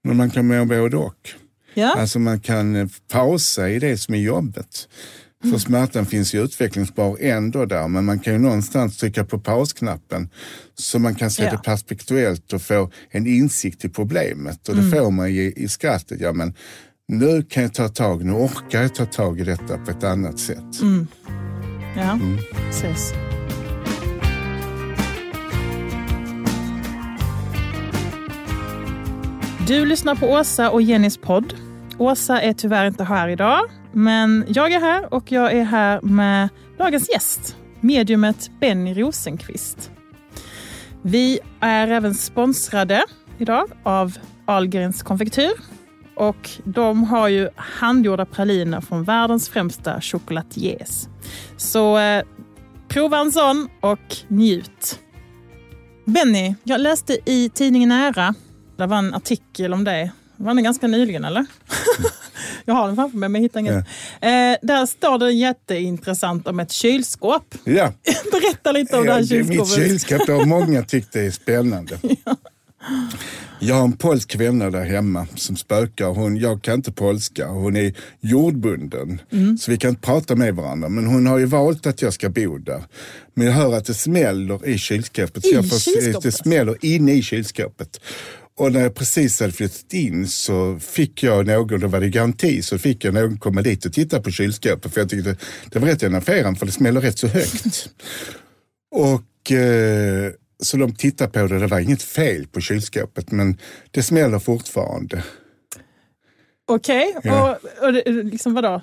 Men 0.04 0.16
man 0.16 0.30
kan 0.30 0.46
må 0.46 0.64
både 0.64 0.96
och. 0.96 1.30
Ja, 1.74 1.94
Alltså 1.98 2.18
man 2.18 2.40
kan 2.40 2.76
eh, 2.76 2.88
pausa 3.12 3.68
i 3.70 3.78
det 3.78 3.98
som 3.98 4.14
är 4.14 4.18
jobbet. 4.18 4.88
För 5.50 5.58
smärtan 5.58 6.06
finns 6.06 6.34
ju 6.34 6.44
utvecklingsbar 6.44 7.16
ändå 7.20 7.64
där, 7.64 7.88
men 7.88 8.04
man 8.04 8.18
kan 8.18 8.32
ju 8.32 8.38
någonstans 8.38 8.96
trycka 8.96 9.24
på 9.24 9.38
pausknappen 9.38 10.28
så 10.74 10.98
man 10.98 11.14
kan 11.14 11.30
se 11.30 11.44
Ja. 11.44 11.50
det 11.50 11.58
perspektuellt 11.58 12.52
och 12.52 12.62
få 12.62 12.90
en 13.10 13.26
insikt 13.26 13.84
i 13.84 13.88
problemet. 13.88 14.68
Och 14.68 14.76
det 14.76 14.82
får 14.90 15.10
man 15.10 15.28
i, 15.28 15.52
i 15.56 15.68
skrattet. 15.68 16.20
Ja, 16.20 16.32
men 16.32 16.54
nu 17.08 17.42
kan 17.42 17.62
jag 17.62 17.74
ta 17.74 17.88
tag, 17.88 18.24
nu 18.24 18.32
orkar 18.32 18.82
jag 18.82 18.94
ta 18.94 19.06
tag 19.06 19.40
i 19.40 19.44
detta 19.44 19.78
på 19.78 19.90
ett 19.90 20.04
annat 20.04 20.38
sätt. 20.38 20.64
ja 21.96 22.18
precis. 22.52 23.12
Du 29.66 29.86
lyssnar 29.86 30.14
på 30.14 30.26
Åsa 30.26 30.70
och 30.70 30.82
Jennys 30.82 31.16
podd. 31.16 31.54
Åsa 31.98 32.40
är 32.40 32.52
tyvärr 32.52 32.86
inte 32.86 33.04
här 33.04 33.28
idag, 33.28 33.60
men 33.92 34.44
jag 34.48 34.72
är 34.72 34.80
här 34.80 35.14
och 35.14 35.32
jag 35.32 35.52
är 35.52 35.64
här 35.64 36.00
med 36.00 36.48
dagens 36.78 37.10
gäst, 37.10 37.56
mediumet 37.80 38.50
Benny 38.60 38.94
Rosenqvist. 38.94 39.90
Vi 41.02 41.40
är 41.60 41.88
även 41.88 42.14
sponsrade 42.14 43.04
idag 43.38 43.70
av 43.82 44.18
Ahlgrens 44.46 45.02
konfektyr 45.02 45.52
och 46.14 46.50
de 46.64 47.04
har 47.04 47.28
ju 47.28 47.48
handgjorda 47.56 48.24
praliner 48.24 48.80
från 48.80 49.04
världens 49.04 49.48
främsta 49.48 50.00
chocolatiers. 50.00 51.06
Så 51.56 51.98
eh, 51.98 52.24
prova 52.88 53.18
en 53.18 53.32
sån 53.32 53.68
och 53.80 54.16
njut. 54.28 55.00
Benny, 56.04 56.54
jag 56.62 56.80
läste 56.80 57.18
i 57.24 57.48
tidningen 57.48 57.92
Ära, 57.92 58.34
det 58.80 58.86
var 58.86 58.98
en 58.98 59.14
artikel 59.14 59.72
om 59.72 59.84
dig. 59.84 60.12
Var 60.36 60.54
den 60.54 60.64
ganska 60.64 60.86
nyligen 60.86 61.24
eller? 61.24 61.46
jag 62.64 62.74
har 62.74 62.86
den 62.86 62.96
framför 62.96 63.18
mig 63.18 63.28
men 63.28 63.40
jag 63.40 63.44
hittar 63.46 63.60
inget. 63.60 63.74
Eh, 64.20 64.56
där 64.62 64.86
står 64.86 65.18
det 65.18 65.32
jätteintressant 65.32 66.46
om 66.48 66.60
ett 66.60 66.72
kylskåp. 66.72 67.54
Ja, 67.64 67.92
Berätta 68.32 68.72
lite 68.72 68.96
om 68.96 69.02
det 69.02 69.08
ja 69.08 69.14
här 69.14 69.22
det 69.22 69.36
är 69.36 69.38
mitt 69.38 69.48
kylskåpet. 69.48 69.74
kylskåp. 69.74 70.26
Det 70.26 70.32
har 70.32 70.46
många 70.46 70.82
tyckt 70.82 71.12
det 71.12 71.20
är 71.20 71.30
spännande. 71.30 71.98
Jag 73.62 73.74
har 73.74 73.84
en 73.84 73.92
polsk 73.92 74.34
vänner 74.36 74.70
där 74.70 74.84
hemma 74.84 75.26
som 75.36 75.56
spökar. 75.56 76.06
Hon, 76.06 76.36
jag 76.36 76.62
kan 76.62 76.74
inte 76.74 76.92
polska. 76.92 77.48
Hon 77.48 77.76
är 77.76 77.94
jordbunden. 78.20 79.20
Mm. 79.32 79.58
Så 79.58 79.70
vi 79.70 79.76
kan 79.76 79.90
inte 79.90 80.02
prata 80.02 80.36
med 80.36 80.54
varandra. 80.54 80.88
Men 80.88 81.06
hon 81.06 81.26
har 81.26 81.38
ju 81.38 81.44
valt 81.44 81.86
att 81.86 82.02
jag 82.02 82.12
ska 82.12 82.28
bo 82.28 82.58
där. 82.58 82.84
Men 83.34 83.46
jag 83.46 83.54
hör 83.54 83.76
att 83.76 83.84
det 83.84 83.94
smäller 83.94 84.68
i 84.68 84.78
kylskåpet. 84.78 85.42
så 85.42 85.48
I 85.50 85.54
jag 85.54 85.68
får, 85.68 85.78
kylskåpet? 85.78 86.22
Det 86.22 86.32
smäller 86.32 86.76
inne 86.84 87.12
i 87.12 87.22
kylskåpet. 87.22 88.00
Och 88.60 88.72
när 88.72 88.80
jag 88.80 88.94
precis 88.94 89.40
hade 89.40 89.52
flyttat 89.52 89.92
in 89.92 90.28
så 90.28 90.78
fick 90.78 91.22
jag 91.22 91.46
någon, 91.46 91.80
då 91.80 91.86
var 91.86 92.00
det 92.00 92.08
garanti, 92.08 92.62
så 92.62 92.78
fick 92.78 93.04
jag 93.04 93.14
någon 93.14 93.38
komma 93.38 93.62
dit 93.62 93.84
och 93.84 93.92
titta 93.92 94.20
på 94.20 94.30
kylskåpet. 94.30 94.92
För 94.94 95.00
jag 95.00 95.10
tyckte 95.10 95.36
det 95.70 95.78
var 95.78 95.88
rätt 95.88 96.02
enerverande 96.02 96.58
för 96.58 96.66
det 96.66 96.72
smäller 96.72 97.00
rätt 97.00 97.18
så 97.18 97.26
högt. 97.26 97.88
Och 98.94 99.52
eh, 99.52 100.32
så 100.62 100.76
de 100.76 100.94
tittade 100.94 101.30
på 101.30 101.46
det, 101.46 101.58
det 101.58 101.66
var 101.66 101.80
inget 101.80 102.02
fel 102.02 102.46
på 102.46 102.60
kylskåpet 102.60 103.30
men 103.30 103.58
det 103.90 104.02
smäller 104.02 104.38
fortfarande. 104.38 105.24
Okej, 106.68 107.16
Ja. 107.22 107.58
och, 107.80 107.86
och 107.86 107.92
det, 107.92 108.10
liksom 108.22 108.54
vadå? 108.54 108.82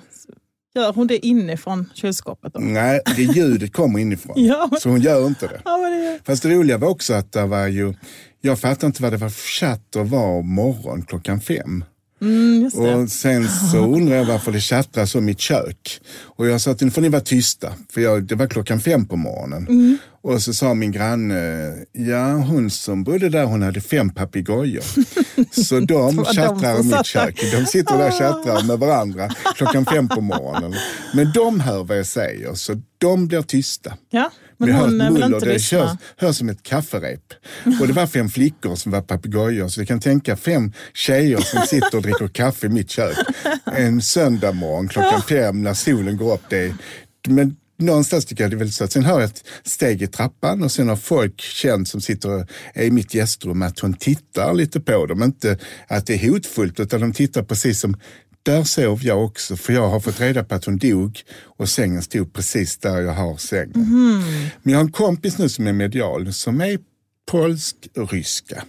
Gör 0.74 0.92
hon 0.92 1.06
det 1.06 1.26
inifrån 1.26 1.90
kylskåpet? 1.94 2.52
Då? 2.52 2.60
Nej, 2.60 3.00
det 3.16 3.22
ljudet 3.22 3.72
kommer 3.72 3.98
inifrån. 3.98 4.34
Ja. 4.46 4.70
Så 4.80 4.88
hon 4.88 5.00
gör 5.00 5.26
inte 5.26 5.46
det. 5.46 5.60
Ja, 5.64 5.76
det, 5.76 6.18
Fast 6.24 6.42
det 6.42 6.48
roliga 6.48 6.78
var 6.78 6.88
också 6.88 7.14
att 7.14 7.32
det 7.32 7.46
var 7.46 7.66
ju, 7.66 7.94
jag 8.40 8.60
fattade 8.60 8.86
inte 8.86 9.02
vad 9.02 9.12
det 9.12 9.16
var 9.16 9.28
för 9.28 9.48
chatt 9.48 9.96
att 9.96 10.08
vara 10.08 10.42
morgon 10.42 11.02
klockan 11.02 11.40
fem. 11.40 11.84
mm. 12.20 12.64
Och 12.64 13.10
sen 13.10 13.48
så 13.48 13.78
undrar 13.94 14.16
jag 14.16 14.24
varför 14.24 14.52
det 14.52 14.60
tjattrar 14.60 15.06
så 15.06 15.18
i 15.18 15.20
mitt 15.20 15.40
kök. 15.40 16.00
Och 16.20 16.46
jag 16.46 16.60
sa 16.60 16.70
att 16.70 16.80
nu 16.80 16.90
får 16.90 17.02
ni 17.02 17.08
vara 17.08 17.22
tysta, 17.22 17.72
för 17.92 18.00
jag, 18.00 18.24
det 18.24 18.34
var 18.34 18.46
klockan 18.46 18.80
fem 18.80 19.06
på 19.06 19.16
morgonen. 19.16 19.66
Mm. 19.68 19.98
Och 20.22 20.42
så 20.42 20.54
sa 20.54 20.74
min 20.74 20.92
granne, 20.92 21.74
ja 21.92 22.32
hon 22.32 22.70
som 22.70 23.04
bodde 23.04 23.28
där 23.28 23.44
hon 23.44 23.62
hade 23.62 23.80
fem 23.80 24.10
papegojor. 24.10 24.84
så 25.64 25.80
de 25.80 26.16
var 26.16 26.34
tjattrar 26.34 26.80
i 26.80 26.82
mitt 26.82 27.06
kök. 27.06 27.40
De 27.52 27.66
sitter 27.66 27.98
där 27.98 28.06
och 28.06 28.12
tjattrar 28.12 28.62
med 28.62 28.78
varandra 28.78 29.28
klockan 29.56 29.86
fem 29.86 30.08
på 30.08 30.20
morgonen. 30.20 30.74
Men 31.14 31.32
de 31.34 31.60
hör 31.60 31.84
vad 31.84 31.98
jag 31.98 32.06
säger, 32.06 32.54
så 32.54 32.82
de 32.98 33.26
blir 33.26 33.42
tysta. 33.42 33.96
Ja. 34.10 34.30
Men 34.58 34.72
hör 34.72 34.84
hon 34.84 34.96
muller, 34.96 35.26
inte 35.26 35.46
det 35.46 35.52
lyssna. 35.52 35.78
hörs, 35.78 35.98
hörs 36.16 36.36
som 36.36 36.48
ett 36.48 36.62
kafferep. 36.62 37.34
Och 37.80 37.86
det 37.86 37.92
var 37.92 38.06
fem 38.06 38.28
flickor 38.28 38.76
som 38.76 38.92
var 38.92 39.00
papegojor, 39.00 39.68
så 39.68 39.80
vi 39.80 39.86
kan 39.86 40.00
tänka 40.00 40.36
fem 40.36 40.72
tjejer 40.94 41.40
som 41.40 41.60
sitter 41.66 41.96
och 41.96 42.02
dricker 42.02 42.28
kaffe 42.28 42.66
i 42.66 42.70
mitt 42.70 42.90
kök. 42.90 43.16
En 43.64 44.02
söndag 44.02 44.52
morgon 44.52 44.88
klockan 44.88 45.22
fem 45.22 45.62
när 45.62 45.74
solen 45.74 46.16
går 46.16 46.34
upp. 46.34 46.42
Det, 46.50 46.74
men 47.28 47.56
någonstans 47.78 48.24
tycker 48.24 48.44
jag 48.44 48.50
det 48.50 48.54
är 48.54 48.58
väldigt 48.58 48.74
söt. 48.74 48.92
Sen 48.92 49.04
hör 49.04 49.20
jag 49.20 49.30
ett 49.30 49.44
steg 49.64 50.02
i 50.02 50.06
trappan 50.06 50.62
och 50.62 50.72
sen 50.72 50.88
har 50.88 50.96
folk 50.96 51.40
känt 51.40 51.88
som 51.88 52.00
sitter 52.00 52.46
i 52.74 52.90
mitt 52.90 53.14
gästrum 53.14 53.62
att 53.62 53.78
hon 53.78 53.94
tittar 53.94 54.54
lite 54.54 54.80
på 54.80 55.06
dem. 55.06 55.22
Inte 55.22 55.58
att 55.88 56.06
det 56.06 56.14
är 56.14 56.30
hotfullt 56.30 56.80
utan 56.80 57.00
de 57.00 57.12
tittar 57.12 57.42
precis 57.42 57.80
som 57.80 57.96
där 58.42 58.64
sov 58.64 59.00
jag 59.02 59.24
också, 59.24 59.56
för 59.56 59.72
jag 59.72 59.88
har 59.88 60.00
fått 60.00 60.20
reda 60.20 60.44
på 60.44 60.54
att 60.54 60.64
hon 60.64 60.78
dog 60.78 61.20
och 61.44 61.68
sängen 61.68 62.02
stod 62.02 62.32
precis 62.32 62.78
där 62.78 63.00
jag 63.00 63.12
har 63.12 63.36
sängen. 63.36 63.72
Men 64.62 64.72
jag 64.72 64.78
har 64.78 64.84
en 64.84 64.92
kompis 64.92 65.38
nu 65.38 65.48
som 65.48 65.66
är 65.66 65.72
medial 65.72 66.32
som 66.32 66.60
är 66.60 66.78
polsk-ryska. 67.30 68.64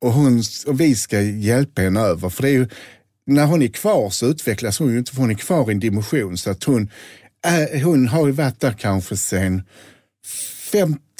Och, 0.00 0.12
hon, 0.12 0.42
och 0.66 0.80
vi 0.80 0.94
ska 0.94 1.20
hjälpa 1.20 1.82
henne 1.82 2.00
över, 2.00 2.28
för 2.28 2.42
det 2.42 2.48
är 2.48 2.52
ju, 2.52 2.68
när 3.26 3.46
hon 3.46 3.62
är 3.62 3.68
kvar 3.68 4.10
så 4.10 4.26
utvecklas 4.26 4.78
hon 4.78 4.92
ju 4.92 4.98
inte, 4.98 5.12
för 5.12 5.20
hon 5.20 5.30
är 5.30 5.34
kvar 5.34 5.70
i 5.70 5.72
en 5.72 5.80
dimension 5.80 6.38
så 6.38 6.50
att 6.50 6.64
hon, 6.64 6.90
är, 7.46 7.82
hon 7.84 8.08
har 8.08 8.26
ju 8.26 8.32
varit 8.32 8.60
där 8.60 8.72
kanske 8.72 9.16
sen 9.16 9.62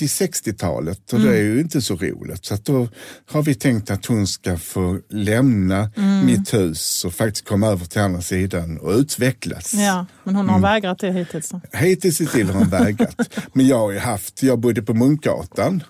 50-60-talet 0.01 1.13
och 1.13 1.21
det 1.21 1.29
är 1.29 1.43
ju 1.43 1.61
inte 1.61 1.83
så 1.83 1.97
roligt. 1.97 2.45
Så 2.45 2.57
då 2.63 2.89
har 3.27 3.43
vi 3.43 3.55
tänkt 3.55 3.91
att 3.91 4.07
hon 4.07 4.27
ska 4.27 4.59
få 4.59 5.01
lämna 5.11 5.91
mitt 6.25 6.55
hus 6.55 7.05
och 7.05 7.15
faktiskt 7.15 7.49
komma 7.49 7.67
över 7.67 7.85
till 7.87 8.01
andra 8.01 8.23
sidan 8.23 8.79
och 8.79 8.91
utvecklas. 8.91 9.75
Ja, 9.75 10.07
men 10.25 10.37
hon 10.37 10.49
har 10.49 10.61
vägrat 10.61 10.99
det 10.99 11.13
hittills. 11.13 11.49
så. 11.49 11.61
Hittills 11.73 12.33
till 12.33 12.47
har 12.47 12.59
hon 12.59 12.69
vägrat. 12.69 13.37
Men 13.53 13.67
jag 13.67 13.79
har 13.79 13.91
ju 13.91 13.99
haft, 13.99 14.43
jag 14.43 14.59
bodde 14.59 14.83
på 14.83 14.95
Munkgatan 14.95 15.83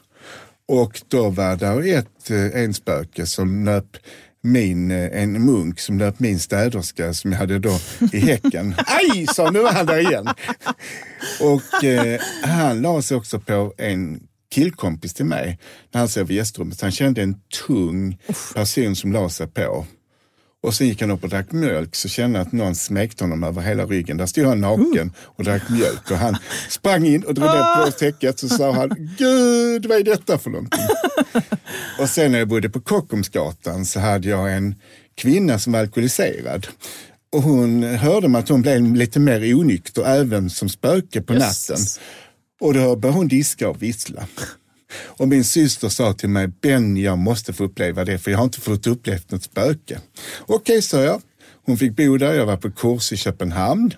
och 0.68 1.00
då 1.08 1.28
var 1.28 1.56
det 1.56 1.90
ett 1.90 2.30
eh, 2.30 2.62
en 2.62 2.74
spöke 2.74 3.26
som 3.26 3.64
nöp 3.64 3.96
min, 4.44 4.90
eh, 4.90 5.22
en 5.22 5.44
munk 5.44 5.80
som 5.80 5.96
nöp 5.96 6.20
min 6.20 6.38
städerska 6.38 7.14
som 7.14 7.32
jag 7.32 7.38
hade 7.38 7.58
då 7.58 7.78
i 8.12 8.18
häcken. 8.18 8.74
Aj, 8.86 9.26
sa 9.26 9.50
nu 9.50 9.58
var 9.58 9.72
han 9.72 9.86
där 9.86 9.98
igen. 9.98 10.28
Och 11.40 11.84
eh, 11.84 12.20
han 12.42 12.82
la 12.82 13.02
sig 13.02 13.16
också 13.16 13.40
på 13.40 13.74
en 13.78 14.20
killkompis 14.50 15.14
till 15.14 15.24
mig 15.24 15.58
när 15.92 15.98
han 15.98 16.08
sov 16.08 16.30
i 16.30 16.34
gästrummet. 16.34 16.80
Han 16.80 16.90
kände 16.90 17.22
en 17.22 17.36
tung 17.66 18.18
person 18.54 18.96
som 18.96 19.12
la 19.12 19.28
sig 19.28 19.46
på. 19.46 19.86
Och 20.64 20.74
sen 20.74 20.86
gick 20.86 21.00
han 21.00 21.10
upp 21.10 21.24
och 21.24 21.30
drack 21.30 21.52
mjölk 21.52 21.94
så 21.94 22.08
kände 22.08 22.38
han 22.38 22.46
att 22.46 22.52
någon 22.52 22.74
smekte 22.74 23.24
honom 23.24 23.44
över 23.44 23.62
hela 23.62 23.86
ryggen. 23.86 24.16
Där 24.16 24.26
stod 24.26 24.46
han 24.46 24.60
naken 24.60 25.12
och 25.18 25.44
drack 25.44 25.62
mjölk 25.70 26.10
och 26.10 26.16
han 26.16 26.36
sprang 26.68 27.06
in 27.06 27.22
och 27.24 27.34
drog 27.34 27.46
ner 27.46 27.84
på 27.84 27.90
täcket 27.90 28.38
så 28.38 28.48
sa 28.48 28.72
han 28.72 29.14
Gud 29.18 29.86
vad 29.86 29.98
är 29.98 30.02
detta 30.04 30.38
för 30.38 30.50
någonting? 30.50 30.84
och 31.98 32.08
sen 32.08 32.32
när 32.32 32.38
jag 32.38 32.48
bodde 32.48 32.70
på 32.70 32.80
Kockumsgatan 32.80 33.84
så 33.84 34.00
hade 34.00 34.28
jag 34.28 34.56
en 34.56 34.74
kvinna 35.14 35.58
som 35.58 35.72
var 35.72 35.80
alkoholiserad. 35.80 36.66
Och 37.32 37.42
hon 37.42 37.82
hörde 37.82 38.28
mig 38.28 38.38
att 38.38 38.48
hon 38.48 38.62
blev 38.62 38.94
lite 38.94 39.20
mer 39.20 39.54
onykter 39.54 40.04
även 40.04 40.50
som 40.50 40.68
spöke 40.68 41.22
på 41.22 41.32
natten. 41.32 41.78
Och 42.60 42.74
då 42.74 42.96
började 42.96 43.18
hon 43.18 43.28
diska 43.28 43.68
och 43.68 43.82
vissla. 43.82 44.26
Och 44.96 45.28
min 45.28 45.44
syster 45.44 45.88
sa 45.88 46.12
till 46.12 46.28
mig, 46.28 46.48
Ben, 46.48 46.96
jag 46.96 47.18
måste 47.18 47.52
få 47.52 47.64
uppleva 47.64 48.04
det 48.04 48.18
för 48.18 48.30
jag 48.30 48.38
har 48.38 48.44
inte 48.44 48.60
fått 48.60 48.86
uppleva 48.86 49.20
något 49.28 49.42
spöke. 49.42 50.00
Okej, 50.46 50.82
sa 50.82 51.02
jag. 51.02 51.22
Hon 51.66 51.76
fick 51.76 51.96
bo 51.96 52.16
där, 52.16 52.34
jag 52.34 52.46
var 52.46 52.56
på 52.56 52.70
kurs 52.70 53.12
i 53.12 53.16
Köpenhamn. 53.16 53.94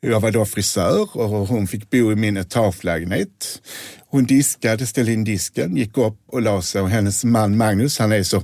Jag 0.00 0.20
var 0.20 0.30
då 0.30 0.44
frisör 0.44 1.16
och 1.16 1.28
hon 1.28 1.66
fick 1.66 1.90
bo 1.90 2.12
i 2.12 2.16
min 2.16 2.36
etagelägenhet. 2.36 3.62
Hon 4.08 4.24
diskade, 4.24 4.86
ställde 4.86 5.12
in 5.12 5.24
disken, 5.24 5.76
gick 5.76 5.98
upp 5.98 6.16
och 6.26 6.42
la 6.42 6.62
sig 6.62 6.80
och 6.80 6.90
hennes 6.90 7.24
man 7.24 7.56
Magnus, 7.56 7.98
han 7.98 8.12
är 8.12 8.22
så, 8.22 8.42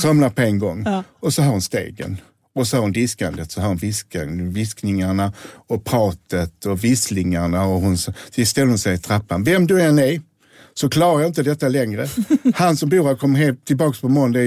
somnar 0.00 0.30
på 0.30 0.42
en 0.42 0.58
gång. 0.58 0.86
Och 1.20 1.34
så 1.34 1.42
har 1.42 1.50
hon 1.50 1.62
stegen. 1.62 2.20
Och 2.54 2.66
så 2.66 2.76
har 2.76 2.82
hon 2.82 2.92
diskandet, 2.92 3.52
så 3.52 3.60
har 3.60 3.68
hon 3.68 3.76
viskan, 3.76 4.52
viskningarna 4.52 5.32
och 5.68 5.84
pratet 5.84 6.66
och 6.66 6.84
visslingarna. 6.84 7.64
Och 7.64 7.80
hon, 7.80 7.98
så 7.98 8.12
ställer 8.46 8.68
hon 8.68 8.78
sig 8.78 8.94
i 8.94 8.98
trappan. 8.98 9.44
Vem 9.44 9.66
du 9.66 9.82
än 9.82 9.98
är 9.98 10.22
så 10.78 10.88
klarar 10.88 11.20
jag 11.20 11.28
inte 11.30 11.42
detta 11.42 11.68
längre. 11.68 12.08
Han 12.54 12.76
som 12.76 12.88
bor 12.88 13.06
här 13.08 13.14
kommer 13.16 13.38
hem 13.38 13.56
tillbaka 13.56 13.98
på 14.00 14.08
måndag 14.08 14.40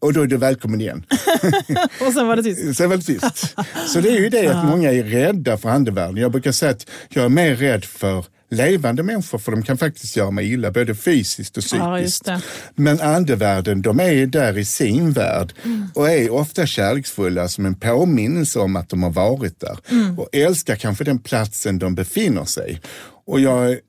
och 0.00 0.12
då 0.12 0.22
är 0.22 0.26
du 0.26 0.36
välkommen 0.36 0.80
igen. 0.80 1.04
Och 2.06 2.12
sen 2.12 2.26
var 2.26 2.36
det 2.36 2.42
tyst. 2.42 2.76
Så 2.76 2.84
är 2.84 2.88
väl 2.88 3.04
tyst. 3.04 3.54
Så 3.86 4.00
det 4.00 4.08
är 4.08 4.20
ju 4.20 4.28
det 4.28 4.46
att 4.48 4.64
många 4.66 4.92
är 4.92 5.02
rädda 5.02 5.56
för 5.58 5.68
andevärlden. 5.68 6.16
Jag 6.16 6.32
brukar 6.32 6.52
säga 6.52 6.70
att 6.70 6.86
jag 7.08 7.24
är 7.24 7.28
mer 7.28 7.56
rädd 7.56 7.84
för 7.84 8.24
levande 8.50 9.02
människor 9.02 9.38
för 9.38 9.52
de 9.52 9.62
kan 9.62 9.78
faktiskt 9.78 10.16
göra 10.16 10.30
mig 10.30 10.52
illa 10.52 10.70
både 10.70 10.94
fysiskt 10.94 11.56
och 11.56 11.62
psykiskt. 11.62 12.26
Ja, 12.26 12.32
det. 12.32 12.40
Men 12.82 13.00
andevärlden, 13.00 13.82
de 13.82 14.00
är 14.00 14.26
där 14.26 14.58
i 14.58 14.64
sin 14.64 15.12
värld 15.12 15.52
Mm. 15.64 15.88
och 15.94 16.10
är 16.10 16.30
ofta 16.32 16.66
kärleksfulla 16.66 17.48
som 17.48 17.66
en 17.66 17.74
påminnelse 17.74 18.58
om 18.58 18.76
att 18.76 18.88
de 18.88 19.02
har 19.02 19.10
varit 19.10 19.60
där 19.60 19.78
Mm. 19.90 20.18
och 20.18 20.28
älskar 20.32 20.76
kanske 20.76 21.04
den 21.04 21.18
platsen 21.18 21.78
de 21.78 21.94
befinner 21.94 22.44
sig. 22.44 22.80
Och 23.26 23.40
jag 23.40 23.70
är- 23.72 23.80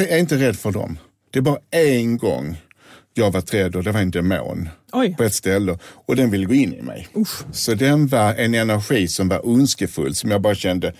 är 0.00 0.18
inte 0.18 0.36
rädd 0.36 0.56
för 0.56 0.72
dem. 0.72 0.98
Det 1.30 1.38
är 1.38 1.42
bara 1.42 1.58
en 1.70 2.18
gång 2.18 2.62
jag 3.14 3.30
var 3.30 3.40
rädd 3.40 3.76
och 3.76 3.84
det 3.84 3.92
var 3.92 4.00
en 4.00 4.10
demon 4.10 4.68
Oj. 4.92 5.14
på 5.16 5.24
ett 5.24 5.34
ställe 5.34 5.78
och 5.82 6.16
den 6.16 6.30
ville 6.30 6.46
gå 6.46 6.54
in 6.54 6.72
i 6.74 6.82
mig. 6.82 7.08
Så 7.52 7.74
den 7.74 8.06
var 8.06 8.34
en 8.34 8.54
energi 8.54 9.08
som 9.08 9.28
var 9.28 9.46
ondskefull 9.48 10.14
som 10.14 10.30
jag 10.30 10.40
bara 10.40 10.54
kände 10.54 10.92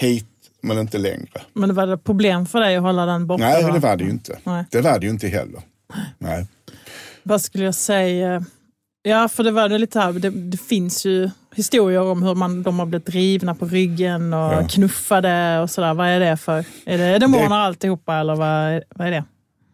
hit 0.00 0.26
men 0.60 0.78
inte 0.78 0.98
längre. 0.98 1.42
Men 1.52 1.68
det 1.68 1.74
var 1.74 1.86
det 1.86 1.98
problem 1.98 2.46
för 2.46 2.60
dig 2.60 2.76
att 2.76 2.82
hålla 2.82 3.06
den 3.06 3.26
borta? 3.26 3.44
Nej, 3.44 3.62
va? 3.62 3.72
det 3.72 3.78
var 3.78 3.96
det 3.96 4.04
ju 4.04 4.10
inte. 4.10 4.38
Nej. 4.44 4.64
Det 4.70 4.80
var 4.80 4.98
det 4.98 5.06
ju 5.06 5.10
inte 5.12 5.28
heller. 5.28 5.62
Nej. 6.18 6.46
Vad 7.22 7.40
skulle 7.42 7.64
jag 7.64 7.74
säga? 7.74 8.44
Ja, 9.02 9.28
för 9.28 9.44
det 9.44 9.50
var 9.50 9.68
det 9.68 9.78
lite 9.78 10.00
här, 10.00 10.12
det, 10.12 10.30
det 10.30 10.60
finns 10.60 11.06
ju 11.06 11.30
historier 11.54 12.02
om 12.02 12.22
hur 12.22 12.34
man, 12.34 12.62
de 12.62 12.78
har 12.78 12.86
blivit 12.86 13.06
drivna 13.06 13.54
på 13.54 13.66
ryggen 13.66 14.32
och 14.32 14.52
Ja. 14.52 14.68
knuffade 14.70 15.58
och 15.60 15.70
sådär. 15.70 15.94
Vad 15.94 16.06
är 16.08 16.20
det 16.20 16.36
för? 16.36 16.64
Är 16.84 16.98
det 16.98 17.18
demoner 17.18 17.56
alltihopa 17.56 18.16
eller 18.16 18.34
vad, 18.34 18.82
vad 18.94 19.06
är 19.06 19.10
det? 19.10 19.24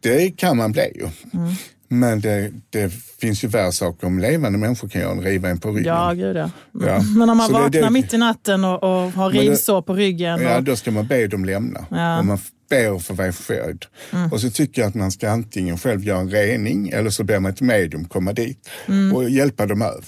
Det 0.00 0.30
kan 0.30 0.56
man 0.56 0.72
bli 0.72 0.92
ju. 0.94 1.08
Mm. 1.40 1.54
Men 1.88 2.20
det, 2.20 2.52
det 2.70 2.92
finns 3.20 3.44
ju 3.44 3.48
värre 3.48 3.72
saker 3.72 4.06
om 4.06 4.18
levande 4.18 4.58
människor 4.58 4.88
kan 4.88 5.00
göra 5.00 5.12
än 5.12 5.20
riva 5.22 5.48
en 5.48 5.60
på 5.60 5.70
ryggen. 5.70 5.94
Ja, 5.94 6.12
gud 6.12 6.36
ja. 6.36 6.50
Ja. 6.86 7.02
Men 7.16 7.30
om 7.30 7.36
man 7.36 7.52
vaknar 7.52 7.90
mitt 7.90 8.14
i 8.14 8.18
natten 8.18 8.64
och, 8.64 8.82
och 8.82 9.12
har 9.12 9.30
rivsår 9.30 9.82
på 9.82 9.94
ryggen. 9.94 10.40
Ja, 10.42 10.56
och, 10.56 10.62
då 10.62 10.76
ska 10.76 10.90
man 10.90 11.06
be 11.06 11.26
dem 11.26 11.44
lämna. 11.44 11.84
Ja. 11.90 11.96
Mm. 11.96 12.18
Och 12.18 12.24
man 12.24 12.38
ber 12.68 12.98
för 12.98 13.14
vara 13.14 13.32
förföljd. 13.32 13.84
Och 14.32 14.40
så 14.40 14.50
tycker 14.50 14.82
jag 14.82 14.88
att 14.88 14.94
man 14.94 15.12
ska 15.12 15.30
antingen 15.30 15.78
själv 15.78 16.04
göra 16.04 16.18
en 16.18 16.30
rening 16.30 16.88
eller 16.88 17.10
så 17.10 17.24
ber 17.24 17.38
man 17.38 17.52
ett 17.52 17.60
medium 17.60 18.04
komma 18.04 18.32
dit 18.32 18.68
Mm. 18.86 19.16
och 19.16 19.30
hjälpa 19.30 19.66
dem 19.66 19.82
över. 19.82 20.04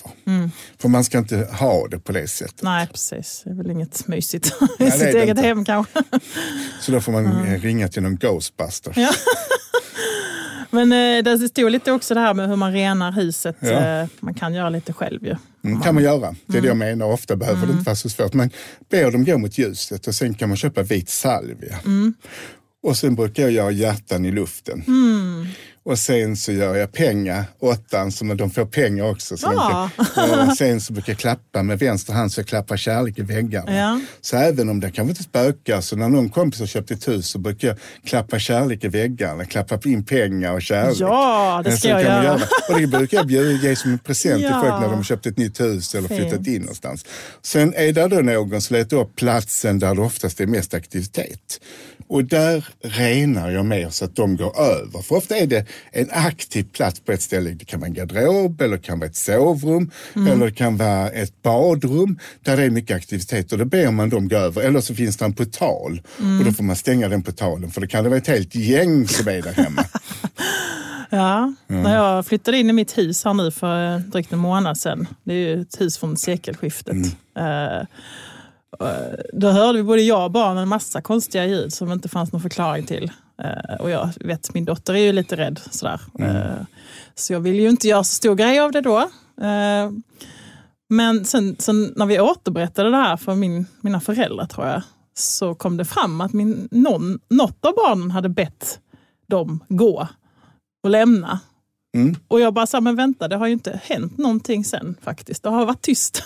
För 0.79 0.89
man 0.89 1.05
ska 1.05 1.19
inte 1.19 1.37
ha 1.37 1.89
det 1.89 1.99
på 1.99 2.13
det 2.13 2.29
sättet. 2.29 2.63
Nej, 2.63 2.87
precis. 2.87 3.43
Det 3.45 3.51
är 3.51 3.55
väl 3.55 3.71
inget 3.71 4.09
mysigt 4.09 4.47
i 4.79 4.91
sitt 4.91 5.03
eget 5.03 5.29
inte. 5.29 5.43
hem 5.43 5.65
kanske. 5.65 6.03
Så 6.81 6.93
då 6.93 7.01
får 7.01 7.13
man 7.13 7.27
eh, 7.47 7.61
ringa 7.61 7.89
till 7.89 8.03
någon 8.03 8.17
ghostbusters. 8.17 8.97
Ja. 8.97 9.11
Men 10.71 10.93
eh, 10.93 11.23
det 11.25 11.49
stod 11.49 11.71
lite 11.73 11.93
också 11.93 12.15
det 12.15 12.21
här 12.21 12.35
med 12.35 12.49
hur 12.49 12.57
man 12.57 12.73
renar 12.73 13.13
huset. 13.13 13.57
Ja. 13.61 13.69
Eh, 13.69 14.07
man 14.21 14.35
kan 14.35 14.55
göra 14.55 14.69
lite 14.71 14.93
själv 14.93 15.25
ju. 15.25 15.35
Mm, 15.67 15.81
kan 15.83 15.95
man 15.95 16.05
göra. 16.05 16.35
Det 16.47 16.59
är 16.59 16.63
det 16.63 16.67
jag 16.69 16.77
Mm. 16.77 16.89
menar. 16.89 17.07
Ofta 17.13 17.37
behöver 17.37 17.67
det 17.67 17.73
inte 17.73 17.85
vara 17.85 17.97
så 17.97 18.09
svårt. 18.09 18.35
Man 18.35 18.51
ber 18.91 19.11
dem 19.11 19.25
gå 19.25 19.39
mot 19.39 19.59
ljuset 19.59 20.07
och 20.07 20.15
sen 20.15 20.35
kan 20.35 20.49
man 20.49 20.57
köpa 20.57 20.83
vit 20.83 21.09
salvia. 21.09 21.79
Mm. 21.85 22.15
Och 22.83 22.97
sen 22.97 23.15
brukar 23.15 23.43
jag 23.43 23.53
göra 23.53 23.71
hjärtan 23.71 24.25
i 24.25 24.31
luften. 24.33 24.83
Och 25.89 25.99
sen 25.99 26.37
så 26.37 26.53
gör 26.53 26.75
jag 26.77 26.93
pengar, 26.93 27.45
åttan, 27.59 28.13
så 28.13 28.25
de 28.25 28.51
får 28.51 28.65
pengar 28.67 29.05
också. 29.11 29.37
Så 29.37 29.47
Ja. 29.55 29.91
kan, 30.15 30.41
och 30.51 30.57
sen 30.57 30.81
så 30.81 30.93
brukar 30.93 31.13
jag 31.13 31.19
klappa 31.19 31.63
med 31.63 31.79
vänster 31.79 32.13
hand 32.13 32.33
så 32.33 32.41
jag 32.41 32.47
klappar 32.49 32.77
kärlek 32.77 33.19
i 33.19 33.23
väggarna. 33.23 33.77
Ja. 33.77 34.01
Så 34.21 34.37
även 34.37 34.69
om 34.69 34.81
det 34.81 34.91
kanske 34.91 35.11
inte 35.11 35.23
spökar, 35.23 35.81
så 35.81 35.97
när 35.97 36.09
någon 36.09 36.29
kompis 36.29 36.61
har 36.61 36.67
köpt 36.67 36.91
ett 36.91 37.09
hus 37.09 37.29
så 37.29 37.39
brukar 37.39 37.69
jag 37.69 37.77
klappa 38.05 38.39
kärlek 38.39 38.85
i 38.85 38.89
väggarna, 38.89 39.45
klappa 39.45 39.79
in 39.85 40.05
pengar 40.05 40.53
och 40.53 40.63
kärlek. 40.63 40.97
Ja, 41.01 41.63
det 41.65 41.77
ska 41.77 41.89
jag 41.89 42.05
man 42.13 42.25
göra. 42.25 42.41
Och 42.73 42.81
det 42.81 42.87
brukar 42.87 43.17
jag 43.17 43.27
bjuda, 43.27 43.51
ge 43.69 43.77
som 43.77 43.93
en 43.93 43.99
present 43.99 44.35
till 44.37 44.45
Ja. 44.51 44.61
folk 44.61 44.73
när 44.81 44.89
de 44.89 44.95
har 44.95 45.03
köpt 45.03 45.27
ett 45.27 45.39
nytt 45.39 45.61
hus 45.61 45.95
eller 45.95 46.09
Fint. 46.09 46.21
flyttat 46.21 46.47
in 46.47 46.61
någonstans. 46.61 47.05
Sen 47.43 47.75
är 47.75 47.93
det 47.93 48.09
då 48.09 48.17
någon 48.17 48.61
som 48.61 48.77
letar 48.77 48.97
upp 48.97 49.17
platsen 49.17 49.79
där 49.79 49.95
det 49.95 50.01
oftast 50.01 50.41
är 50.41 50.47
mest 50.47 50.75
aktivitet. 50.75 51.61
Och 52.09 52.25
där 52.25 52.65
renar 52.83 53.51
jag 53.51 53.67
mer 53.67 53.91
så 53.91 54.05
att 54.05 54.17
de 54.17 54.37
går 54.37 54.61
över. 54.61 55.03
För 55.03 55.17
ofta 55.17 55.37
är 55.37 55.47
det 55.47 55.67
en 55.93 56.09
aktiv 56.13 56.65
plats 56.73 57.01
på 57.01 57.13
ett 57.13 57.23
ställe. 57.23 57.51
Det 57.51 57.65
kan 57.65 57.81
vara 57.81 57.89
en 57.89 57.95
garderob 57.95 58.61
eller 58.61 58.77
det 58.77 58.83
kan 58.83 58.99
vara 58.99 59.09
ett 59.11 59.17
sovrum 59.17 59.91
Mm. 60.15 60.33
eller 60.33 60.47
det 60.47 60.53
kan 60.53 60.77
vara 60.77 61.09
ett 61.11 61.43
badrum 61.43 62.19
där 62.45 62.57
det 62.57 62.63
är 62.63 62.71
mycket 62.71 62.97
aktivitet 62.97 63.53
och 63.53 63.59
då 63.59 63.65
ber 63.65 63.91
man 63.91 64.11
dem 64.11 64.29
gå 64.29 64.37
över. 64.37 64.63
Eller 64.63 64.81
så 64.81 64.95
finns 64.95 65.17
det 65.17 65.25
en 65.25 65.33
portal 65.33 66.03
Mm. 66.21 66.39
och 66.39 66.45
då 66.45 66.53
får 66.53 66.65
man 66.65 66.77
stänga 66.77 67.09
den 67.09 67.23
portalen 67.23 67.71
för 67.71 67.81
då 67.81 67.87
kan 67.87 68.05
det 68.05 68.11
vara 68.11 68.19
ett 68.19 68.27
helt 68.29 68.55
gäng 68.55 69.09
som 69.09 69.29
är 69.29 69.43
där 69.43 69.53
hemma. 69.53 69.85
Ja, 71.11 71.55
när 71.67 71.95
jag 71.95 72.27
flyttade 72.27 72.59
in 72.59 72.71
i 72.71 72.73
mitt 72.73 72.99
hus 72.99 73.25
här 73.25 73.35
nu 73.35 73.51
för 73.51 73.99
drygt 73.99 74.33
en 74.33 74.39
månad 74.39 74.79
sedan. 74.79 75.07
Det 75.25 75.33
är 75.35 75.39
ju 75.39 75.61
ett 75.61 75.81
hus 75.81 75.99
från 75.99 76.17
sekelskiftet. 76.17 76.95
Mm. 76.95 77.09
Eh, 77.39 77.87
Då 79.33 79.49
hörde 79.49 79.79
vi 79.79 79.83
både 79.85 80.03
jag 80.03 80.25
och 80.25 80.31
barnen 80.31 80.63
en 80.63 80.69
massa 80.69 81.01
konstiga 81.03 81.47
ljud 81.47 81.73
som 81.73 81.93
inte 81.93 82.09
fanns 82.09 82.33
någon 82.33 82.41
förklaring 82.43 82.87
till. 82.87 83.11
Eh, 83.43 83.75
Och 83.81 83.91
jag 83.91 84.11
vet, 84.21 84.55
min 84.55 84.65
dotter 84.65 84.95
är 84.95 84.99
ju 84.99 85.13
lite 85.13 85.37
rädd 85.37 85.61
sådär. 85.71 86.01
Eh, 86.19 86.65
Så 87.15 87.33
jag 87.33 87.41
ville 87.41 87.63
ju 87.63 87.69
inte 87.69 87.89
göra 87.89 88.05
så 88.05 88.15
stor 88.15 88.35
grej 88.35 88.61
av 88.61 88.73
det 88.73 88.81
då. 88.81 88.99
Eh, 89.45 89.91
Men 90.91 91.25
sen, 91.25 91.57
sen 91.59 91.93
när 91.97 92.07
vi 92.07 92.21
återberättade 92.21 92.91
det 92.91 92.97
här 92.97 93.17
för 93.17 93.35
min, 93.35 93.67
mina 93.81 94.01
föräldrar 94.01 94.47
tror 94.47 94.67
jag, 94.67 94.83
så 95.15 95.55
kom 95.55 95.77
det 95.77 95.85
fram 95.85 96.21
att 96.21 96.33
min, 96.33 96.69
någon, 96.71 97.19
något 97.31 97.65
av 97.65 97.75
barnen 97.75 98.11
hade 98.11 98.29
bett 98.29 98.81
dem 99.29 99.65
gå 99.69 100.09
och 100.85 100.91
lämna. 100.91 101.41
Mm. 102.01 102.17
Och 102.29 102.41
jag 102.41 102.55
bara 102.55 102.67
sa, 102.67 102.81
men 102.81 102.97
vänta, 102.97 103.29
det 103.29 103.37
har 103.37 103.47
ju 103.47 103.53
inte 103.53 103.81
hänt 103.85 104.19
någonting 104.19 104.65
sen 104.65 104.95
faktiskt. 105.03 105.43
Det 105.43 105.49
har 105.49 105.67
varit 105.67 105.83
tyst. 105.83 106.23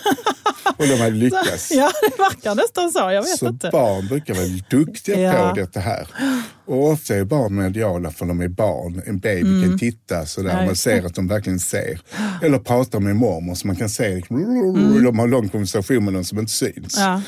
Och 0.77 0.87
de 0.87 0.95
hade 0.95 1.15
lyckats. 1.15 1.71
ja, 1.75 1.91
det 2.01 2.17
verkar 2.23 2.55
nästan 2.55 2.91
så. 2.91 2.99
Jag 2.99 3.21
vet 3.21 3.37
Så 3.37 3.47
inte. 3.47 3.69
barn 3.71 4.07
brukar 4.07 4.33
vara 4.33 4.45
duktiga 4.69 5.19
Ja. 5.19 5.49
på 5.49 5.55
detta 5.55 5.79
här. 5.79 6.07
Och 6.65 6.89
ofta 6.89 7.15
är 7.15 7.23
barn 7.23 7.55
mediala 7.55 8.11
för 8.11 8.25
de 8.25 8.41
är 8.41 8.47
barn. 8.47 9.01
En 9.05 9.19
baby 9.19 9.63
kan 9.67 9.79
titta 9.79 10.25
sådär, 10.25 10.49
Mm. 10.49 10.61
Ja, 10.61 10.65
man 10.65 10.75
ser 10.75 11.05
att 11.05 11.15
de 11.15 11.27
verkligen 11.27 11.59
ser. 11.59 12.01
Eller 12.43 12.59
pratar 12.59 12.99
med 12.99 13.15
mormor 13.15 13.55
så 13.55 13.67
man 13.67 13.75
kan 13.75 13.89
se, 13.89 14.15
liksom, 14.15 14.37
de 15.03 15.19
har 15.19 15.27
lång 15.27 15.49
konversation 15.49 16.03
med 16.05 16.13
någon 16.13 16.25
som 16.25 16.39
inte 16.39 16.51
syns. 16.51 16.97
Mm. 16.97 17.09
Ja, 17.11 17.21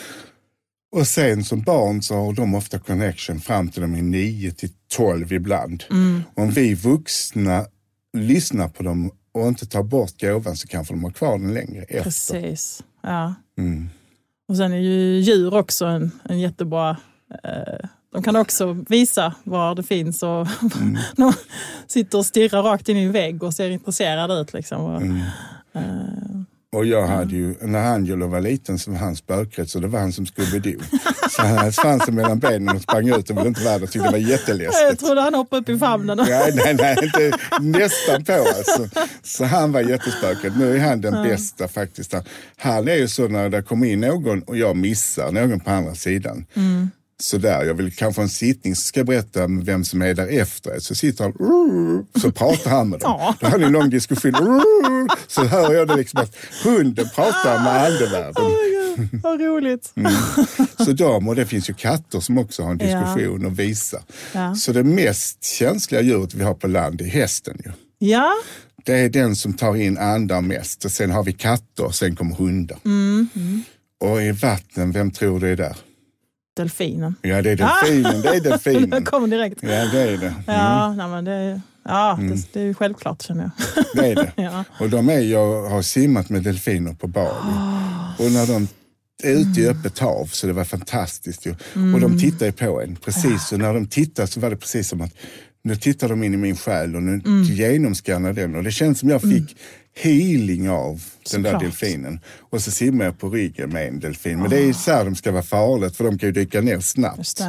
Och 1.00 1.08
sen 1.08 1.44
som 1.44 1.62
barn 1.62 2.02
så 2.04 2.16
har 2.16 2.34
de 2.34 2.56
ofta 2.56 2.80
connection 2.80 3.40
fram 3.40 3.70
till 3.70 3.82
de 3.82 3.94
är 3.96 4.02
9 4.02 4.52
till 4.52 4.70
12 4.96 5.34
ibland. 5.34 5.84
Mm. 5.92 6.24
Om 6.36 6.52
vi 6.52 6.74
vuxna 6.74 7.66
lyssnar 8.18 8.68
på 8.70 8.84
dem 8.84 9.12
och 9.32 9.48
inte 9.48 9.66
tar 9.66 9.84
bort 9.84 10.22
gåvan 10.22 10.58
så 10.58 10.68
kanske 10.68 10.94
de 10.94 11.04
har 11.04 11.12
kvar 11.12 11.38
den 11.38 11.54
längre 11.54 11.84
efter. 11.84 12.04
precis. 12.04 12.84
Ja. 13.02 13.34
Mm. 13.58 13.90
Och 14.48 14.58
sen 14.58 14.74
är 14.74 14.78
ju 14.78 15.20
djur 15.20 15.54
också 15.54 15.86
en, 15.86 16.12
en 16.24 16.40
jättebra... 16.40 16.98
Eh, 17.44 17.90
de 18.14 18.24
kan 18.24 18.36
också 18.36 18.78
visa 18.90 19.34
var 19.44 19.76
det 19.76 19.84
finns 19.84 20.24
och 20.24 20.48
Mm. 20.82 20.98
de 21.16 21.34
sitter 21.88 22.18
och 22.18 22.26
stirrar 22.26 22.64
rakt 22.64 22.90
in 22.90 22.98
i 22.98 23.04
en 23.04 23.12
vägg 23.12 23.44
och 23.44 23.54
ser 23.54 23.70
intresserade 23.70 24.34
ut. 24.34 24.54
Liksom. 24.54 24.82
Och, 24.82 25.02
Mm. 25.02 25.18
eh, 25.74 26.42
Och 26.74 26.86
jag 26.86 27.08
hade 27.08 27.36
ju, 27.36 27.56
när 27.62 27.84
Angelo 27.94 28.28
var 28.28 28.42
liten 28.42 28.80
så 28.80 28.92
var 28.92 28.98
han 28.98 29.16
spökrädd 29.16 29.70
så 29.70 29.80
det 29.80 29.88
var 29.88 30.00
han 30.00 30.14
som 30.14 30.26
Scooby-Doo. 30.26 30.84
Så 31.32 31.42
han 31.42 31.58
hade 31.58 31.72
svansen 31.72 32.16
mellan 32.16 32.40
benen 32.40 32.76
och 32.76 32.82
sprang 32.82 33.08
ut 33.10 33.30
och 33.30 33.38
ville 33.38 33.48
inte 33.48 33.64
vara 33.64 33.78
där. 33.80 33.88
Tyckte 33.88 34.00
det 34.08 34.12
var 34.12 34.18
jag 34.18 34.30
jätteläskigt. 34.30 35.00
trodde 35.06 35.22
han 35.22 35.34
hoppade 35.34 35.62
upp 35.62 35.70
i 35.70 35.80
famnen. 35.80 36.20
och- 36.20 36.28
Nej, 36.28 36.52
nej, 36.56 36.74
nej, 36.74 36.98
inte, 37.04 37.38
nästan 37.62 38.24
på 38.24 38.34
alltså. 38.34 38.90
Så 39.24 39.46
han 39.46 39.72
var 39.72 39.82
jättespökad. 39.82 40.58
Nu 40.60 40.76
är 40.76 40.80
han 40.80 41.02
den 41.02 41.24
bästa 41.24 41.68
faktiskt. 41.68 42.14
Han 42.58 42.88
är 42.88 42.96
ju 42.96 43.08
så 43.08 43.28
när 43.28 43.50
det 43.50 43.62
kommer 43.62 43.88
in 43.88 44.00
någon 44.00 44.42
och 44.44 44.58
jag 44.58 44.76
missar 44.78 45.32
någon 45.32 45.60
på 45.60 45.72
andra 45.72 45.96
sidan. 45.96 46.46
Mm. 46.56 46.92
Sådär, 47.20 47.64
jag 47.64 47.74
vill 47.74 47.96
kanske 47.96 48.20
ha 48.20 48.24
en 48.24 48.30
sittning 48.30 48.76
så 48.76 48.82
ska 48.82 49.00
jag 49.00 49.08
berätta 49.08 49.48
vem 49.48 49.84
som 49.86 50.02
är 50.02 50.14
där 50.14 50.28
efter. 50.42 50.80
Så 50.80 50.96
sitter 50.96 51.24
han, 51.24 52.06
så 52.22 52.32
pratar 52.32 52.72
han 52.72 52.90
med 52.90 53.00
dem. 53.00 53.16
Ja. 53.20 53.36
Då 53.40 53.48
har 53.48 53.58
ni 53.58 53.66
en 53.66 53.72
lång 53.72 53.90
diskussion. 53.90 54.62
Så 55.28 55.46
hör 55.46 55.74
jag 55.74 55.88
det 55.88 55.96
liksom 55.96 56.20
att 56.22 56.36
hunden 56.64 57.10
pratar 57.16 57.64
med 57.64 57.84
andevärlden. 57.86 58.52
Vad 59.24 59.42
roligt. 59.42 59.94
Mm. 59.96 60.12
Så 60.78 60.92
de, 60.92 61.28
och 61.28 61.36
det 61.36 61.46
finns 61.46 61.70
ju 61.70 61.74
katter 61.74 62.20
som 62.20 62.38
också 62.38 62.64
har 62.64 62.72
en 62.72 62.80
Ja. 62.82 62.86
diskussion 63.00 63.46
och 63.46 63.60
visar. 63.60 64.02
Ja. 64.34 64.56
Så 64.56 64.72
det 64.72 64.84
mest 64.84 65.44
känsliga 65.44 66.02
djuret 66.02 66.34
vi 66.34 66.44
har 66.44 66.54
på 66.54 66.68
land 66.68 67.02
är 67.02 67.06
hästen 67.06 67.58
ju. 67.66 67.72
Ja, 68.10 68.32
Det 68.86 68.94
är 68.94 69.10
den 69.10 69.36
som 69.36 69.54
tar 69.54 69.76
in 69.76 69.98
andar 69.98 70.42
mest. 70.42 70.86
Och 70.86 70.92
sen 70.92 71.12
har 71.12 71.24
vi 71.24 71.34
katter 71.34 71.86
och 71.86 71.96
sen 71.96 72.16
kommer 72.16 72.36
hundar. 72.36 72.78
Mm, 72.86 73.28
Och 74.00 74.22
i 74.24 74.32
vatten, 74.32 74.92
vem 74.92 75.12
tror 75.12 75.40
du 75.40 75.52
är 75.52 75.56
där? 75.56 75.76
Delfinen. 76.54 77.16
Ja, 77.22 77.42
det 77.42 77.52
är 77.52 77.56
delfinen. 77.56 78.22
Det 78.22 78.30
är 78.30 78.34
Det 78.34 78.50
delfinen. 78.50 79.06
kommer 79.06 79.28
direkt. 79.28 79.58
Ja, 79.64 79.70
det 79.70 80.02
är 80.02 80.18
det. 80.18 80.34
Ja, 80.48 80.94
nej, 80.94 81.08
men 81.08 81.26
det, 81.26 81.32
är- 81.32 81.62
ja 81.86 82.18
Mm. 82.20 82.36
det, 82.36 82.54
det 82.54 82.60
är 82.62 82.66
ju 82.66 82.74
självklart 82.74 83.22
känner 83.22 83.44
jag. 83.76 83.86
Det 83.96 84.12
är 84.12 84.16
det. 84.16 84.32
Ja. 84.44 84.64
Och 84.80 84.90
de 84.90 85.10
är, 85.10 85.20
jag 85.20 85.70
har 85.70 85.82
simmat 85.82 86.30
med 86.30 86.44
delfiner 86.44 86.94
på 86.94 87.08
Bali. 87.08 87.54
Och 88.20 88.32
när 88.32 88.48
de 88.48 88.68
är 89.24 89.32
ute 89.32 89.62
i 89.62 89.68
öppet 89.68 90.00
hav 90.00 90.26
så 90.26 90.48
det 90.48 90.54
var 90.54 90.64
fantastiskt 90.64 91.46
ju. 91.46 91.52
Och 91.94 92.00
de 92.02 92.20
tittar 92.20 92.46
ju 92.46 92.52
på 92.52 92.82
en. 92.82 92.96
Precis, 92.96 93.52
och 93.52 93.60
när 93.60 93.74
de 93.74 93.88
tittar 93.88 94.26
så 94.26 94.40
var 94.40 94.50
det 94.50 94.56
precis 94.58 94.88
som 94.90 95.02
att 95.02 95.12
nu 95.64 95.76
tittar 95.76 96.10
de 96.10 96.24
in 96.24 96.34
i 96.34 96.38
min 96.38 96.56
själ 96.58 96.96
och 96.96 97.04
nu 97.04 97.22
genomskannar 97.44 98.34
den. 98.34 98.56
Och 98.56 98.64
det 98.64 98.72
känns 98.72 99.00
som 99.00 99.10
jag 99.10 99.22
fick 99.22 99.58
healing 99.96 100.70
av 100.70 101.02
den 101.32 101.42
där 101.42 101.52
Såklart. 101.52 101.62
delfinen. 101.64 102.20
Och 102.50 102.62
så 102.62 102.72
simmar 102.72 103.06
jag 103.06 103.20
på 103.20 103.30
ryggen 103.30 103.70
med 103.70 103.88
en 103.88 104.00
delfin. 104.00 104.40
Men 104.40 104.50
det 104.50 104.58
är 104.70 104.74
så 104.74 104.92
här 104.92 105.06
de 105.06 105.16
ska 105.16 105.32
vara 105.32 105.44
farligt 105.44 105.96
för 105.96 106.04
de 106.04 106.18
kan 106.18 106.30
ju 106.30 106.34
dyka 106.34 106.62
ner 106.62 106.80
snabbt. 106.80 107.42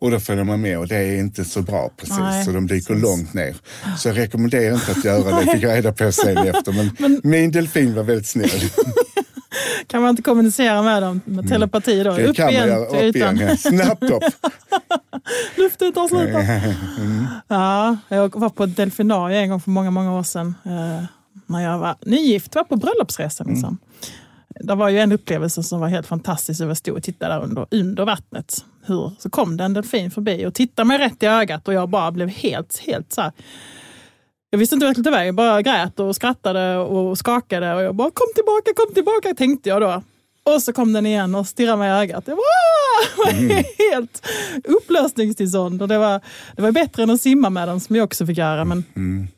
Och 0.00 0.10
då 0.10 0.20
följer 0.20 0.44
man 0.44 0.60
med 0.60 0.78
och 0.78 0.88
det 0.88 0.96
är 0.96 1.18
inte 1.18 1.44
så 1.44 1.62
bra 1.62 1.90
precis. 1.96 2.18
Nej, 2.18 2.44
så 2.44 2.50
de 2.52 2.66
dyker 2.66 2.86
precis. 2.86 3.02
långt 3.02 3.34
ner. 3.34 3.56
Så 3.98 4.08
jag 4.08 4.18
rekommenderar 4.18 4.74
inte 4.74 4.90
att 4.90 5.04
göra 5.04 5.40
det, 5.40 5.52
fick 5.52 5.62
jag 5.62 5.76
reda 5.76 5.92
på 5.92 6.12
sen 6.12 6.38
efter. 6.38 6.72
Men, 7.00 7.20
min 7.24 7.50
delfin 7.50 7.94
var 7.94 8.02
väldigt 8.02 8.26
snäll. 8.26 8.50
Kan 9.86 10.02
man 10.02 10.10
inte 10.10 10.22
kommunicera 10.22 10.82
med 10.82 11.02
dem 11.02 11.20
med 11.24 11.48
telepati 11.48 12.02
då? 12.02 12.10
Mm. 12.10 12.22
Det 12.22 12.28
upp 12.28 12.36
kan 12.36 12.44
man 12.44 12.54
igen 12.54 12.68
göra. 12.68 12.90
till 12.90 13.08
Upp 13.08 13.16
igen. 13.16 13.38
Ja. 13.38 13.56
Snabbt 13.56 14.02
upp. 14.02 14.22
Luften 15.56 15.92
tar 15.92 16.08
slut. 16.08 16.28
Mm. 16.98 17.26
Ja, 17.48 17.96
jag 18.08 18.40
var 18.40 18.48
på 18.48 18.64
ett 18.64 18.76
delfinarium 18.76 19.42
en 19.42 19.50
gång 19.50 19.60
för 19.60 19.70
många, 19.70 19.90
många 19.90 20.18
år 20.18 20.22
sedan. 20.22 20.54
När 21.46 21.60
jag 21.60 21.78
var 21.78 21.96
nygift, 22.00 22.54
var 22.54 22.64
på 22.64 22.76
bröllopsresa. 22.76 23.44
Mm. 23.44 23.54
Liksom. 23.54 23.78
Det 24.60 24.74
var 24.74 24.88
ju 24.88 24.98
en 24.98 25.12
upplevelse 25.12 25.62
som 25.62 25.80
var 25.80 25.88
helt 25.88 26.06
fantastisk. 26.06 26.60
Jag 26.60 26.76
stod 26.76 26.96
och 26.96 27.02
tittade 27.02 27.34
där 27.34 27.42
under, 27.42 27.66
under 27.70 28.04
vattnet. 28.04 28.64
Hur, 28.86 29.10
så 29.18 29.30
kom 29.30 29.56
det 29.56 29.64
en 29.64 29.72
delfin 29.72 30.10
förbi 30.10 30.46
och 30.46 30.54
tittade 30.54 30.88
mig 30.88 30.98
rätt 30.98 31.22
i 31.22 31.26
ögat 31.26 31.68
och 31.68 31.74
jag 31.74 31.88
bara 31.88 32.10
blev 32.12 32.28
helt, 32.28 32.78
helt 32.78 33.12
så 33.12 33.20
här. 33.20 33.32
Jag 34.50 34.58
visste 34.58 34.74
inte 34.74 34.86
vart 34.86 34.88
jag 34.96 35.04
skulle 35.04 35.04
ta 35.14 35.18
vägen. 35.18 35.26
Jag 35.26 35.34
bara 35.34 35.62
grät 35.62 36.00
och 36.00 36.16
skrattade 36.16 36.76
och 36.76 37.18
skakade. 37.18 37.74
Och 37.74 37.82
jag 37.82 37.94
bara 37.94 38.10
kom 38.10 38.26
tillbaka, 38.34 38.70
kom 38.76 38.94
tillbaka, 38.94 39.34
tänkte 39.34 39.68
jag 39.68 39.80
då. 39.80 40.02
Och 40.54 40.62
så 40.62 40.72
kom 40.72 40.92
den 40.92 41.06
igen 41.06 41.34
och 41.34 41.46
stirrade 41.46 41.76
mig 41.76 41.88
i 41.88 41.92
ögat. 41.92 42.24
Jag 42.26 42.36
bara, 42.36 42.42
"Ah!" 42.42 43.62
helt 43.92 44.26
upplösningstillstånd. 44.64 45.82
Och 45.82 45.88
det, 45.88 45.98
var, 45.98 46.20
det 46.56 46.62
var 46.62 46.72
bättre 46.72 47.02
än 47.02 47.10
att 47.10 47.20
simma 47.20 47.50
med 47.50 47.68
den 47.68 47.80
som 47.80 47.96
jag 47.96 48.04
också 48.04 48.26
fick 48.26 48.38
göra. 48.38 48.64
Men, 48.64 48.78
eh, 48.78 49.28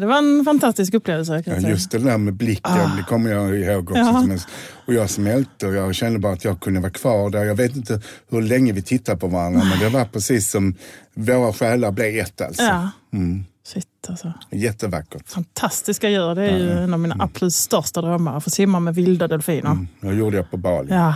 det 0.00 0.06
var 0.06 0.18
en 0.18 0.44
fantastisk 0.44 0.94
upplevelse. 0.94 1.42
Kan 1.42 1.52
jag 1.52 1.56
Ja, 1.56 1.60
säga. 1.60 1.72
just 1.74 1.90
det 1.90 1.98
där 1.98 2.18
med 2.18 2.34
blicken, 2.34 2.96
det 2.96 3.02
kommer 3.02 3.30
jag 3.30 3.58
ihåg 3.58 3.90
också. 3.90 3.98
Ja. 4.02 4.22
En, 4.22 4.40
och 4.86 4.94
jag 4.94 5.10
smälte 5.10 5.66
och 5.66 5.74
jag 5.74 5.94
kände 5.94 6.18
bara 6.18 6.32
att 6.32 6.44
jag 6.44 6.60
kunde 6.60 6.80
vara 6.80 6.90
kvar 6.92 7.30
där. 7.30 7.44
Jag 7.44 7.54
vet 7.54 7.76
inte 7.76 8.00
hur 8.30 8.42
länge 8.42 8.72
vi 8.72 8.82
tittade 8.82 9.18
på 9.18 9.26
varandra, 9.26 9.62
men 9.64 9.78
det 9.78 9.88
var 9.88 10.04
precis 10.04 10.50
som 10.50 10.74
våra 11.14 11.52
själar 11.52 11.90
blev 11.92 12.16
ett 12.18 12.40
alltså. 12.40 12.62
Ja. 12.62 12.90
Mm. 13.12 13.44
Shit 13.66 13.86
alltså. 14.08 14.32
Jättevackert. 14.50 15.28
Fantastiska 15.28 16.08
djur. 16.08 16.34
Det 16.34 16.42
är 16.50 16.58
ju 16.58 16.70
en 16.70 16.94
av 16.94 17.00
mina 17.00 17.16
absolut 17.18 17.54
största 17.54 18.02
drömmar. 18.02 18.36
Att 18.36 18.44
få 18.44 18.50
simma 18.50 18.80
med 18.80 18.94
vilda 18.94 19.28
delfiner. 19.28 19.70
Mm. 19.70 19.88
Det 20.00 20.12
gjorde 20.14 20.36
jag 20.36 20.50
på 20.50 20.56
Bali. 20.56 20.88
Ja. 20.94 21.14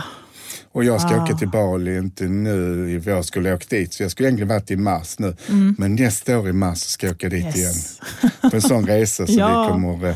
Och 0.75 0.83
jag 0.83 1.01
ska 1.01 1.09
Ah. 1.15 1.23
åka 1.23 1.33
till 1.37 1.47
Bali, 1.49 1.97
inte 1.97 2.23
nu 2.23 2.91
i 2.91 2.97
vår, 2.97 3.21
skulle 3.21 3.49
jag 3.49 3.55
åkt 3.55 3.69
dit. 3.69 3.93
Så 3.93 4.03
jag 4.03 4.11
skulle 4.11 4.27
egentligen 4.29 4.47
varit 4.47 4.71
i 4.71 4.75
mars 4.75 5.19
nu. 5.19 5.35
Men 5.77 5.95
nästa 5.95 6.39
år 6.39 6.49
i 6.49 6.53
mars 6.53 6.77
ska 6.79 7.07
jag 7.07 7.13
åka 7.15 7.29
dit 7.29 7.43
Mm. 7.45 7.57
Yes. 7.59 7.99
igen. 8.21 8.31
På 8.51 8.55
en 8.55 8.61
sån 8.61 8.87
resa 8.87 9.27
så 9.27 9.33
Ja. 9.39 9.63
vi 9.63 9.69
kommer 9.71 10.09
eh, 10.09 10.15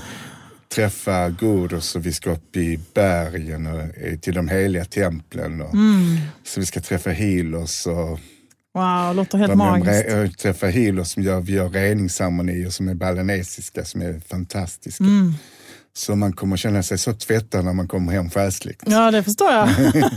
träffa 0.75 1.29
Gurus 1.29 1.95
och 1.95 2.05
vi 2.05 2.13
ska 2.13 2.29
upp 2.31 2.55
i 2.55 2.79
bergen 2.93 3.67
och 3.67 3.79
eh, 3.81 4.17
till 4.21 4.33
de 4.33 4.47
heliga 4.47 4.85
templen. 4.85 5.61
Och, 5.61 5.73
Mm. 5.73 6.17
Så 6.43 6.59
vi 6.59 6.65
ska 6.65 6.79
träffa 6.81 7.09
healers 7.09 7.87
och 7.87 8.19
Wow, 8.73 9.15
låter 9.15 9.37
helt 9.37 9.55
magiskt. 9.55 10.05
re- 10.09 10.25
och 10.27 10.37
träffa 10.37 10.67
healers 10.67 11.07
som 11.07 11.23
gör, 11.23 11.41
vi 11.41 11.53
gör 11.53 11.69
reningsceremonier 11.69 12.69
som 12.69 12.87
är 12.89 12.93
balinesiska, 12.93 13.85
som 13.85 14.01
är 14.01 14.21
fantastiska. 14.27 15.03
Mm. 15.03 15.33
Så 15.99 16.15
man 16.15 16.33
kommer 16.33 16.57
känna 16.57 16.83
sig 16.83 16.97
så 16.97 17.13
tvättad 17.13 17.65
när 17.65 17.73
man 17.73 17.87
kommer 17.87 18.11
hem 18.11 18.29
själsligt. 18.29 18.83
Ja, 18.85 19.11
det 19.11 19.23
förstår 19.23 19.51
jag. 19.51 19.69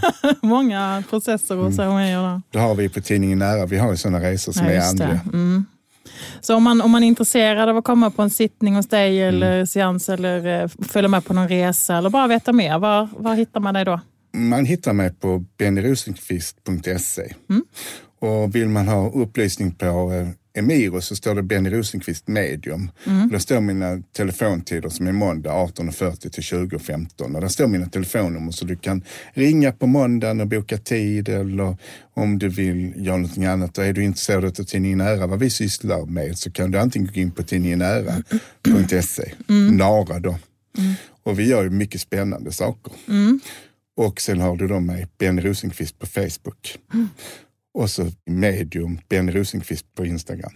Många 0.42 1.02
processer 1.10 1.56
och 1.58 1.74
ceremonier 1.74 2.22
där. 2.22 2.42
Det 2.50 2.58
har 2.58 2.74
vi 2.74 2.88
på 2.88 3.00
tidningen 3.00 3.38
Nära, 3.38 3.66
vi 3.66 3.78
har 3.78 3.90
ju 3.90 3.96
sådana 3.96 4.20
resor 4.20 4.52
som 4.52 4.66
Ja, 4.66 4.72
är 4.72 4.76
det. 4.76 4.86
andliga. 4.88 5.20
Mm. 5.32 5.64
Så 6.40 6.56
om 6.56 6.62
man, 6.62 6.80
om 6.80 6.90
man 6.90 7.02
är 7.02 7.06
intresserad 7.06 7.68
av 7.68 7.76
att 7.76 7.84
komma 7.84 8.10
på 8.10 8.22
en 8.22 8.30
sittning 8.30 8.76
hos 8.76 8.88
dig 8.88 9.22
eller 9.22 9.64
seans 9.66 10.08
eller 10.08 10.62
eh, 10.62 10.68
följa 10.88 11.08
med 11.08 11.24
på 11.24 11.34
någon 11.34 11.48
resa 11.48 11.96
eller 11.98 12.10
bara 12.10 12.26
veta 12.26 12.52
mer, 12.52 12.78
var, 12.78 13.08
var 13.16 13.34
hittar 13.34 13.60
man 13.60 13.74
dig 13.74 13.84
då? 13.84 14.00
Man 14.34 14.64
hittar 14.64 14.92
mig 14.92 15.12
på 15.14 15.44
bennyrosenqvist.se. 15.58 17.34
Mm. 17.50 17.62
Och 18.20 18.54
vill 18.54 18.68
man 18.68 18.88
ha 18.88 19.10
upplysning 19.10 19.74
på 19.74 19.86
eh, 20.12 20.28
Emiro 20.54 21.00
så 21.00 21.16
står 21.16 21.34
det 21.34 21.42
Benny 21.42 21.70
Rosenqvist 21.70 22.28
medium. 22.28 22.90
Mm. 23.06 23.28
Där 23.28 23.38
står 23.38 23.60
mina 23.60 24.02
telefontider 24.16 24.88
som 24.88 25.06
är 25.06 25.12
måndag 25.12 25.50
18.40 25.50 26.30
till 26.30 26.42
20.15. 26.42 27.34
Och 27.34 27.40
där 27.40 27.48
står 27.48 27.66
mina 27.66 27.86
telefonnummer 27.86 28.52
så 28.52 28.64
du 28.64 28.76
kan 28.76 29.02
ringa 29.34 29.72
på 29.72 29.86
måndagen 29.86 30.40
och 30.40 30.46
boka 30.46 30.78
tid 30.78 31.28
eller 31.28 31.76
om 32.14 32.38
du 32.38 32.48
vill 32.48 32.92
göra 33.06 33.16
någonting 33.16 33.44
annat. 33.44 33.78
Och 33.78 33.84
är 33.84 33.92
du 33.92 34.04
intresserad 34.04 34.44
av 34.44 34.64
tidningen 34.64 34.98
Nära, 34.98 35.26
vad 35.26 35.38
vi 35.38 35.50
sysslar 35.50 36.06
med, 36.06 36.38
så 36.38 36.50
kan 36.50 36.70
du 36.70 36.78
antingen 36.78 37.12
gå 37.14 37.20
in 37.20 37.30
på 37.30 37.42
tidningen 37.42 37.78
nära.se, 37.78 39.32
Mm. 39.48 39.76
Nara 39.76 40.18
då. 40.18 40.38
Och 41.22 41.38
vi 41.38 41.48
gör 41.48 41.62
ju 41.62 41.70
mycket 41.70 42.00
spännande 42.00 42.52
saker. 42.52 42.92
Och 43.96 44.20
sen 44.20 44.40
har 44.40 44.56
du 44.56 44.68
då 44.68 44.80
mig, 44.80 45.06
Benny 45.18 45.42
Rosenqvist 45.42 45.98
på 45.98 46.06
Facebook. 46.06 46.78
Och 47.74 47.90
så 47.90 48.06
medium 48.26 48.98
Benny 49.08 49.32
Rosenqvist 49.32 49.94
på 49.94 50.06
Instagram. 50.06 50.52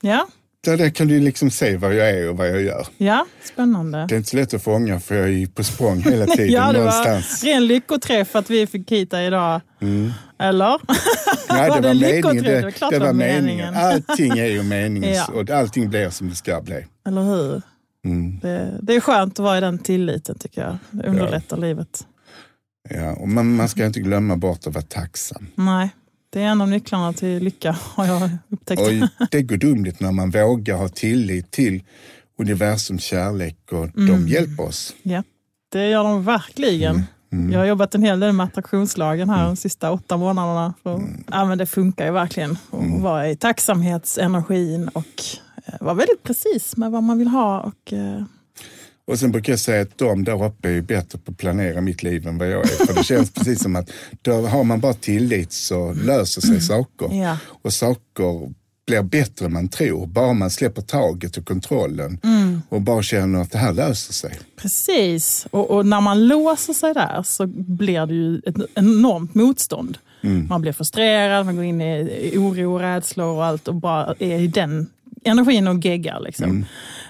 Ja, 0.00 0.26
Där, 0.64 0.76
där 0.76 0.90
kan 0.90 1.08
du 1.08 1.20
liksom 1.20 1.50
se 1.50 1.76
vad 1.76 1.94
jag 1.94 2.10
är 2.10 2.28
och 2.30 2.36
vad 2.36 2.48
jag 2.48 2.62
gör. 2.62 2.86
ja 2.96 3.26
spännande. 3.44 4.06
Det 4.08 4.14
är 4.14 4.16
inte 4.16 4.30
så 4.30 4.36
lätt 4.36 4.54
att 4.54 4.62
fånga 4.62 5.00
för 5.00 5.14
jag 5.14 5.24
är 5.24 5.28
ju 5.32 5.46
på 5.48 5.64
språng 5.64 6.00
hela 6.00 6.26
tiden 6.36 6.52
Ja, 6.52 6.72
det 6.72 6.78
var 6.78 6.84
någonstans. 6.86 7.44
ren 7.44 7.66
lyckoträff 7.66 8.36
att 8.36 8.50
vi 8.50 8.66
fick 8.66 8.90
hit 8.92 9.10
dig 9.10 9.26
idag. 9.26 9.60
Eller? 10.38 10.80
Nej, 11.50 11.68
var 11.68 11.80
det 11.80 11.88
var 11.88 11.94
meningen. 11.94 12.36
Det 12.44 12.54
Det, 12.54 12.62
var 12.62 12.70
klart 12.70 12.90
det 12.90 12.98
var 12.98 13.06
var 13.06 13.12
meningen. 13.12 13.44
meningen. 13.46 13.74
Allting 13.76 14.38
är 14.38 14.46
ju 14.46 14.62
meningen 14.68 15.14
Ja. 15.14 15.26
och 15.34 15.50
allting 15.50 15.88
blir 15.90 16.10
som 16.10 16.28
det 16.28 16.34
ska 16.34 16.60
bli. 16.60 16.86
Eller 17.06 17.22
hur? 17.22 17.62
Mm. 18.04 18.38
Det, 18.38 18.78
det 18.82 18.94
är 18.94 19.00
skönt 19.00 19.32
att 19.32 19.44
vara 19.44 19.58
i 19.58 19.60
den 19.60 19.78
tilliten 19.78 20.38
tycker 20.38 20.60
jag. 20.62 20.78
Det 20.90 21.06
underlättar 21.08 21.56
livet. 21.56 22.06
Ja, 22.90 23.12
och 23.16 23.28
man, 23.28 23.56
man 23.56 23.68
ska 23.68 23.86
inte 23.86 24.00
glömma 24.00 24.36
bort 24.36 24.66
att 24.66 24.74
vara 24.74 24.84
tacksam. 24.84 25.46
Nej, 25.54 25.90
det 26.30 26.40
är 26.42 26.44
en 26.46 26.60
av 26.60 26.68
nycklarna 26.68 27.12
till 27.12 27.42
lycka 27.44 27.76
har 27.94 28.06
jag 28.06 28.30
upptäckt. 28.48 28.80
Och 28.82 28.88
det 29.30 29.38
är 29.38 29.42
gudomligt 29.42 30.00
när 30.00 30.12
man 30.12 30.30
vågar 30.30 30.76
ha 30.76 30.88
tillit 30.88 31.50
till 31.50 31.82
universums 32.38 33.02
kärlek 33.02 33.56
och 33.72 33.84
Mm. 33.98 34.06
de 34.06 34.28
hjälper 34.28 34.62
oss. 34.66 34.94
Ja, 35.02 35.22
det 35.72 35.88
gör 35.88 36.04
de 36.04 36.24
verkligen. 36.24 37.02
Mm. 37.32 37.52
Jag 37.52 37.58
har 37.58 37.66
jobbat 37.66 37.94
en 37.94 38.02
hel 38.02 38.20
del 38.20 38.32
med 38.32 38.44
attraktionslagen 38.46 39.30
här 39.30 39.44
de 39.46 39.56
sista 39.56 39.90
åtta 39.92 40.16
månaderna. 40.16 40.74
För, 40.82 40.94
Mm. 40.94 41.24
ja, 41.30 41.44
men 41.44 41.58
det 41.58 41.66
funkar 41.66 42.06
ju 42.06 42.12
verkligen 42.12 42.50
att 42.50 43.00
vara 43.02 43.28
i 43.30 43.36
tacksamhetsenergin 43.36 44.88
och 44.88 45.06
eh, 45.66 45.74
vara 45.80 45.94
väldigt 45.94 46.22
precis 46.22 46.76
med 46.76 46.90
vad 46.90 47.02
man 47.02 47.18
vill 47.18 47.28
ha. 47.28 47.60
Och, 47.60 47.92
eh, 47.92 48.22
Och 49.08 49.18
sen 49.18 49.32
brukar 49.32 49.52
jag 49.52 49.60
säga 49.60 49.82
att 49.82 49.98
de 49.98 50.24
där 50.24 50.44
uppe 50.44 50.68
är 50.70 50.80
bättre 50.80 51.18
på 51.18 51.30
att 51.30 51.38
planera 51.38 51.80
mitt 51.80 52.02
liv 52.02 52.26
än 52.26 52.38
vad 52.38 52.48
jag 52.50 52.60
är. 52.64 52.86
För 52.86 52.94
det 52.94 53.04
känns 53.04 53.30
precis 53.30 53.62
som 53.62 53.76
att 53.76 53.90
då 54.22 54.32
har 54.46 54.64
man 54.64 54.80
bara 54.80 54.94
tillit 54.94 55.52
så 55.52 55.92
löser 55.92 56.40
sig 56.40 56.60
saker. 56.60 57.14
ja. 57.22 57.36
Och 57.62 57.72
saker 57.72 58.52
blir 58.86 59.02
bättre 59.02 59.46
än 59.46 59.52
man 59.52 59.68
tror. 59.68 60.06
Bara 60.06 60.32
man 60.32 60.50
släpper 60.50 60.82
taget 60.82 61.36
och 61.36 61.44
kontrollen 61.46 62.18
Mm. 62.24 62.62
och 62.68 62.80
bara 62.82 63.02
känner 63.02 63.40
att 63.40 63.50
det 63.50 63.58
här 63.58 63.72
löser 63.72 64.12
sig. 64.12 64.38
Precis, 64.56 65.46
och, 65.50 65.70
och 65.70 65.86
när 65.86 66.00
man 66.00 66.26
låser 66.28 66.72
sig 66.72 66.94
där 66.94 67.22
så 67.22 67.46
blir 67.46 68.06
det 68.06 68.14
ju 68.14 68.38
ett 68.46 68.56
enormt 68.74 69.34
motstånd. 69.34 69.98
Man 70.48 70.60
blir 70.60 70.72
frustrerad, 70.72 71.46
man 71.46 71.56
går 71.56 71.64
in 71.64 71.80
i 71.80 72.32
oro, 72.36 72.78
rädslor 72.78 73.26
och 73.36 73.44
allt 73.44 73.68
och 73.68 73.74
bara 73.74 74.14
är 74.18 74.38
i 74.40 74.46
den 74.46 74.86
energin 75.24 75.68
och 75.68 75.84
geggar. 75.84 76.20
Liksom. 76.20 76.64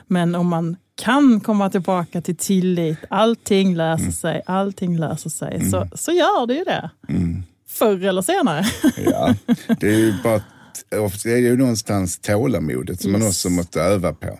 Men 0.06 0.34
om 0.34 0.46
man 0.46 0.76
kan 0.98 1.40
komma 1.40 1.70
tillbaka 1.70 2.20
till 2.20 2.36
tillit, 2.36 2.98
allting 3.10 3.76
löser 3.76 4.10
sig, 4.10 4.42
allting 4.46 4.98
löser 4.98 5.30
sig, 5.30 5.70
så, 5.70 5.88
så 5.94 6.12
gör 6.12 6.46
det 6.46 6.54
ju 6.54 6.64
det. 6.64 6.90
Förr 7.68 8.04
eller 8.04 8.22
senare. 8.22 8.64
Ja, 9.04 9.34
det 9.80 9.86
är 9.88 9.96
ju 9.98 10.14
bara 10.22 10.42
det 11.24 11.32
är 11.32 11.36
ju 11.38 11.56
någonstans 11.56 12.18
tålamodet 12.18 13.00
som 13.00 13.12
man 13.12 13.22
Yes. 13.22 13.30
också 13.30 13.50
måste 13.50 13.80
öva 13.80 14.12
på. 14.12 14.38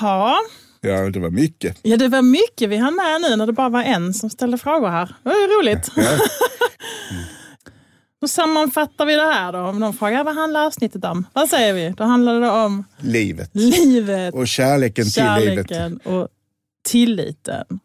Ja, 0.00 0.36
Ja, 0.80 1.10
det 1.10 1.20
var 1.20 1.30
mycket. 1.30 1.78
ja, 1.82 1.96
det 1.96 2.08
var 2.08 2.22
mycket 2.22 2.68
vi 2.70 2.76
hann 2.76 2.94
med 2.94 3.20
nu 3.30 3.36
när 3.36 3.46
det 3.46 3.52
bara 3.52 3.68
var 3.68 3.82
en 3.82 4.14
som 4.14 4.30
ställde 4.30 4.58
frågor 4.58 4.88
här. 4.88 5.06
Det 5.22 5.28
var 5.28 5.36
ju 5.36 5.46
roligt. 5.46 5.88
Ja. 5.96 6.02
Då 8.20 8.28
sammanfattar 8.28 9.06
vi 9.06 9.14
det 9.14 9.22
här 9.32 9.52
då. 9.52 9.58
Om 9.58 9.78
någon 9.80 9.94
frågar 9.94 10.24
vad 10.24 10.34
handlar 10.34 10.66
avsnittet 10.66 11.04
om? 11.04 11.26
Vad 11.32 11.48
säger 11.48 11.74
vi? 11.74 11.94
Då 11.96 12.04
handlar 12.04 12.40
det 12.40 12.50
om 12.50 12.84
Livet 12.98 13.50
livet, 13.52 14.34
och 14.34 14.48
kärleken, 14.48 15.04
till 15.04 15.22
livet 15.38 15.68
kärleken 15.68 15.96
och 15.98 16.28
tilliten. 16.88 17.80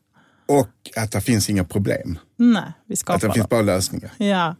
och 0.46 0.70
att 0.96 1.12
det 1.12 1.22
finns 1.22 1.50
inga 1.50 1.64
problem. 1.64 2.20
Nej, 2.38 2.64
vi 2.86 2.94
Att 2.94 3.00
skapar 3.00 3.28
det 3.28 3.34
finns 3.34 3.48
dem. 3.48 3.58
bara 3.58 3.62
lösningar. 3.62 4.12
Ja, 4.18 4.56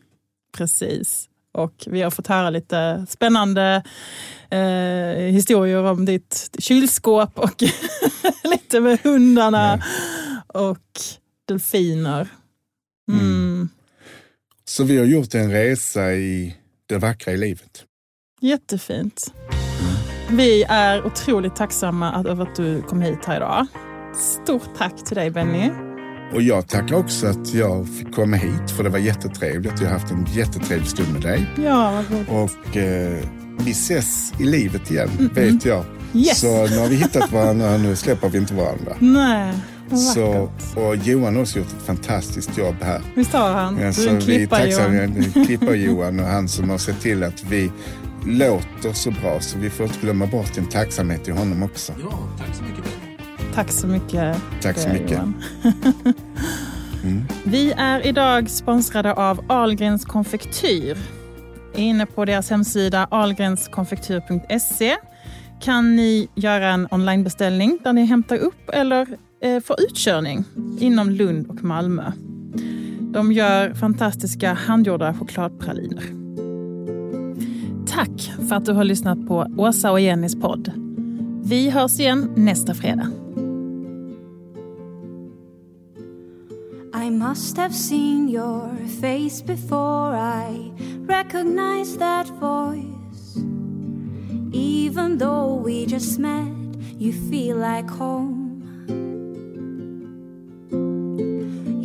precis. 0.58 1.30
Och 1.54 1.84
vi 1.88 2.02
har 2.02 2.12
fått 2.12 2.28
höra 2.28 2.50
lite 2.50 3.06
spännande 3.10 3.84
eh, 4.50 4.60
historier 5.34 5.84
om 5.84 6.06
ditt 6.06 6.50
kylskåp 6.60 7.40
och 7.40 7.64
lite 8.44 8.80
med 8.80 9.00
hundarna 9.04 9.84
och 10.48 10.80
delfiner. 11.48 12.28
Mm. 13.12 13.70
Så 14.68 14.84
vi 14.84 14.98
har 14.98 15.06
gjort 15.06 15.36
en 15.36 15.52
resa 15.52 16.14
i 16.14 16.56
det 16.90 16.98
vackra 16.98 17.34
i 17.34 17.38
livet. 17.38 17.84
Jättefint. 18.42 19.34
Vi 20.32 20.64
är 20.64 21.06
otroligt 21.06 21.56
tacksamma 21.56 22.24
över 22.28 22.44
att 22.44 22.56
du 22.56 22.82
kom 22.82 23.02
hit 23.02 23.26
här 23.26 23.38
idag. 23.38 23.68
Stort 24.44 24.78
tack 24.78 25.06
till 25.06 25.16
dig 25.16 25.30
Benny. 25.32 25.70
Och 26.34 26.42
jag 26.42 26.68
tackar 26.68 26.96
också 26.96 27.28
att 27.28 27.54
jag 27.54 27.88
fick 27.90 28.16
komma 28.16 28.38
hit 28.38 28.72
för 28.78 28.84
det 28.84 28.90
var 28.90 29.00
jättetrevligt. 29.00 29.82
Jag 29.82 29.88
har 29.88 30.00
haft 30.00 30.12
en 30.12 30.26
jättetrevlig 30.26 30.90
stund 30.90 31.14
med 31.14 31.22
dig. 31.22 31.48
Ja, 31.64 31.92
vad 31.92 32.12
roligt. 32.12 32.30
Och 32.30 32.78
eh, 32.78 33.24
vi 33.60 33.72
ses 33.72 34.42
i 34.42 34.44
livet 34.44 34.92
igen, 34.92 35.10
vet 35.36 35.66
jag. 35.66 35.86
Yes. 36.14 36.40
Så 36.40 36.68
nu 36.68 36.78
har 36.78 36.88
vi 36.88 36.96
hittat 36.96 37.32
varandra, 37.32 37.78
nu 37.78 37.96
släpper 37.96 38.30
vi 38.30 38.38
inte 38.38 38.54
varandra. 38.54 38.96
Nej, 39.00 39.54
Så, 39.92 40.50
och 40.76 40.96
Johan 40.96 41.36
har 41.36 41.42
också 41.42 41.60
gjort 41.60 41.68
ett 41.68 41.86
fantastiskt 41.86 42.58
jobb 42.58 42.76
här. 42.82 43.02
Visst 43.16 43.34
har 43.34 43.54
han? 43.54 43.74
Ja, 43.74 43.82
du 43.82 43.88
är 43.88 43.92
så 43.92 44.10
en 44.10 44.20
vi 44.20 44.34
är 44.34 44.38
klippa 44.38 44.58
tacksamma 44.58 44.96
Johan. 44.96 45.46
Klippa-Johan 45.46 46.20
och 46.20 46.26
han 46.26 46.48
som 46.48 46.70
har 46.70 46.78
sett 46.78 47.02
till 47.02 47.24
att 47.24 47.44
vi 47.44 47.72
låter 48.26 48.94
så 48.94 49.12
bra. 49.12 49.40
Så 49.40 49.58
vi 49.58 49.70
får 49.70 49.86
inte 49.86 50.00
glömma 50.02 50.26
bort 50.26 50.58
en 50.58 50.66
tacksamhet 50.66 51.24
till 51.24 51.34
honom 51.34 51.64
också. 51.64 51.94
Ja, 52.02 52.20
tack 52.38 52.56
så 52.56 52.64
mycket. 52.64 52.86
Tack 53.54 53.72
så 53.72 53.88
mycket. 53.88 54.38
Tack 54.62 54.78
så 54.78 54.88
eh, 54.88 54.94
mycket. 54.94 55.12
Johan. 55.12 55.44
Vi 57.44 57.74
är 57.78 58.08
idag 58.08 58.50
sponsrade 58.50 59.14
av 59.14 59.46
Ahlgrens 59.48 60.06
konfektyr. 60.06 60.98
Inne 61.76 62.06
på 62.06 62.26
deras 62.26 62.50
hemsida 62.50 63.08
ahlgrenskonfektyr.se 63.12 64.96
kan 65.62 65.96
ni 65.96 66.28
göra 66.36 66.70
en 66.70 66.88
onlinebeställning 66.92 67.80
där 67.84 67.94
ni 67.94 68.06
hämtar 68.06 68.38
upp 68.38 68.70
eller 68.74 69.08
Eh, 69.46 69.60
för 69.60 69.76
utkörning 69.82 70.44
inom 70.80 71.10
Lund 71.10 71.48
och 71.48 71.64
Malmö. 71.64 72.12
De 73.02 73.32
gör 73.32 73.74
fantastiska 73.74 74.54
handgjorda 74.54 75.14
chokladpraliner. 75.14 76.04
Tack 77.88 78.32
för 78.50 78.56
att 78.56 78.66
du 78.66 78.74
har 78.74 78.84
lyssnat 78.84 79.28
på 79.28 79.48
Åsa 79.58 79.92
och 79.92 80.00
Jennys 80.00 80.36
podd. 80.36 80.72
Vi 81.44 81.70
hörs 81.70 82.00
igen 82.00 82.34
nästa 82.36 82.74
fredag. 82.74 83.12
I 87.06 87.12
must 87.12 87.58
have 87.58 87.74
seen 87.74 88.30
your 88.30 88.70
face 89.02 89.46
before 89.46 90.18
I 90.18 90.72
recognize 91.08 92.00
that 92.00 92.28
voice. 92.42 93.38
Even 94.54 95.20
though 95.20 95.66
we 95.66 95.72
just 95.72 96.20
met, 96.20 96.48
you 97.00 97.14
feel 97.32 97.58
like 97.58 97.90
home. 97.90 98.45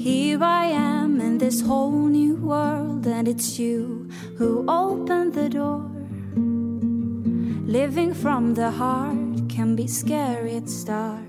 Here 0.00 0.42
I 0.42 0.64
am 0.64 1.20
in 1.20 1.36
this 1.36 1.60
whole 1.60 2.06
new 2.06 2.36
world, 2.36 3.06
and 3.06 3.28
it's 3.28 3.58
you 3.58 4.08
who 4.38 4.64
opened 4.66 5.34
the 5.34 5.50
door. 5.50 5.84
Living 7.66 8.14
from 8.14 8.54
the 8.54 8.70
heart 8.70 9.50
can 9.50 9.76
be 9.76 9.86
scary 9.86 10.56
at 10.56 10.70
start. 10.70 11.20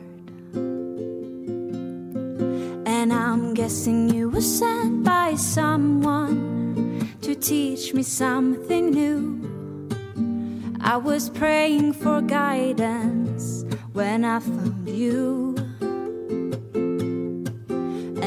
And 2.86 3.12
I'm 3.12 3.54
guessing 3.54 4.10
you 4.10 4.30
were 4.30 4.40
sent 4.40 5.04
by 5.04 5.36
someone 5.36 7.10
to 7.24 7.36
teach 7.36 7.94
me 7.94 8.04
something 8.04 8.90
new. 8.92 9.42
I 10.80 10.96
was 10.96 11.30
praying 11.30 11.92
for 11.92 12.22
guidance 12.22 13.66
when 13.92 14.24
I 14.24 14.40
found 14.40 14.88
you. 14.88 15.61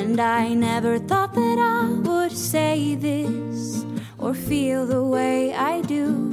And 0.05 0.21
I 0.21 0.53
never 0.53 0.99
thought 0.99 1.33
that 1.33 1.59
I 1.59 1.89
would 1.89 2.31
say 2.31 2.95
this 2.95 3.87
or 4.19 4.35
feel 4.35 4.85
the 4.87 5.03
way 5.03 5.55
I 5.55 5.81
do. 5.81 6.29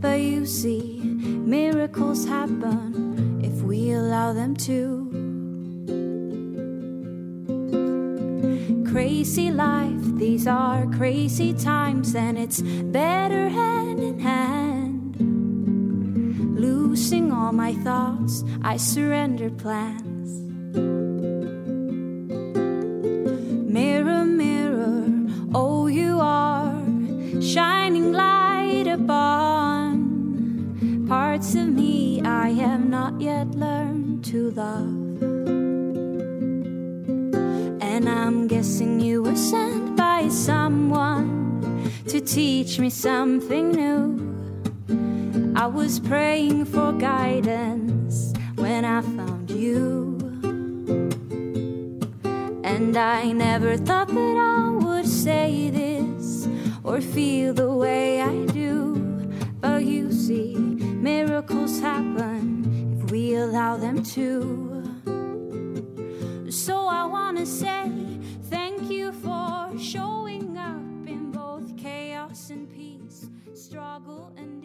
But 0.00 0.18
you 0.20 0.44
see, 0.44 1.00
miracles 1.24 2.26
happen 2.26 3.40
if 3.44 3.62
we 3.62 3.92
allow 3.92 4.32
them 4.32 4.56
to. 4.66 5.06
Crazy 8.90 9.52
life, 9.52 10.04
these 10.18 10.48
are 10.48 10.84
crazy 10.98 11.54
times, 11.54 12.16
and 12.16 12.36
it's 12.36 12.60
better 12.60 13.48
hand 13.48 14.00
in 14.00 14.18
hand. 14.18 15.16
Losing 16.58 17.30
all 17.30 17.52
my 17.52 17.72
thoughts, 17.72 18.42
I 18.62 18.76
surrender 18.76 19.48
plans. 19.48 20.15
Parts 31.46 31.54
of 31.54 31.68
me 31.68 32.20
I 32.22 32.48
have 32.54 32.84
not 32.84 33.20
yet 33.20 33.54
learned 33.54 34.24
to 34.24 34.50
love. 34.50 35.22
And 37.80 38.08
I'm 38.08 38.48
guessing 38.48 38.98
you 38.98 39.22
were 39.22 39.36
sent 39.36 39.96
by 39.96 40.28
someone 40.28 41.92
to 42.08 42.20
teach 42.20 42.80
me 42.80 42.90
something 42.90 43.70
new. 43.70 45.54
I 45.54 45.66
was 45.66 46.00
praying 46.00 46.64
for 46.64 46.92
guidance 46.92 48.32
when 48.56 48.84
I 48.84 49.02
found 49.02 49.48
you. 49.50 50.18
And 52.64 52.96
I 52.96 53.30
never 53.30 53.76
thought 53.76 54.08
that 54.08 54.36
I 54.36 54.70
would 54.84 55.06
say 55.06 55.70
this 55.70 56.48
or 56.82 57.00
feel 57.00 57.54
the 57.54 57.70
way 57.70 58.20
I 58.20 58.46
do. 58.46 58.96
But 59.60 59.84
you 59.84 60.10
see, 60.10 60.55
miracles 61.48 61.80
happen 61.80 63.00
if 63.00 63.10
we 63.10 63.34
allow 63.34 63.76
them 63.76 64.02
to. 64.02 64.82
So 66.50 66.86
I 66.86 67.04
want 67.06 67.38
to 67.38 67.46
say 67.46 67.90
thank 68.44 68.90
you 68.90 69.12
for 69.12 69.70
showing 69.78 70.56
up 70.58 71.08
in 71.08 71.30
both 71.30 71.76
chaos 71.76 72.50
and 72.50 72.68
peace, 72.72 73.28
struggle 73.54 74.32
and 74.36 74.60